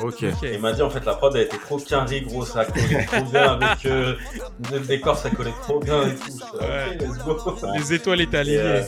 [0.01, 0.23] Ok.
[0.23, 3.05] Et il m'a dit en fait la prod elle était trop carré gros, ça collait
[3.05, 4.15] trop bien avec euh,
[4.71, 6.57] le décor, ça collait trop bien et tout.
[6.59, 6.97] Ouais.
[6.99, 7.67] Ok, let's go.
[7.75, 8.83] Les étoiles étaient alignées.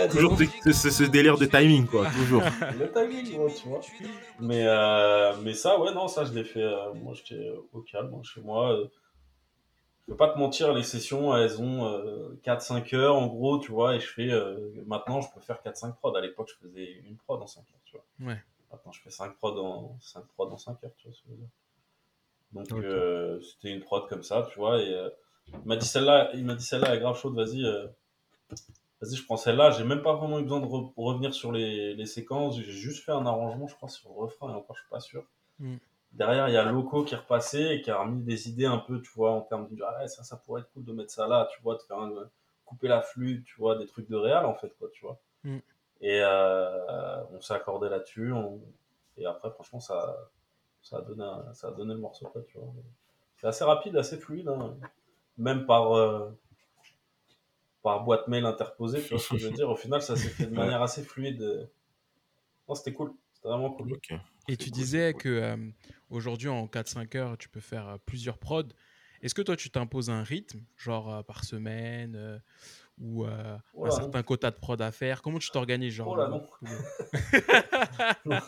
[0.00, 2.06] Euh, ouais, Toujours ce, ce- ce délire de timing, quoi.
[2.10, 2.42] Toujours.
[2.78, 3.80] le timing, gros, tu vois.
[4.38, 6.62] Mais, euh, mais ça, ouais, non, ça je l'ai fait.
[6.62, 8.72] euh, moi j'étais au calme hein, chez moi.
[8.74, 8.86] euh,
[10.06, 13.70] je peux pas te mentir, les sessions elles ont euh, 4-5 heures en gros, tu
[13.70, 13.94] vois.
[13.96, 14.30] Et je fais.
[14.30, 16.16] euh, maintenant je peux faire 4-5 prods.
[16.16, 18.32] À l'époque je faisais une prod en 5 heures, tu vois.
[18.32, 18.38] Ouais.
[18.72, 21.26] Maintenant, je fais 5 prods en 5 prods en 5 heures, tu vois ce que
[21.28, 21.48] je veux dire.
[22.52, 22.84] Donc, Ok.
[22.84, 24.80] euh, c'était une prod comme ça, tu vois.
[24.80, 25.08] Et euh,
[25.52, 27.86] il m'a dit celle-là, il m'a dit celle-là, elle est grave chaude, vas-y, euh,
[29.00, 29.70] vas-y, je prends celle-là.
[29.72, 32.56] J'ai même pas vraiment eu besoin de re- revenir sur les, les séquences.
[32.58, 35.00] J'ai juste fait un arrangement, je crois, sur le refrain, et encore, je suis pas
[35.00, 35.24] sûr.
[35.58, 35.76] Mm.
[36.12, 38.78] Derrière, il y a Loco qui est repassé et qui a remis des idées un
[38.78, 41.28] peu, tu vois, en termes de ah ça, ça pourrait être cool de mettre ça
[41.28, 42.28] là, tu vois, de faire un-
[42.66, 45.18] couper la flûte, tu vois, des trucs de réal en fait, quoi, tu vois.
[45.44, 45.58] Mm.
[46.00, 48.32] Et euh, on s'est accordé là-dessus.
[48.32, 48.60] on-
[49.18, 50.16] Et après, franchement, ça,
[50.82, 52.72] ça, a donné un- ça a donné le morceau, quoi, tu vois.
[53.36, 54.76] C'est assez rapide, assez fluide, hein.
[55.38, 56.30] même par, euh,
[57.82, 59.68] par boîte mail interposée, tu vois ce que je veux dire.
[59.70, 61.70] Au final, ça s'est fait de manière assez fluide.
[62.68, 63.98] Non, c'était cool, c'était vraiment cool.
[64.48, 65.56] Et tu disais que euh,
[66.08, 68.68] aujourd'hui en 4-5 heures, tu peux faire euh, plusieurs prods.
[69.22, 72.38] Est-ce que toi, tu t'imposes un rythme, genre euh, par semaine, euh,
[72.98, 75.20] ou euh, Oh un certain quota de prod à faire?
[75.20, 76.42] Comment tu t'organises genre Oh là, non.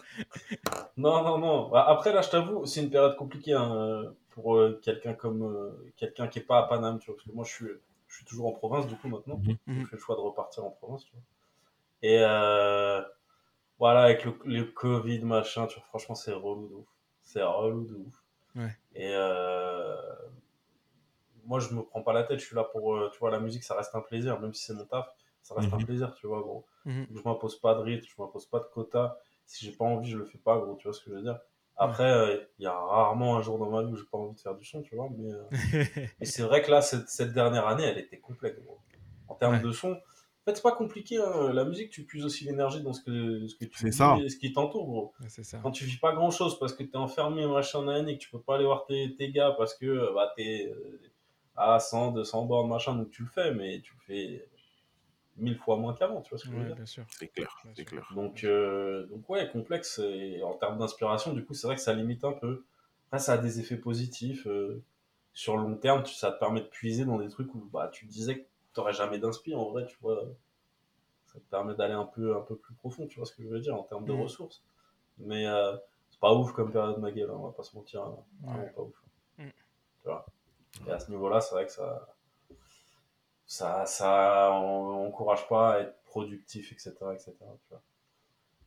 [0.96, 1.68] Non, non, non.
[1.68, 5.92] Bah, Après, là, je t'avoue, c'est une période compliquée hein, pour euh, quelqu'un comme euh,
[5.96, 7.66] quelqu'un qui est pas à Paname, tu vois, parce que moi, je suis,
[8.12, 9.38] je suis toujours en province, du coup, maintenant.
[9.38, 9.56] Mhm.
[9.68, 9.86] J'ai Mhm.
[9.86, 11.22] fait le choix de repartir en province, tu vois.
[12.02, 13.02] Et euh,
[13.78, 16.88] voilà, avec le, le Covid, machin, tu vois, franchement, c'est relou de ouf.
[17.22, 18.24] C'est relou de ouf.
[18.56, 18.76] Ouais.
[18.94, 19.96] Et euh,
[21.44, 23.40] moi, je me prends pas la tête, je suis là pour, euh, tu vois, la
[23.40, 25.08] musique, ça reste un plaisir, même si c'est mon taf,
[25.42, 25.84] ça reste un Mhm.
[25.84, 26.66] plaisir, tu vois, gros.
[26.84, 27.06] Mhm.
[27.10, 29.18] Je m'impose pas de rythme, je m'impose pas de quota.
[29.46, 31.22] Si j'ai pas envie, je le fais pas, gros, tu vois ce que je veux
[31.22, 31.40] dire.
[31.76, 34.34] Après, euh, il y a rarement un jour dans ma vie où j'ai pas envie
[34.34, 35.42] de faire du son, tu vois, mais, euh,
[36.22, 38.78] c'est vrai que là, cette, cette dernière année, elle était complexe, gros.
[39.28, 39.60] En termes Ouais.
[39.60, 41.52] de son, en fait, c'est pas compliqué, hein.
[41.52, 44.16] la musique, tu puises aussi l'énergie dans ce que, ce que tu C'est vis ça.
[44.22, 45.58] et ce qui t'entoure, gros ça.
[45.62, 48.30] quand tu vis pas grand chose parce que t'es enfermé machin nan, et que tu
[48.30, 51.00] peux pas aller voir tes, tes gars parce que euh, bah, t'es euh,
[51.56, 54.48] à 100, 200 bornes machin donc tu le fais mais tu le fais
[55.36, 57.04] mille fois moins qu'avant tu vois ce que je veux dire bien sûr.
[57.08, 58.10] C'est clair, Bien c'est clair.
[58.14, 61.94] donc, euh, donc ouais complexe et en termes d'inspiration du coup c'est vrai que ça
[61.94, 62.64] limite un peu
[63.08, 64.82] après ça a des effets positifs euh,
[65.34, 67.88] sur le long terme tu- ça te permet de puiser dans des trucs où bah,
[67.92, 70.22] tu disais que t'aurais jamais d'inspi en vrai, tu vois.
[71.26, 73.48] Ça te permet d'aller un peu, un peu plus profond, tu vois ce que je
[73.48, 74.20] veux dire, en termes de Mhm.
[74.22, 74.62] ressources.
[75.18, 75.76] Mais euh,
[76.10, 78.02] c'est pas ouf comme période ma gueule, hein, on va pas se mentir.
[78.02, 78.16] hein.
[78.42, 78.70] Vraiment Ouais.
[78.70, 79.02] pas ouf.
[79.38, 79.50] Mhm.
[80.02, 80.26] Tu vois.
[80.86, 82.06] Et à ce niveau-là, c'est vrai que ça.
[83.46, 87.14] Ça, ça on- encourage pas à être productif, etc.
[87.14, 87.32] etc.
[87.62, 87.82] tu vois.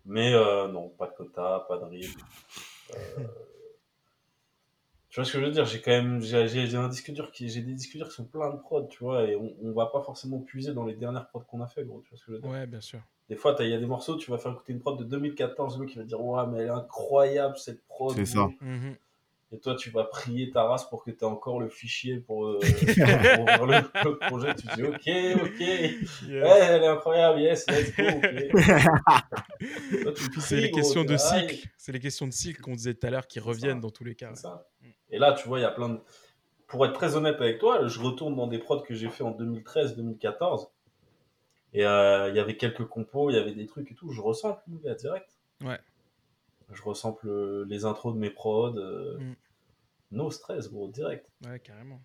[0.05, 2.21] Mais euh, non, pas de quota, pas de rythme.
[2.95, 3.23] Euh,
[5.09, 5.65] tu vois ce que je veux dire?
[5.65, 8.51] J'ai quand même j'ai, un disque dur qui j'ai des disques durs qui sont pleins
[8.51, 11.41] de prod, tu vois, et on, on va pas forcément puiser dans les dernières prods
[11.47, 12.01] qu'on a fait, gros.
[12.01, 12.51] Tu vois ce que je veux dire?
[12.51, 12.99] Ouais, bien sûr.
[13.29, 15.03] Des fois, t'as- il y a des morceaux, tu vas faire écouter une prod de
[15.05, 18.13] 2014, le mec il va dire ouais, mais elle est incroyable cette prod.
[18.15, 18.49] C'est ça.
[18.61, 18.95] Mhm.
[19.55, 22.45] Et toi, tu vas prier ta race pour que tu aies encore le fichier pour,
[22.45, 22.59] euh,
[23.35, 24.53] pour ouvrir le, le projet.
[24.55, 25.61] Tu dis ok, ok.
[26.29, 28.03] Elle est incroyable, yes, let's go.
[30.39, 31.69] c'est les questions de cycle.
[31.77, 33.81] C'est les questions de cycle qu'on disait tout à l'heure qui reviennent ça.
[33.81, 34.35] dans tous les cas.
[34.35, 34.67] Ça.
[35.09, 35.99] Et là, tu vois, il y a plein de.
[36.67, 39.31] Pour être très honnête avec toi, je retourne dans des prods que j'ai fait en
[39.31, 40.67] 2013-2014.
[41.73, 44.11] Et euh, il y avait quelques compos, il y avait des trucs et tout.
[44.11, 44.57] Je ressemble,
[44.99, 45.29] direct.
[45.63, 45.77] Ouais.
[46.73, 48.75] Je ressemble les intros de mes prods.
[48.77, 49.35] euh, Mm.
[50.11, 51.25] No stress, gros, direct.
[51.45, 51.99] Ouais, carrément.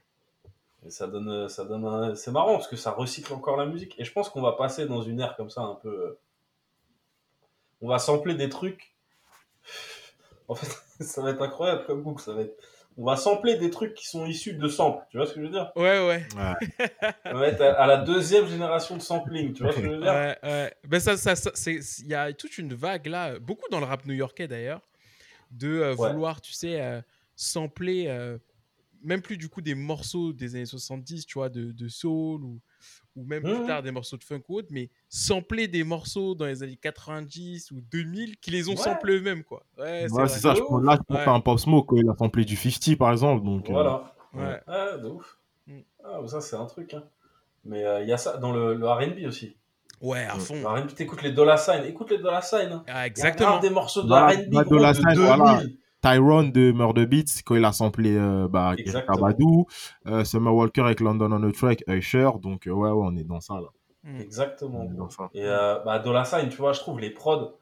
[0.85, 2.15] Et ça donne, euh, ça donne un...
[2.15, 3.95] C'est marrant parce que ça recycle encore la musique.
[4.01, 5.89] Et je pense qu'on va passer dans une ère comme ça un peu.
[5.89, 6.19] euh,
[7.83, 8.95] On va sampler des trucs.
[10.49, 10.67] En fait,
[11.05, 12.21] ça va être incroyable comme book.
[12.21, 12.57] Ça va être...
[12.97, 15.05] On va sampler des trucs qui sont issus de samples.
[15.11, 15.71] Tu vois ce que je veux dire?
[15.77, 16.27] Ouais, ouais.
[17.27, 19.53] On va être à, la deuxième génération de sampling.
[19.53, 20.13] Tu vois ce que je veux dire?
[20.13, 20.75] Ouais, ouais.
[20.89, 23.87] Ben ça, ça, ça- c'est, il y a toute une vague là, beaucoup dans le
[23.87, 24.81] rap new-yorkais d'ailleurs,
[25.53, 26.11] de euh, Ouais.
[26.11, 27.01] vouloir, tu sais, euh,
[27.41, 28.37] sampler, euh,
[29.03, 32.61] même plus du coup des morceaux des années 70, tu vois, de, de soul ou,
[33.17, 36.45] ou même plus tard des morceaux de funk ou autre, mais sampler des morceaux dans
[36.45, 38.77] les années 90 ou 2000 qui les ont Ouais.
[38.77, 39.65] samplés eux-mêmes, quoi.
[39.79, 40.55] Ouais, c'est ça.
[40.55, 41.33] Je prends, là, je pense Ouais.
[41.33, 43.45] un Pop Smoke il a samplé du 50 par exemple.
[43.45, 44.15] Donc, euh, Voilà.
[44.35, 44.61] Ouais.
[44.67, 45.39] Ah, de ouf.
[45.67, 45.79] Mm.
[46.05, 46.93] Ah, ça, c'est un truc.
[46.95, 47.03] Hein.
[47.65, 49.57] Mais euh, il y a ça dans le, le RB aussi.
[50.03, 50.41] Ouais, à Ouais.
[50.41, 50.63] fond.
[50.67, 51.85] RB, t'écoutes les Dollar Sign.
[51.87, 52.71] Écoute les Dollar Sign.
[52.73, 52.85] Hein.
[52.87, 53.49] Ah, Il y a exactement.
[53.51, 55.25] grave des morceaux de RB gros, Dollar de Sign, 2000.
[55.27, 55.63] voilà.
[56.03, 58.75] Tyrone de Murder Beats quand il a samplé euh, bah.
[59.21, 59.45] Badu,
[60.07, 62.31] euh, Summer Walker avec London on the Track, Usher.
[62.43, 63.69] Donc, euh, ouais, ouais, on est dans ça là.
[64.05, 64.21] Mm.
[64.21, 64.81] Exactement.
[64.81, 64.99] On est gros.
[65.05, 65.29] dans ça.
[65.35, 67.59] Et euh, bah, Dollar Sign, tu vois, je trouve les prods,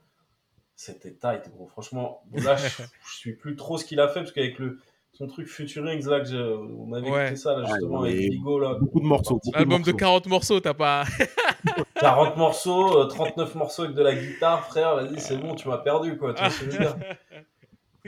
[0.77, 1.67] c'était tight, gros.
[1.67, 2.69] Franchement, là, je,
[3.11, 4.79] je suis plus trop ce qu'il a fait parce qu'avec le
[5.13, 7.23] son truc Futurings, là, que on avait Ouais.
[7.25, 8.75] écouté ça, là, justement, Ouais, avec et Bigo, là.
[8.79, 9.41] Beaucoup de morceaux.
[9.45, 9.97] Beaucoup Album de morceaux.
[9.97, 11.05] 40 morceaux, t'as pas.
[12.01, 15.79] 40 morceaux, euh, 39 morceaux avec de la guitare, frère, vas-y, c'est bon, tu m'as
[15.79, 16.35] perdu, quoi.
[16.35, 16.97] Tu vois ce que je veux dire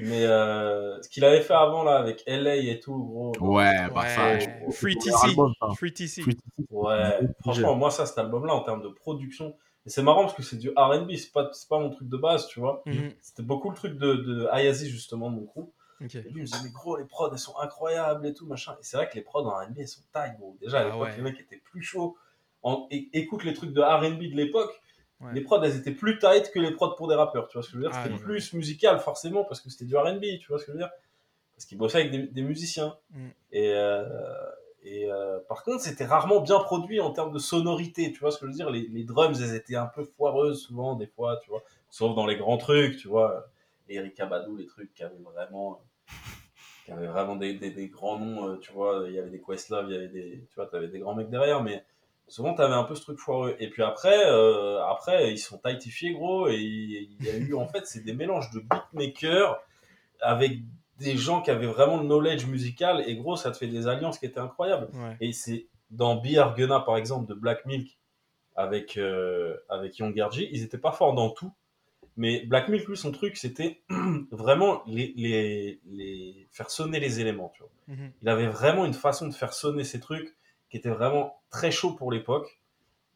[0.05, 3.33] Mais euh, ce qu'il avait fait avant, là, avec LA et tout, gros.
[3.41, 4.25] Ouais, bah ça.
[4.33, 4.63] Ouais.
[4.69, 5.13] je- Free TC.
[5.25, 5.53] album.
[5.77, 6.23] Free TC.
[6.23, 6.67] Free TC.
[6.71, 9.55] Ouais, franchement, moi, ça, cet album-là, en termes de production,
[9.87, 12.17] et c'est marrant parce que c'est du RB, c'est pas, c'est pas mon truc de
[12.17, 12.83] base, tu vois.
[12.87, 13.11] Mhm.
[13.21, 15.69] C'était beaucoup le truc de, de Ayazi, justement, de mon crew.
[16.03, 16.15] Ok.
[16.15, 18.73] Et lui, il me disait, mais gros, les prods, elles sont incroyables et tout, machin.
[18.81, 20.57] Et c'est vrai que les prods en RB, elles sont taille, gros.
[20.61, 21.17] Déjà, à Ah l'époque, ouais.
[21.17, 22.17] les mecs étaient plus chauds.
[22.63, 24.71] En, é- écoute les trucs de RB de l'époque.
[25.21, 25.35] Ouais.
[25.35, 27.69] Les prods, elles étaient plus tight que les prods pour des rappeurs, tu vois ce
[27.69, 27.93] que je veux dire?
[27.95, 30.79] Ah, C'était plus musical, forcément, parce que c'était du RB, tu vois ce que je
[30.79, 30.91] veux dire?
[31.55, 32.97] Parce qu'ils bossaient avec des, des musiciens.
[33.11, 33.29] Mm.
[33.53, 34.05] Et, euh,
[34.83, 38.39] et euh, par contre, c'était rarement bien produit en termes de sonorité, tu vois ce
[38.39, 38.71] que je veux dire?
[38.71, 41.63] Les, les drums, elles étaient un peu foireuses, souvent, des fois, tu vois.
[41.91, 43.47] Sauf dans les grands trucs, tu vois.
[43.89, 45.83] Les Erykah Badu, les trucs qui avaient vraiment
[46.85, 49.41] qui avaient vraiment des, des, des grands noms, euh, tu vois, il y avait des
[49.41, 51.85] Questlove, il y avait des, tu vois, t'avais des grands mecs derrière, mais
[52.31, 53.57] souvent t'avais un peu ce truc foireux.
[53.59, 57.67] Et puis après, euh, après ils sont tightifiés gros, et il y a eu en
[57.67, 59.61] fait, c'est des mélanges de beatmakers
[60.23, 60.59] avec
[60.99, 64.19] des gens qui avaient vraiment le knowledge musical, et gros, ça te fait des alliances
[64.19, 64.89] qui étaient incroyables.
[64.95, 65.17] Ouais.
[65.21, 67.99] Et c'est dans Be Gunna, par exemple, de Black Milk,
[68.55, 71.53] avec, euh, avec Young ils étaient pas forts dans tout.
[72.17, 73.81] Mais Black Milk, lui, son truc, c'était
[74.31, 77.71] vraiment les, les, les faire sonner les éléments, tu vois.
[77.89, 78.13] Mhm.
[78.23, 80.37] Il avait vraiment une façon de faire sonner ces trucs
[80.71, 82.61] qui était vraiment très chaud pour l'époque.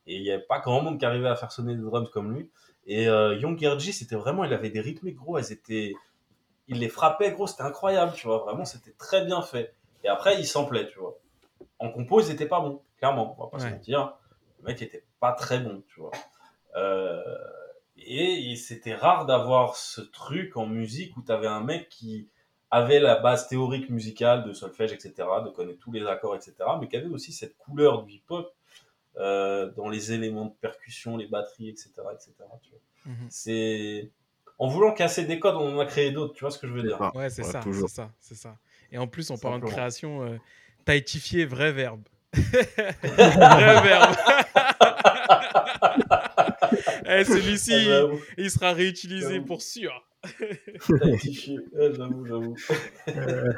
[0.07, 2.35] Et il n'y avait pas grand monde qui arrivait à faire sonner des drums comme
[2.35, 2.51] lui.
[2.87, 5.95] Et euh, Young c'était vraiment, il avait des rythmes gros, elles étaient,
[6.69, 8.39] il les frappait gros, c'était incroyable, tu vois.
[8.39, 9.75] Vraiment, c'était très bien fait.
[10.03, 11.17] Et après, il samplait, tu vois.
[11.79, 14.15] En compo, ils étaient pas bons, clairement, on va pas se mentir.
[14.61, 16.11] Le mec était pas très bon, tu vois.
[16.77, 17.23] Euh,
[17.97, 22.29] et, et c'était rare d'avoir ce truc en musique où tu avais un mec qui
[22.71, 25.13] avait la base théorique musicale de solfège, etc.,
[25.45, 28.53] de connaître tous les accords, etc., mais qui avait aussi cette couleur du hip-hop
[29.17, 32.33] euh, dans les éléments de percussion, les batteries, etc., etc.
[32.63, 32.81] tu vois.
[33.07, 33.27] Mhm.
[33.31, 34.11] C'est
[34.59, 36.35] en voulant casser des codes, on en a créé d'autres.
[36.35, 37.13] Tu vois ce que je veux dire ça.
[37.17, 37.89] Ouais, c'est Ouais, ça, toujours.
[37.89, 38.57] c'est ça, c'est ça.
[38.93, 40.37] Et en plus, en parlant de création, euh,
[40.85, 42.03] taïtifié, vrai verbe.
[42.35, 44.15] vrai verbe.
[47.07, 48.07] Eh, Celui-ci, Ah,
[48.39, 49.93] il sera réutilisé pour sûr.
[50.91, 52.55] Ouais, j'avoue, j'avoue.
[53.09, 53.53] Euh,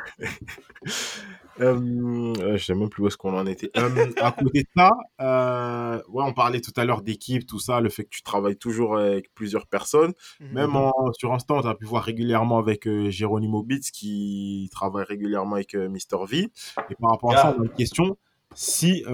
[1.60, 3.70] euh, je sais même plus où est-ce qu'on en était.
[3.76, 4.90] Euh, à côté de ça,
[5.20, 8.56] euh, ouais, on parlait tout à l'heure d'équipe, tout ça, le fait que tu travailles
[8.56, 10.12] toujours avec plusieurs personnes.
[10.40, 10.52] Mhm.
[10.52, 15.04] Même en, sur Instant, tu as pu voir régulièrement avec euh, Geronimo Beats qui travaille
[15.04, 16.26] régulièrement avec euh, Mr.
[16.28, 16.50] V.
[16.90, 18.18] Et par rapport à ça, on a une question.
[18.54, 19.12] Si tu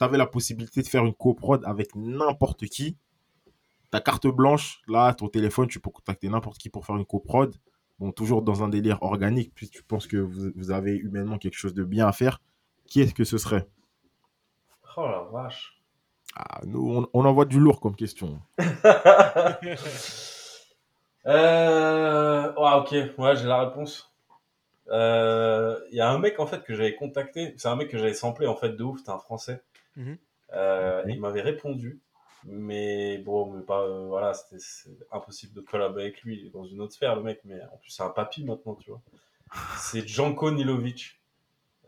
[0.00, 2.96] avais la possibilité de faire une coprod avec n'importe qui,
[3.90, 7.54] ta carte blanche, là, ton téléphone, tu peux contacter n'importe qui pour faire une coprod.
[7.98, 11.56] Bon, toujours dans un délire organique, puis tu penses que vous, vous avez humainement quelque
[11.56, 12.40] chose de bien à faire.
[12.86, 13.66] Qui est-ce que ce serait?
[14.96, 15.80] Oh la vache.
[16.36, 18.40] ah, Nous, on, on envoie du lourd comme question.
[21.26, 22.52] euh...
[22.54, 24.12] ouais, ok, ouais, j'ai la réponse.
[24.90, 27.98] Euh, Il y a un mec en fait que j'avais contacté, c'est un mec que
[27.98, 29.62] j'avais samplé en fait de ouf, c'était un français.
[29.96, 30.16] Mhm.
[30.54, 32.00] Euh, Il m'avait répondu,
[32.50, 34.62] mais bon, mais pas, euh, voilà, c'était
[35.12, 37.76] impossible de collaborer avec lui, il est dans une autre sphère le mec, mais en
[37.78, 39.00] plus c'est un papy maintenant, tu vois.
[39.78, 41.20] C'est Janko Nilovic.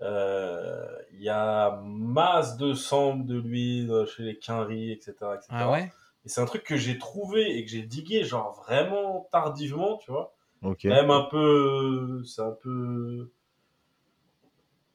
[0.02, 5.12] Euh, Il y a masse de samples de lui euh, chez les Quinry, etc.
[5.34, 5.46] etc.
[5.50, 5.92] Ah ouais?
[6.24, 10.10] Et c'est un truc que j'ai trouvé et que j'ai digué, genre vraiment tardivement, tu
[10.10, 10.34] vois.
[10.62, 10.80] Ok.
[10.82, 12.22] Quand même un peu.
[12.24, 13.30] C'est un peu.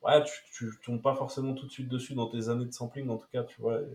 [0.03, 3.09] Ouais, tu, tu tombes pas forcément tout de suite dessus dans tes années de sampling,
[3.09, 3.81] en tout cas, tu vois.
[3.81, 3.85] Et-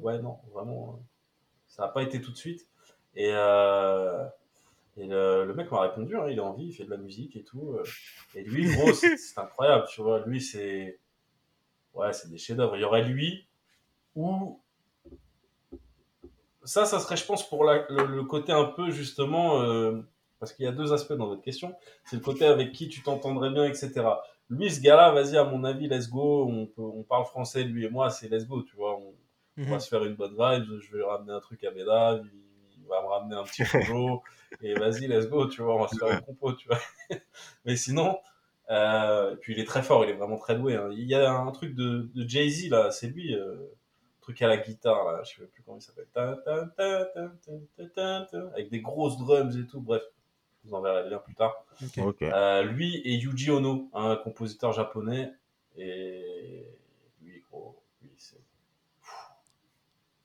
[0.00, 0.94] Ouais, non, vraiment.
[0.94, 1.02] euh,
[1.66, 2.66] Ça n'a pas été tout de suite.
[3.14, 4.24] Et, euh,
[4.96, 6.96] et le, le mec m'a répondu, hein, il est en vie, il fait de la
[6.96, 7.74] musique et tout.
[7.74, 7.84] euh.
[8.34, 10.24] Et lui, gros, c'est incroyable, tu vois.
[10.26, 10.98] Lui, c'est.
[11.94, 12.76] Ouais, c'est des chefs-d'œuvre.
[12.76, 13.46] Il y aurait lui
[14.16, 14.60] ou
[16.64, 19.60] ça, ça serait, je pense, pour le, côté un peu justement,
[20.40, 21.74] parce qu'il y a deux aspects dans votre question.
[22.04, 23.90] C'est le côté avec qui tu t'entendrais bien, etc.
[24.50, 26.68] Lui, ce gars-là, vas-y, à mon avis, let's go.
[26.76, 29.00] On, parle français, lui et moi, c'est let's go, tu vois.
[29.56, 29.70] On Mhm.
[29.70, 30.80] va se faire une bonne vibe.
[30.80, 32.30] Je vais lui ramener un truc à Beda, il,
[32.78, 33.62] il va me ramener un petit
[33.98, 34.22] projo.
[34.62, 35.76] et vas-y, let's go, tu vois.
[35.76, 36.78] On va se faire une compo, tu vois.
[37.64, 38.18] Mais sinon,
[38.70, 40.74] euh, et puis il est très fort, il est vraiment très doué.
[40.76, 40.88] hein.
[40.92, 43.34] Il y a un truc de, de Jay-Z, là, c'est lui.
[43.34, 43.56] euh,
[44.20, 46.06] truc à la guitare, là, je sais plus comment il s'appelle.
[48.54, 50.02] Avec des grosses drums et tout, bref.
[50.64, 51.54] Je vous enverrai le lien plus tard.
[51.82, 51.98] Ok.
[51.98, 52.22] Ok.
[52.22, 55.30] Euh, lui et Yuji Ono, un compositeur japonais.
[55.76, 56.64] Et
[57.20, 58.40] lui, gros, lui, c'est.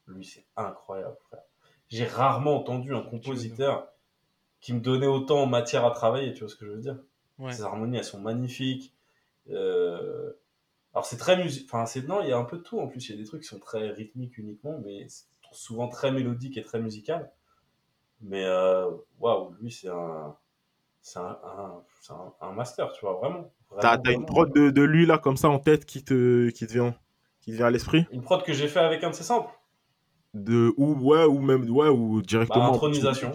[0.09, 1.43] Lui, c'est incroyable, frère.
[1.89, 3.89] J'ai rarement entendu un compositeur
[4.61, 6.97] qui me donnait autant en matière à travailler, tu vois ce que je veux dire?
[7.39, 7.51] Ouais.
[7.53, 8.93] Ces harmonies, elles sont magnifiques.
[9.51, 10.33] Euh,
[10.93, 11.65] Alors, c'est très musique.
[11.71, 12.07] Enfin, c'est.
[12.07, 13.09] Non, il y a un peu de tout en plus.
[13.09, 15.07] Il y a des trucs qui sont très rythmiques uniquement, mais
[15.53, 17.31] souvent très mélodiques et très musical.
[18.21, 20.35] Mais euh, waouh, lui, c'est un.
[21.01, 23.51] C'est un, un- c'est un, un master, tu vois, vraiment.
[23.79, 26.49] T'as Vraiment, t'as une prod de, de lui là comme ça en tête qui te,
[26.49, 26.95] qui te vient,
[27.41, 28.05] qui te vient à l'esprit?
[28.11, 29.51] Une prod que j'ai fait avec un de ses samples.
[30.33, 32.67] De ou ouais ou même ouais ou directement.
[32.67, 33.31] Bah, intronisation.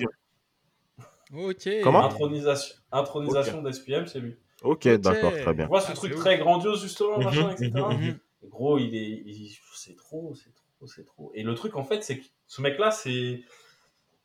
[1.33, 1.69] Ok.
[1.83, 2.05] Comment?
[2.05, 4.37] Intronisation, intronisation d'SPM, c'est lui.
[4.63, 5.01] Ok, Ok.
[5.01, 5.65] d'accord, très bien.
[5.65, 7.89] Tu vois ce Ah, truc très grandiose, justement, Mhm, machin, etc.
[7.95, 8.19] mhm, mhm.
[8.51, 9.23] Gros, il est.
[9.27, 11.33] il- C'est trop, c'est trop, c'est trop.
[11.35, 13.43] Et le truc, en fait, c'est que ce mec-là, c'est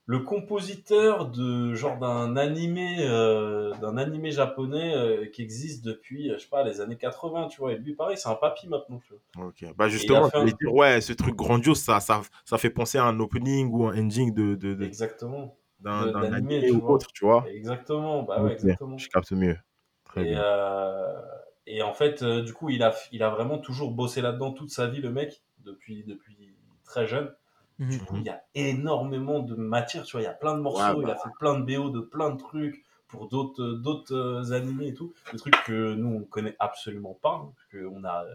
[0.10, 6.38] le compositeur de genre d'un animé, euh, d'un animé japonais euh, qui existe depuis, euh,
[6.40, 7.74] je sais pas, les années 80, tu vois.
[7.74, 9.46] Et lui, pareil, c'est un papy maintenant, tu vois.
[9.46, 9.66] Ok.
[9.78, 13.20] Bah justement, un- dire, ouais, ce truc grandiose, ça, ça, ça fait penser à un
[13.20, 15.56] opening ou un ending de, de, de- Exactement.
[15.80, 16.96] d'un animé ou vois.
[16.96, 17.48] autre, tu vois.
[17.48, 18.98] Exactement, bah ouais, exactement.
[18.98, 19.58] Je capte mieux.
[20.06, 20.40] Très Et, bien.
[20.44, 21.22] euh,
[21.68, 24.88] et en fait, du coup, il a, il a vraiment toujours bossé là-dedans toute sa
[24.88, 27.32] vie, le mec, depuis, depuis très jeune.
[27.80, 27.90] Mhm.
[27.90, 30.62] Du coup, il y a énormément de matière, tu vois, il y a plein de
[30.62, 31.14] morceaux, Ouais, il bah.
[31.14, 34.94] a fait plein de BO de plein de trucs pour d'autres d'autres euh, animés et
[34.94, 35.14] tout.
[35.32, 38.26] Des trucs que nous, on connaît absolument pas, hein, parce qu'on a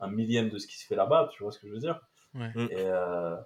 [0.00, 2.00] un millième de ce qui se fait là-bas, tu vois ce que je veux dire.
[2.34, 2.48] Ouais.
[2.54, 2.68] Mm.
[2.70, 3.36] Et, euh,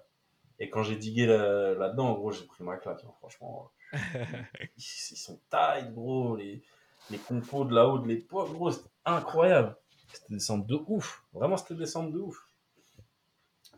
[0.59, 3.71] et quand j'ai digué là- là-dedans, en gros, j'ai pris ma claque, hein, franchement.
[3.93, 6.63] ils, ils sont tight, gros, les,
[7.11, 9.75] les compos de là-haut de l'époque, gros, c'était incroyable.
[10.13, 11.23] C'était des centres de ouf.
[11.33, 12.47] Vraiment, c'était des centres de ouf.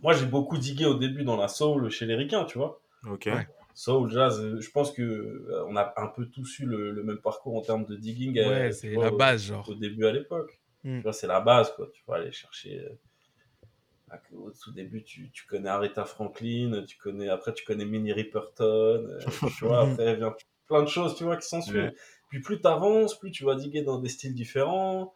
[0.04, 2.82] Moi, j'ai beaucoup digué au début dans la soul chez les Ricains, tu vois.
[3.10, 3.24] Ok.
[3.28, 3.48] ouais.
[3.74, 7.04] Soul, jazz, euh, je pense que euh, on a un peu tous eu le, le
[7.04, 8.38] même parcours en termes de digging.
[8.40, 9.68] euh, Ouais, c'est la au- base, genre.
[9.70, 10.60] Au début à l'époque.
[10.86, 10.98] Mm.
[11.00, 11.90] Tu vois, c'est la base, quoi.
[11.94, 12.80] Tu vas aller chercher.
[12.80, 18.14] euh, Au tout début, tu, tu connais Aretha Franklin, tu connais, après, tu connais Minnie
[18.14, 19.20] Riperton, euh,
[19.58, 20.34] tu vois, après, vient
[20.68, 21.76] plein de choses, tu vois, qui s'en suivent.
[21.84, 21.96] Ouais.
[22.30, 25.14] Puis plus tu avances, plus tu vas diguer dans des styles différents.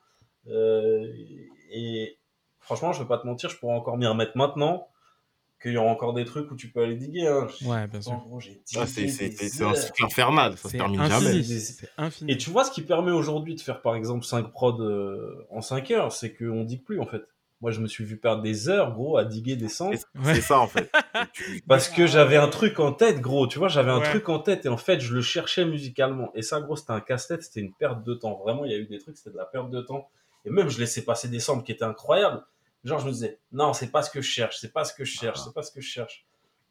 [0.48, 1.08] Euh,
[1.72, 2.18] et
[2.70, 4.90] franchement, je vais pas te mentir, je pourrais encore m'y remettre maintenant,
[5.60, 7.28] qu'il y aura encore des trucs où tu peux aller diguer.
[7.28, 7.48] Hein.
[7.64, 8.22] Ouais, bien sûr.
[8.78, 9.06] Ah, c'est
[9.64, 11.44] un cycle infernal, ça se C'est termine infini.
[11.44, 11.90] jamais.
[11.98, 12.32] Infini.
[12.32, 15.62] Et tu vois, ce qui permet aujourd'hui de faire par exemple 5 prods euh, en
[15.62, 17.24] 5 heures, c'est qu'on digue plus en fait.
[17.62, 19.98] Moi, je me suis vu perdre des heures, gros, à diguer des centres.
[20.14, 20.36] C'est Ouais.
[20.36, 20.90] c'est ça en fait.
[21.68, 23.48] Parce que j'avais un truc en tête, gros.
[23.48, 24.10] Tu vois, j'avais un Ouais.
[24.12, 26.32] truc en tête et en fait, je le cherchais musicalement.
[26.36, 28.38] Et ça, gros, c'était un casse-tête, c'était une perte de temps.
[28.38, 30.08] Vraiment, il y a eu des trucs, c'était de la perte de temps.
[30.46, 32.42] Et même, je laissais passer des samples qui étaient incroyables.
[32.84, 35.04] Genre, je me disais, non, c'est pas ce que je cherche, c'est pas ce que
[35.04, 36.26] je cherche, c'est pas ce que je cherche.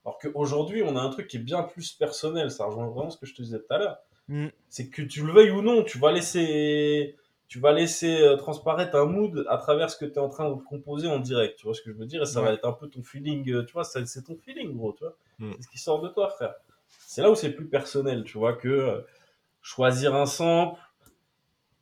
[0.05, 2.51] Alors qu'aujourd'hui, on a un truc qui est bien plus personnel.
[2.51, 3.99] Ça rejoint vraiment ce que je te disais tout à l'heure.
[4.29, 4.47] Mm.
[4.69, 7.17] C'est que tu le veuilles ou non, tu vas laisser,
[7.47, 10.49] tu vas laisser euh, transparaître un mood à travers ce que tu es en train
[10.49, 11.59] de composer en direct.
[11.59, 12.23] Tu vois ce que je veux dire?
[12.23, 14.95] Et ça va être un peu ton feeling, euh, tu vois, c'est ton feeling, gros,
[14.95, 15.17] tu vois.
[15.39, 15.53] Mm.
[15.57, 16.55] C'est ce qui sort de toi, frère.
[17.07, 19.01] C'est là où c'est plus personnel, tu vois, que euh,
[19.61, 20.81] choisir un sample.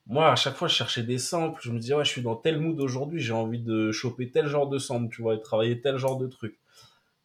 [0.06, 1.60] Moi, à chaque fois, je cherchais des samples.
[1.62, 4.46] Je me disais, ouais, je suis dans tel mood aujourd'hui, j'ai envie de choper tel
[4.46, 6.58] genre de sample, tu vois, et travailler tel genre de truc.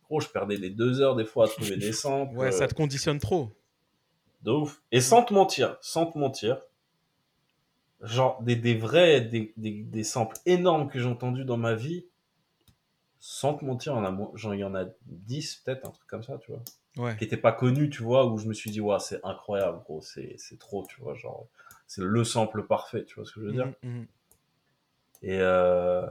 [0.06, 2.36] Gros, je perdais des deux heures des fois à trouver des samples.
[2.38, 3.52] Ouais, euh, ça te conditionne trop.
[4.42, 4.82] de ouf.
[4.92, 6.58] Et sans te mentir, sans te mentir,
[8.02, 12.06] genre des, des vrais, des, des, des samples énormes que j'ai entendus dans ma vie,
[13.20, 15.86] sans te mentir, il y en a, mo- genre, il y en a 10 peut-être,
[15.88, 16.64] un truc comme ça, tu vois,
[16.98, 17.16] Ouais.
[17.16, 20.02] qui n'étaient pas connus, tu vois, où je me suis dit, ouais, c'est incroyable, gros,
[20.02, 21.46] c'est c'est trop, tu vois, genre,
[21.92, 24.08] c'est le sample parfait, tu vois ce que je veux dire Mhm, mhm.
[25.24, 26.08] Et euh,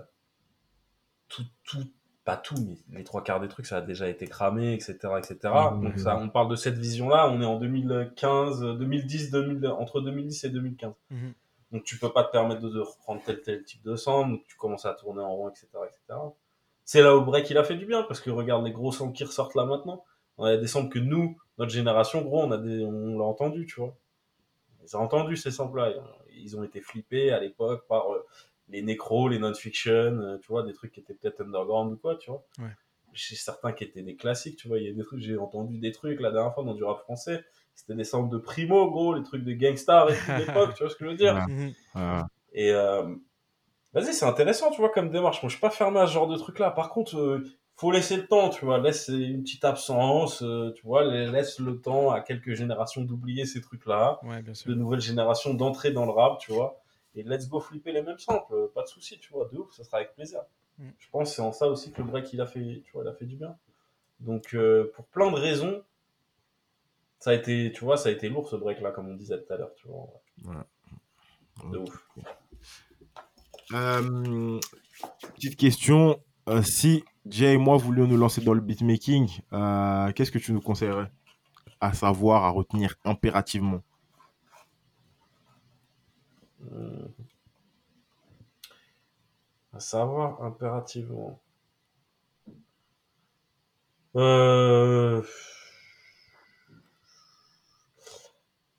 [1.29, 1.91] tout, tout,
[2.23, 5.39] pas tout, mais les trois quarts des trucs, ça a déjà été cramé, etc., etc.
[5.73, 5.83] Mhm.
[5.83, 10.45] Donc ça, on parle de cette vision-là, on est en 2015, 2010, 2000, entre 2010
[10.45, 10.93] et 2015.
[11.09, 11.33] Mhm.
[11.73, 14.45] Donc tu peux pas te permettre de, de reprendre tel tel type de sample, donc
[14.47, 16.21] tu commences à tourner en rond, etc., etc.
[16.85, 19.15] C'est là où break il a fait du bien, parce que regarde les gros samples
[19.15, 20.05] qui ressortent là maintenant.
[20.37, 23.65] On a des samples que nous, notre génération, gros, on a des, on l'a entendu,
[23.65, 23.97] tu vois.
[24.95, 25.93] Ont entendu ces samples-là.
[26.35, 28.27] Ils ont été flippés à l'époque par euh,
[28.69, 32.17] les nécros, les non-fiction, euh, tu vois, des trucs qui étaient peut-être underground ou quoi,
[32.17, 32.45] tu vois.
[32.59, 32.71] Ouais.
[33.13, 34.79] J'ai certains qui étaient des classiques, tu vois.
[34.79, 37.01] Il y a des trucs, j'ai entendu des trucs la dernière fois dans du rap
[37.01, 37.45] français.
[37.75, 40.91] C'était des samples de primo, gros, les trucs de gangstar et de l'époque, tu vois
[40.91, 41.35] ce que je veux dire.
[41.35, 41.73] Ouais.
[41.95, 42.29] Mhm.
[42.53, 43.15] Et euh,
[43.93, 45.43] vas-y, c'est intéressant, tu vois, comme démarche.
[45.43, 46.71] Moi, je suis pas fermé à ce genre de truc-là.
[46.71, 47.45] Par contre, euh,
[47.81, 48.79] faut laisser le temps, tu vois.
[48.79, 51.03] Laisse une petite absence, euh, tu vois.
[51.03, 56.05] Laisse le temps à quelques générations d'oublier ces trucs-là, Ouais, de nouvelles générations d'entrer dans
[56.05, 56.83] le rap, tu vois.
[57.15, 59.49] Et let's go flipper les mêmes samples, pas de souci, tu vois.
[59.51, 60.41] De ouf, ça sera avec plaisir.
[60.79, 60.89] Mm.
[60.99, 63.03] Je pense que c'est en ça aussi que le break, il a fait, tu vois,
[63.03, 63.57] il a fait du bien.
[64.21, 65.83] Donc, euh, pour plein de raisons,
[67.19, 69.51] ça a été, tu vois, ça a été lourd ce break-là, comme on disait tout
[69.53, 70.07] à l'heure, tu vois.
[71.73, 72.09] De ouf.
[73.73, 74.61] Euh,
[75.35, 76.21] petite question.
[76.49, 80.53] euh, si Jay et moi voulions nous lancer dans le beatmaking, euh, qu'est-ce que tu
[80.53, 81.11] nous conseillerais
[81.81, 83.83] à savoir, à retenir impérativement?
[86.73, 87.09] Euh,
[89.73, 91.41] À savoir impérativement.
[94.17, 95.23] Euh...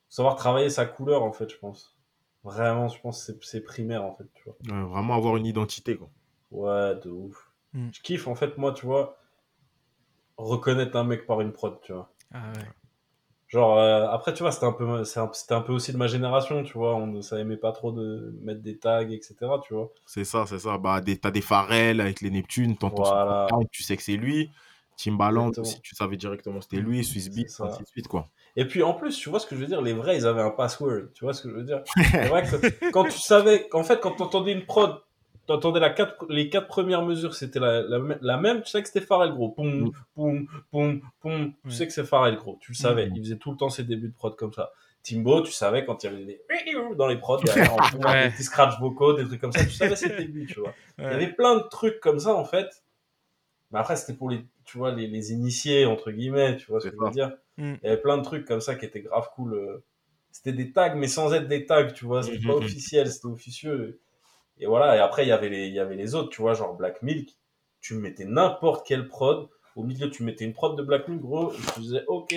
[0.09, 1.97] Savoir travailler sa couleur, en fait, je pense.
[2.43, 4.57] Vraiment, je pense que c'est- primaire, en fait, tu vois.
[4.87, 5.95] Vraiment avoir une identité.
[5.97, 6.09] Quoi.
[6.51, 7.50] Ouais, de ouf.
[7.73, 7.89] Mm.
[7.91, 9.17] Je kiffe, en fait, moi, tu vois,
[10.37, 12.11] reconnaître un mec par une prod, tu vois.
[12.33, 12.65] Ah ouais.
[13.47, 16.63] Genre, euh, après, tu vois, c'était un, peu, c'était un peu aussi de ma génération,
[16.63, 16.95] tu vois.
[16.95, 19.91] On, ça aimait pas trop de mettre des tags, etc., tu vois.
[20.05, 20.77] C'est ça, c'est ça.
[20.77, 23.47] Bah, des, t'as des Pharrell avec les Neptunes, t'entends son Voilà.
[23.69, 24.51] tu sais que c'est lui.
[24.95, 25.67] Timbaland Exactement.
[25.67, 27.03] aussi, tu savais directement c'était lui.
[27.03, 27.65] Swiss ça.
[27.65, 28.27] ainsi de suite, quoi.
[28.55, 30.41] Et puis en plus, tu vois ce que je veux dire, les vrais, ils avaient
[30.41, 31.11] un password.
[31.13, 33.99] Tu vois ce que je veux dire C'est vrai que quand tu savais, en fait,
[33.99, 35.01] quand tu entendais une prod,
[35.47, 37.81] tu entendais la quatre, les quatre premières mesures, c'était la,
[38.21, 39.49] la, même, tu sais que c'était Pharrell, gros.
[39.49, 39.91] Poum, Mm.
[40.15, 41.53] poum, poum, poum.
[41.65, 42.57] Tu sais que c'est Pharrell, gros.
[42.61, 43.09] Tu le savais.
[43.09, 43.15] Mm.
[43.15, 44.71] Il faisait tout le temps ses débuts de prod comme ça.
[45.03, 46.41] Timbo, tu savais quand il y avait des
[46.95, 48.25] dans les prods, derrière, en Ouais.
[48.27, 50.73] des petits scratch vocaux, des trucs comme ça, tu savais c'était lui, tu vois.
[50.99, 52.83] Il y avait plein de trucs comme ça, en fait.
[53.71, 56.89] Mais après, c'était pour les, tu vois, les, les initiés, entre guillemets, tu vois ce
[56.89, 57.31] que je veux dire.
[57.57, 57.73] Mm.
[57.81, 59.53] Il y avait plein de trucs comme ça qui étaient grave cool.
[59.55, 59.83] euh.
[60.31, 62.21] C'était des tags, mais sans être des tags, tu vois.
[62.23, 62.47] C'était Mhm.
[62.47, 63.99] pas officiel, c'était officieux.
[64.61, 64.95] Et voilà.
[64.95, 67.01] Et après, il y avait les, il y avait les autres, tu vois, genre Black
[67.01, 67.35] Milk.
[67.81, 69.49] Tu mettais n'importe quelle prod.
[69.75, 71.51] Au milieu, tu mettais une prod de Black Milk, gros.
[71.53, 72.29] Et tu disais, OK,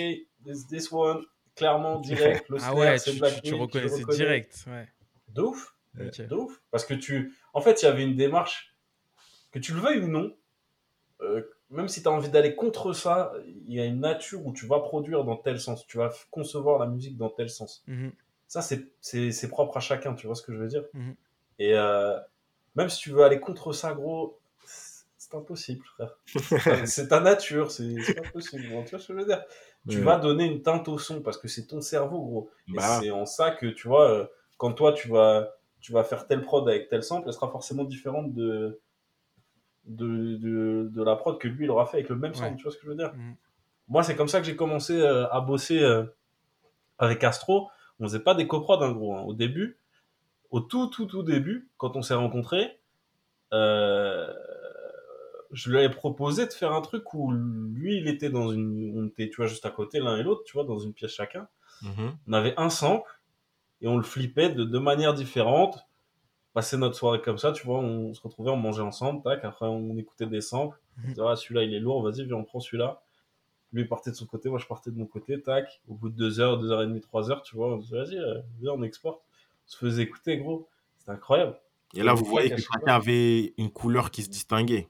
[0.43, 1.23] this, this one,
[1.55, 2.49] clairement, direct.
[2.49, 4.17] Le Ah snare, ouais, c'est tu, Black tu, tu Milk, reconnaissais reconnais.
[4.17, 4.65] direct.
[4.67, 4.87] Ouais.
[5.29, 5.75] De ouf.
[5.93, 6.61] De ouf.
[6.71, 7.33] Parce que tu.
[7.53, 8.75] En fait, il y avait une démarche,
[9.51, 10.35] que tu le veuilles ou non,
[11.21, 13.33] euh, même si tu as envie d'aller contre ça,
[13.67, 15.85] il y a une nature où tu vas produire dans tel sens.
[15.87, 17.83] Tu vas concevoir la musique dans tel sens.
[17.87, 18.11] Mhm.
[18.47, 20.83] Ça, c'est propre à chacun, tu vois ce que je veux dire?
[20.93, 21.15] Mhm.
[21.59, 22.17] Et euh,
[22.75, 24.39] même si tu veux aller contre ça, gros,
[25.17, 26.17] c'est impossible, frère.
[26.85, 28.63] C'est ta- nature, c'est pas possible.
[28.63, 29.43] Tu vois ce que je veux dire?
[29.89, 30.03] Tu Ouais.
[30.03, 32.49] vas donner une teinte au son parce que c'est ton cerveau, gros.
[32.69, 32.99] Et Bah.
[33.01, 34.25] c'est en ça que, tu vois, euh,
[34.57, 37.83] quand toi, tu vas, tu vas faire telle prod avec tel sample, elle sera forcément
[37.83, 38.79] différente de,
[39.85, 42.51] de, de, de la prod que lui, il aura fait avec le même sample.
[42.51, 42.55] Ouais.
[42.57, 43.13] Tu vois ce que je veux dire?
[43.13, 43.35] Mhm.
[43.87, 46.03] Moi, c'est comme ça que j'ai commencé euh, à bosser euh,
[46.97, 47.69] avec Astro.
[47.99, 49.15] On faisait pas des coprods, hein, gros.
[49.15, 49.21] hein.
[49.21, 49.77] Au début,
[50.55, 52.79] au tout, tout, tout début, quand on s'est rencontrés,
[53.53, 54.33] euh,
[55.51, 59.07] je lui avais proposé de faire un truc où lui, il était dans une, on
[59.07, 61.47] était, tu vois, juste à côté l'un et l'autre, tu vois, dans une pièce chacun.
[61.81, 62.17] Mhm.
[62.27, 63.09] On avait un sample
[63.81, 65.79] et on le flippait de deux manières différentes.
[66.53, 69.67] passer notre soirée comme ça, tu vois, on se retrouvait, on mangeait ensemble, tac, après
[69.67, 71.13] on écoutait des samples, on Mhm.
[71.15, 73.01] disait, ah, celui-là il est lourd, vas-y, viens, on prend celui-là.
[73.73, 76.09] Lui il partait de son côté, moi je partais de mon côté, tac, au bout
[76.09, 78.41] de deux heures, deux heures et demie, trois heures, tu vois, on disait, vas-y, euh,
[78.61, 79.23] viens, on exporte.
[79.65, 80.69] Se faisait écouter, gros.
[80.97, 81.59] C'était incroyable.
[81.95, 84.89] Et là, vous voyez que chacun avait une couleur qui se distinguait.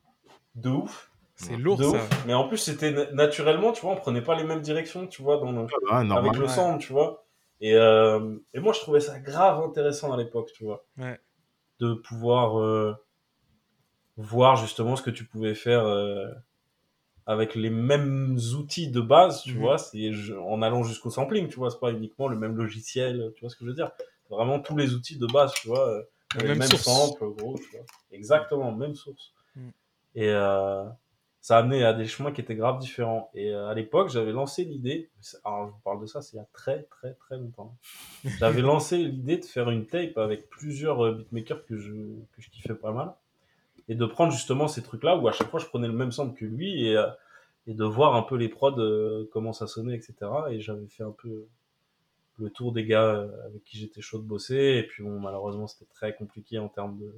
[0.56, 1.12] De ouf.
[1.36, 1.90] C'est lourd de ça.
[1.98, 2.26] ouf.
[2.26, 5.22] Mais en plus, c'était na- naturellement, tu vois, on prenait pas les mêmes directions, tu
[5.22, 6.30] vois, dans le, Ah, normal.
[6.30, 6.54] avec le Ouais.
[6.54, 7.26] son, tu vois.
[7.62, 10.86] Et, euh, et moi, je trouvais ça grave intéressant à l'époque, tu vois.
[10.98, 11.20] Ouais.
[11.80, 12.96] De pouvoir euh,
[14.18, 16.32] voir justement ce que tu pouvais faire euh,
[17.26, 19.60] avec les mêmes outils de base, tu Mhm.
[19.60, 19.78] vois.
[20.48, 21.70] En allant jusqu'au sampling, tu vois.
[21.70, 23.92] C'est pas uniquement le même logiciel, tu vois ce que je veux dire.
[24.30, 25.88] Vraiment tous les outils de base, tu vois.
[25.90, 26.04] euh,
[26.36, 26.84] La même mêmes source.
[26.84, 27.86] samples, gros, tu vois.
[28.12, 29.34] Exactement, même source.
[29.56, 29.72] Mhm.
[30.16, 30.84] Et euh,
[31.42, 33.30] ça a amené à des chemins qui étaient grave différents.
[33.36, 35.10] Et euh, à l'époque, j'avais lancé l'idée,
[35.44, 37.76] alors je vous parle de ça, c'est il y a très très très longtemps.
[38.40, 42.50] J'avais lancé l'idée de faire une tape avec plusieurs euh, beatmakers que je, que je
[42.50, 43.14] kiffais pas mal.
[43.88, 46.36] Et de prendre justement ces trucs-là où à chaque fois je prenais le même sample
[46.36, 47.06] que lui et, euh,
[47.68, 50.16] et de voir un peu les prods, comment ça sonnait, etc.
[50.50, 51.46] Et j'avais fait un peu
[52.38, 54.56] le tour des gars euh, avec qui j'étais chaud de bosser.
[54.78, 57.14] Et puis bon, malheureusement, c'était très compliqué en termes de,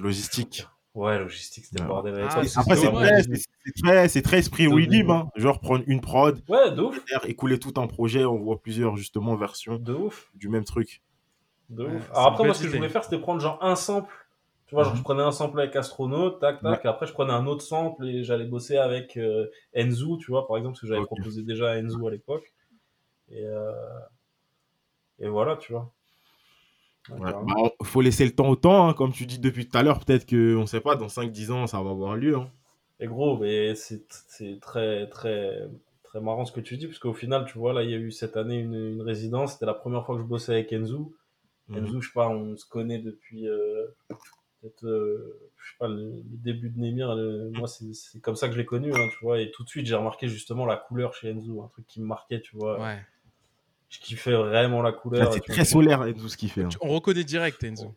[0.00, 0.66] Logistique.
[0.94, 2.14] Ouais, logistique, c'était le bordel.
[2.18, 2.76] Ah, Après, c'est très,
[4.08, 5.10] très, très esprit ouf.
[5.10, 5.28] hein.
[5.36, 7.00] Genre prendre une prod, Ouais, de ouf.
[7.06, 10.30] faire écouler tout un projet, on voit plusieurs justement versions De ouf.
[10.34, 11.02] du même truc.
[11.70, 12.10] De Ouais, ouf.
[12.10, 14.12] Alors après, moi, ce que je voulais faire, c'était prendre genre un sample.
[14.66, 14.98] Tu vois, genre, Mhm.
[14.98, 18.24] je prenais un sample avec Astronaut, tac, tac, après, je prenais un autre sample et
[18.24, 19.46] j'allais bosser avec euh,
[19.76, 22.52] Enzu, tu vois, par exemple, parce que j'avais proposé déjà à Enzu à l'époque.
[23.30, 23.72] Et, euh,
[25.20, 25.92] et voilà, tu vois.
[27.10, 27.32] Ouais, Ouais.
[27.32, 28.94] Bah, faut laisser le temps au temps, hein.
[28.94, 31.66] comme tu dis depuis tout à l'heure, peut-être que, on sait pas, dans 5-10 ans,
[31.66, 32.36] ça va avoir lieu.
[32.36, 32.50] hein.
[33.00, 35.68] Et gros, mais c'est c'est très, très,
[36.02, 37.98] très marrant ce que tu dis, parce qu'au final, tu vois, là, il y a
[37.98, 39.52] eu cette année une, une résidence.
[39.54, 40.96] C'était la première fois que je bossais avec Enzu.
[41.68, 41.84] Mhm.
[41.84, 43.86] Enzu, je sais pas, on se connaît depuis euh,
[44.60, 47.14] peut-être, euh, je sais pas, le, le début de Nemir.
[47.14, 49.40] le- moi, c'est c'est comme ça que je l'ai connu, hein, tu vois.
[49.40, 52.06] Et tout de suite, j'ai remarqué justement la couleur chez Enzu, un truc qui me
[52.06, 52.80] marquait, tu vois.
[52.80, 52.98] Ouais.
[53.88, 55.32] Je kiffais vraiment la couleur.
[55.32, 55.54] c'est vois.
[55.54, 56.64] très solaire et tout ce qu'il fait.
[56.64, 56.68] hein.
[56.82, 57.94] On reconnaît direct Enzo.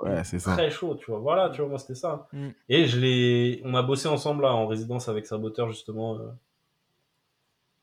[0.00, 0.52] Ouais, c'est ça.
[0.52, 1.18] très chaud, tu vois.
[1.20, 2.28] Voilà, tu vois, moi, c'était ça.
[2.32, 2.48] Mm.
[2.68, 6.28] Et je l'ai, on a bossé ensemble, là, en résidence avec Saboteur, justement, euh,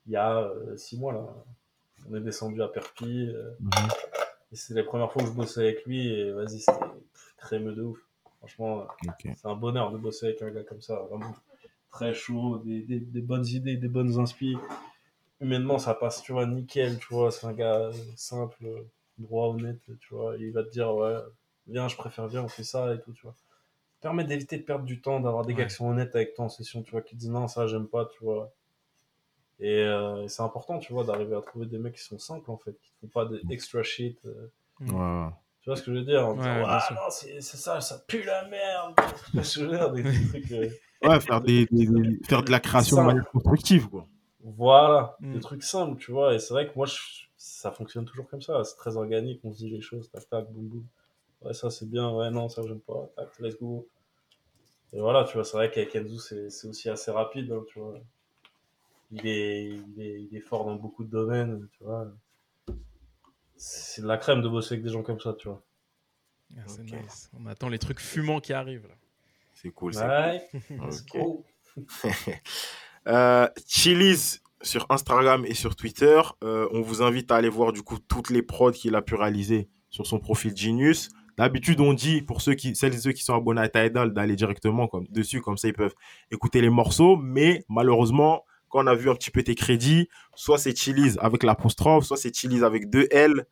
[0.06, 1.26] il y a euh, six mois, là.
[2.10, 3.32] On est descendu à Perpignan.
[3.34, 3.70] euh, Mhm.
[4.52, 7.72] et c'est les premières fois que je bossais avec lui, et vas-y, c'était pff, crémeux
[7.74, 7.98] de ouf.
[8.38, 11.34] Franchement, euh, c'est un bonheur de bosser avec un gars comme ça, vraiment.
[11.90, 14.56] Très chaud, des, des, des bonnes idées, des bonnes inspi.
[15.40, 17.30] Humainement, ça passe, tu vois, nickel, tu vois.
[17.30, 18.84] C'est un gars simple,
[19.18, 20.36] droit, honnête, tu vois.
[20.38, 21.16] Il va te dire, ouais,
[21.66, 23.34] viens, je préfère bien, on fait ça et tout, tu vois.
[23.94, 26.46] Ça permet d'éviter de perdre du temps, d'avoir des gars qui sont honnêtes avec toi
[26.46, 28.52] en session, tu vois, qui te disent non, ça, j'aime pas, tu vois.
[29.58, 32.50] Et, euh, et c'est important, tu vois, d'arriver à trouver des mecs qui sont simples,
[32.50, 34.18] en fait, qui ne font pas de extra shit.
[34.26, 34.50] euh,
[34.80, 35.30] Ouais.
[35.62, 38.22] tu vois ce que je veux dire En Ouais, ah non, c'est ça, ça pue
[38.22, 38.94] la merde.
[39.94, 40.52] Des, des trucs.
[40.52, 40.68] euh,
[41.02, 44.06] Ouais, faire, des, des- des- faire de la création de manière constructive, quoi.
[44.48, 45.32] Voilà, Mm.
[45.34, 46.32] des trucs simples, tu vois.
[46.34, 48.62] Et c'est vrai que moi, je- ça fonctionne toujours comme ça.
[48.62, 50.86] C'est très organique, on se dit les choses, tac, tac, boum, boum.
[51.42, 53.88] Ouais, ça c'est bien, ouais, non, ça j'aime pas, tac, let's go.
[54.92, 57.80] Et voilà, tu vois, c'est vrai qu'avec Enzo, c'est c'est aussi assez rapide, hein, tu
[57.80, 57.98] vois.
[59.10, 62.06] Il est, il, est, il est fort dans beaucoup de domaines, tu vois.
[63.56, 65.62] C'est de la crème de bosser avec des gens comme ça, tu vois.
[66.56, 67.30] Ah, c'est nice.
[67.38, 68.86] On attend les trucs fumants qui arrivent.
[68.86, 68.94] Là.
[69.54, 70.48] C'est cool, c'est Ouais,
[71.12, 71.44] go.
[73.06, 76.20] Euh, Chili's sur Instagram et sur Twitter.
[76.42, 79.14] Euh, on vous invite à aller voir du coup toutes les prods qu'il a pu
[79.14, 81.10] réaliser sur son profil Genius.
[81.38, 84.34] D'habitude, on dit pour ceux qui, celles et ceux qui sont abonnés à Tidal d'aller
[84.36, 85.94] directement comme, dessus, comme ça ils peuvent
[86.30, 87.16] écouter les morceaux.
[87.16, 91.42] Mais malheureusement, quand on a vu un petit peu tes crédits, soit c'est Chili's avec
[91.42, 93.46] l'apostrophe, soit c'est Chili's avec deux L,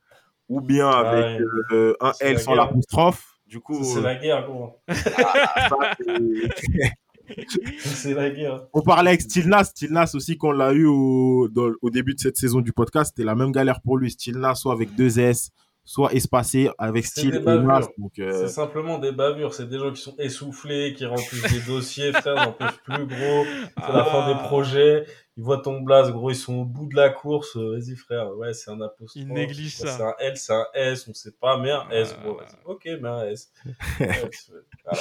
[0.48, 1.46] ou bien avec Ouais.
[1.72, 3.30] euh, un L la sans l'apostrophe.
[3.46, 4.80] Du coup, C'est euh, la guerre, gros.
[4.88, 5.94] ça,
[7.78, 8.66] c'est- la guerre.
[8.72, 12.36] On parlait avec Stilnas, Stilnas aussi qu'on l'a eu au, dans- au début de cette
[12.36, 14.10] saison du podcast, c'était la même galère pour lui.
[14.10, 15.50] Stilnas soit avec deux S,
[15.84, 20.94] soit espacé avec style euh, C'est simplement des bavures, c'est des gens qui sont essoufflés,
[20.96, 23.44] qui remplissent des dossiers, frère, peuvent plus, gros.
[23.86, 24.44] C'est la fin des Ah.
[24.44, 25.04] projets,
[25.36, 27.56] ils voient ton blaze, gros, ils sont au bout de la course.
[27.56, 29.16] euh, Vas-y, frère, ouais, c'est un apostrophe.
[29.16, 29.96] Ils négligent ça.
[29.96, 32.40] C'est un L, c'est un S, on sait pas, mais un S, gros.
[32.64, 33.52] Ok, mais un S.
[34.00, 34.52] Ouais, c'est-
[34.84, 35.00] voilà.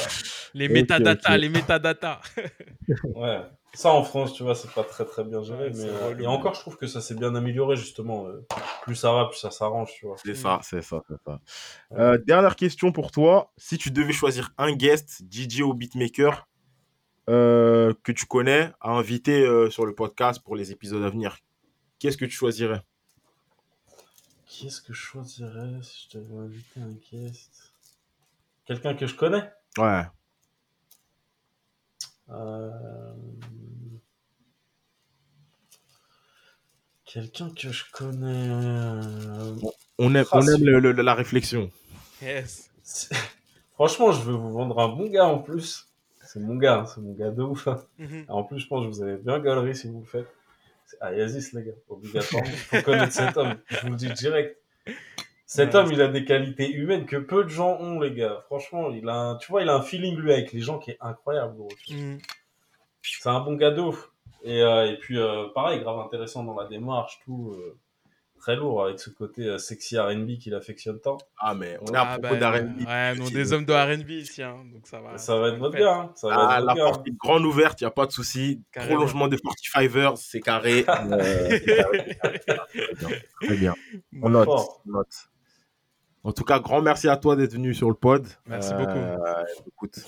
[0.53, 2.19] Les métadatas, les métadatas.
[3.15, 3.41] Ouais.
[3.75, 6.27] Ça, en France, tu vois, c'est pas très très bien géré, Ouais, mais euh, et
[6.27, 8.27] encore, je trouve que ça s'est bien amélioré, justement.
[8.27, 8.45] euh,
[8.83, 10.15] plus ça va, plus ça s'arrange, tu vois.
[10.23, 11.39] c'est ça, c'est ça, c'est ça.
[11.93, 13.51] Euh, dernière question pour toi.
[13.57, 16.47] Si tu devais choisir un guest, DJ ou beatmaker,
[17.29, 21.37] euh, que tu connais, à inviter euh, sur le podcast pour les épisodes à venir,
[21.99, 22.81] qu'est-ce que tu choisirais?
[24.45, 27.73] Qui est-ce que je choisirais si je devais inviter un guest?
[28.65, 29.49] Quelqu'un que je connais?
[29.77, 30.03] Ouais.
[32.29, 33.13] Euh,
[37.05, 38.49] Quelqu'un que je connais.
[39.99, 40.63] On aime, Ah, on aime si.
[40.63, 41.69] le- le- la réflexion.
[42.21, 42.69] Yes.
[43.73, 45.87] Franchement, je veux vous vendre un bon gars en plus.
[46.33, 47.67] C'est mon gars, hein, c'est mon gars de ouf.
[47.67, 47.79] hein.
[47.99, 48.25] Mhm.
[48.27, 50.27] En plus, je pense que vous avez bien galerie si vous le faites.
[50.85, 52.49] C'est Ayazis, les gars, obligatoirement.
[52.49, 54.57] Il faut connaître cet homme, je vous le dis direct.
[55.45, 58.41] Cet Ouais, homme, il a des qualités humaines que peu de gens ont, les gars.
[58.47, 60.89] Franchement, il a un, tu vois, il a un feeling, lui, avec les gens qui
[60.91, 61.69] est incroyable, gros.
[61.91, 62.17] Mhm.
[63.03, 64.09] C'est un bon gars de ouf.
[64.43, 67.53] Et, euh, et puis, euh, pareil, grave intéressant dans la démarche, tout.
[67.55, 67.77] euh,
[68.43, 71.17] très lourd, avec ce côté euh, sexy R&B qu'il affectionne tant.
[71.39, 72.81] Ah, mais on est à Ah, propos bah, d'R&B.
[72.85, 75.17] Ouais, ici, des hommes de R&B ici, hein, donc ça va.
[75.17, 76.11] ça va être votre gars, hein.
[76.15, 78.61] Ça va Ah, être la porte est grande ouverte, il n'y a pas de souci.
[78.73, 80.85] Prolongement des 45ers, c'est carré.
[81.13, 82.59] Euh, très bien.
[83.41, 83.75] Très bien.
[84.21, 85.29] On note, on note.
[86.25, 88.27] En tout cas, grand merci à toi d'être venu sur le pod.
[88.45, 89.23] Merci Euh, beaucoup.
[89.67, 89.99] Écoute,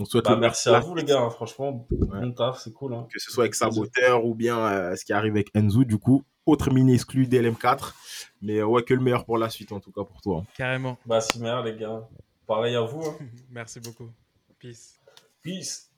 [0.00, 1.20] on souhaite Bah, le merci meilleur à vous, les gars.
[1.20, 1.30] hein.
[1.30, 2.94] Franchement, bon taf, c'est cool.
[2.94, 3.06] Hein.
[3.12, 6.22] que ce soit avec Saboteur ou bien euh, ce qui arrive avec Enzo, du coup.
[6.46, 7.92] Autre mini exclu d'LM4.
[8.40, 10.44] Mais euh, ouais, que le meilleur pour la suite, en tout cas pour toi.
[10.56, 10.96] Carrément.
[11.04, 12.08] Bah, si merde, les gars.
[12.46, 13.02] Pareil à vous.
[13.04, 13.16] Hein.
[13.50, 14.08] Merci beaucoup.
[14.58, 14.94] Peace.
[15.42, 15.90] Peace.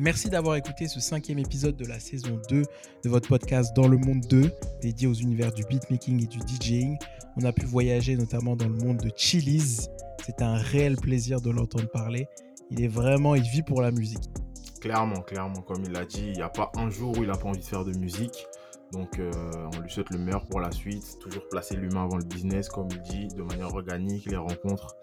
[0.00, 3.98] Merci d'avoir écouté ce cinquième épisode de la saison 2 de votre podcast Dans le
[3.98, 4.50] Monde 2,
[4.80, 6.96] dédié aux univers du beatmaking et du DJing.
[7.36, 9.90] On a pu voyager notamment dans le monde de Chili's.
[10.24, 12.28] C'est un réel plaisir de l'entendre parler.
[12.70, 14.24] Il est vraiment, il vit pour la musique.
[14.80, 17.36] Clairement, clairement, comme il l'a dit, il n'y a pas un jour où il n'a
[17.36, 18.46] pas envie de faire de musique.
[18.92, 19.30] Donc, euh,
[19.76, 21.18] on lui souhaite le meilleur pour la suite.
[21.20, 24.96] Toujours placer l'humain avant le business, comme il dit, de manière organique, les rencontres.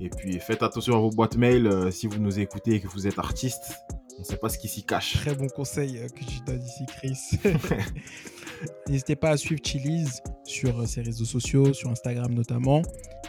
[0.00, 2.88] Et puis, faites attention à vos boîtes mail euh, si vous nous écoutez et que
[2.88, 3.74] vous êtes artiste.
[4.16, 5.14] On ne sait pas ce qui s'y cache.
[5.14, 7.18] Très bon conseil euh, que tu donnes ici, Chris.
[8.88, 12.82] N'hésitez pas à suivre Chili's sur ses réseaux sociaux, sur Instagram notamment.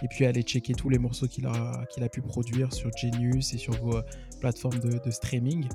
[0.04, 3.54] Et puis aller checker tous les morceaux qu'il a, qu'il a pu produire sur Genius
[3.54, 4.00] et sur vos
[4.52, 5.68] de streaming.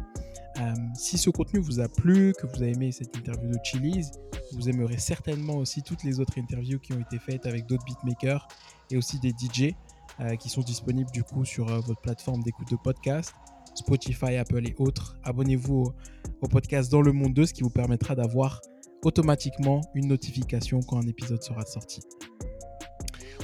[0.60, 4.12] Euh, si ce contenu vous a plu, que vous avez aimé cette interview de Chili's,
[4.52, 8.46] vous aimerez certainement aussi toutes les autres interviews qui ont été faites avec d'autres beatmakers
[8.90, 9.74] et aussi des DJ
[10.20, 13.34] euh, qui sont disponibles du coup sur euh, votre plateforme d'écoute de podcast.
[13.74, 15.16] Spotify, Apple et autres.
[15.24, 15.94] Abonnez-vous au,
[16.42, 18.60] au podcast Dans le Monde 2, ce qui vous permettra d'avoir
[19.02, 22.00] automatiquement une notification quand un épisode sera sorti.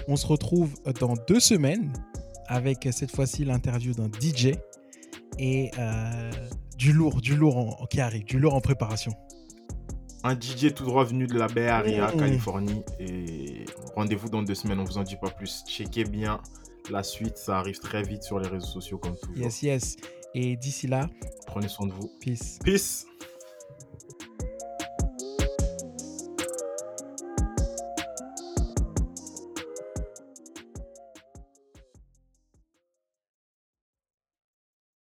[0.09, 1.93] On se retrouve dans deux semaines
[2.49, 4.53] avec cette fois-ci l'interview d'un DJ
[5.39, 6.31] et euh,
[6.77, 9.13] du lourd, du lourd en- qui arrive, du lourd en préparation.
[10.25, 12.19] Un DJ tout droit venu de la Bay Area, Mmh.
[12.19, 12.83] Californie.
[12.99, 15.63] Et rendez-vous dans deux semaines, on vous en dit pas plus.
[15.69, 16.41] Checkez bien
[16.91, 19.37] la suite, ça arrive très vite sur les réseaux sociaux comme toujours.
[19.45, 19.97] Yes, yes.
[20.35, 21.09] Et d'ici là,
[21.47, 22.11] Prenez soin de vous.
[22.21, 22.59] peace.
[22.65, 23.07] Peace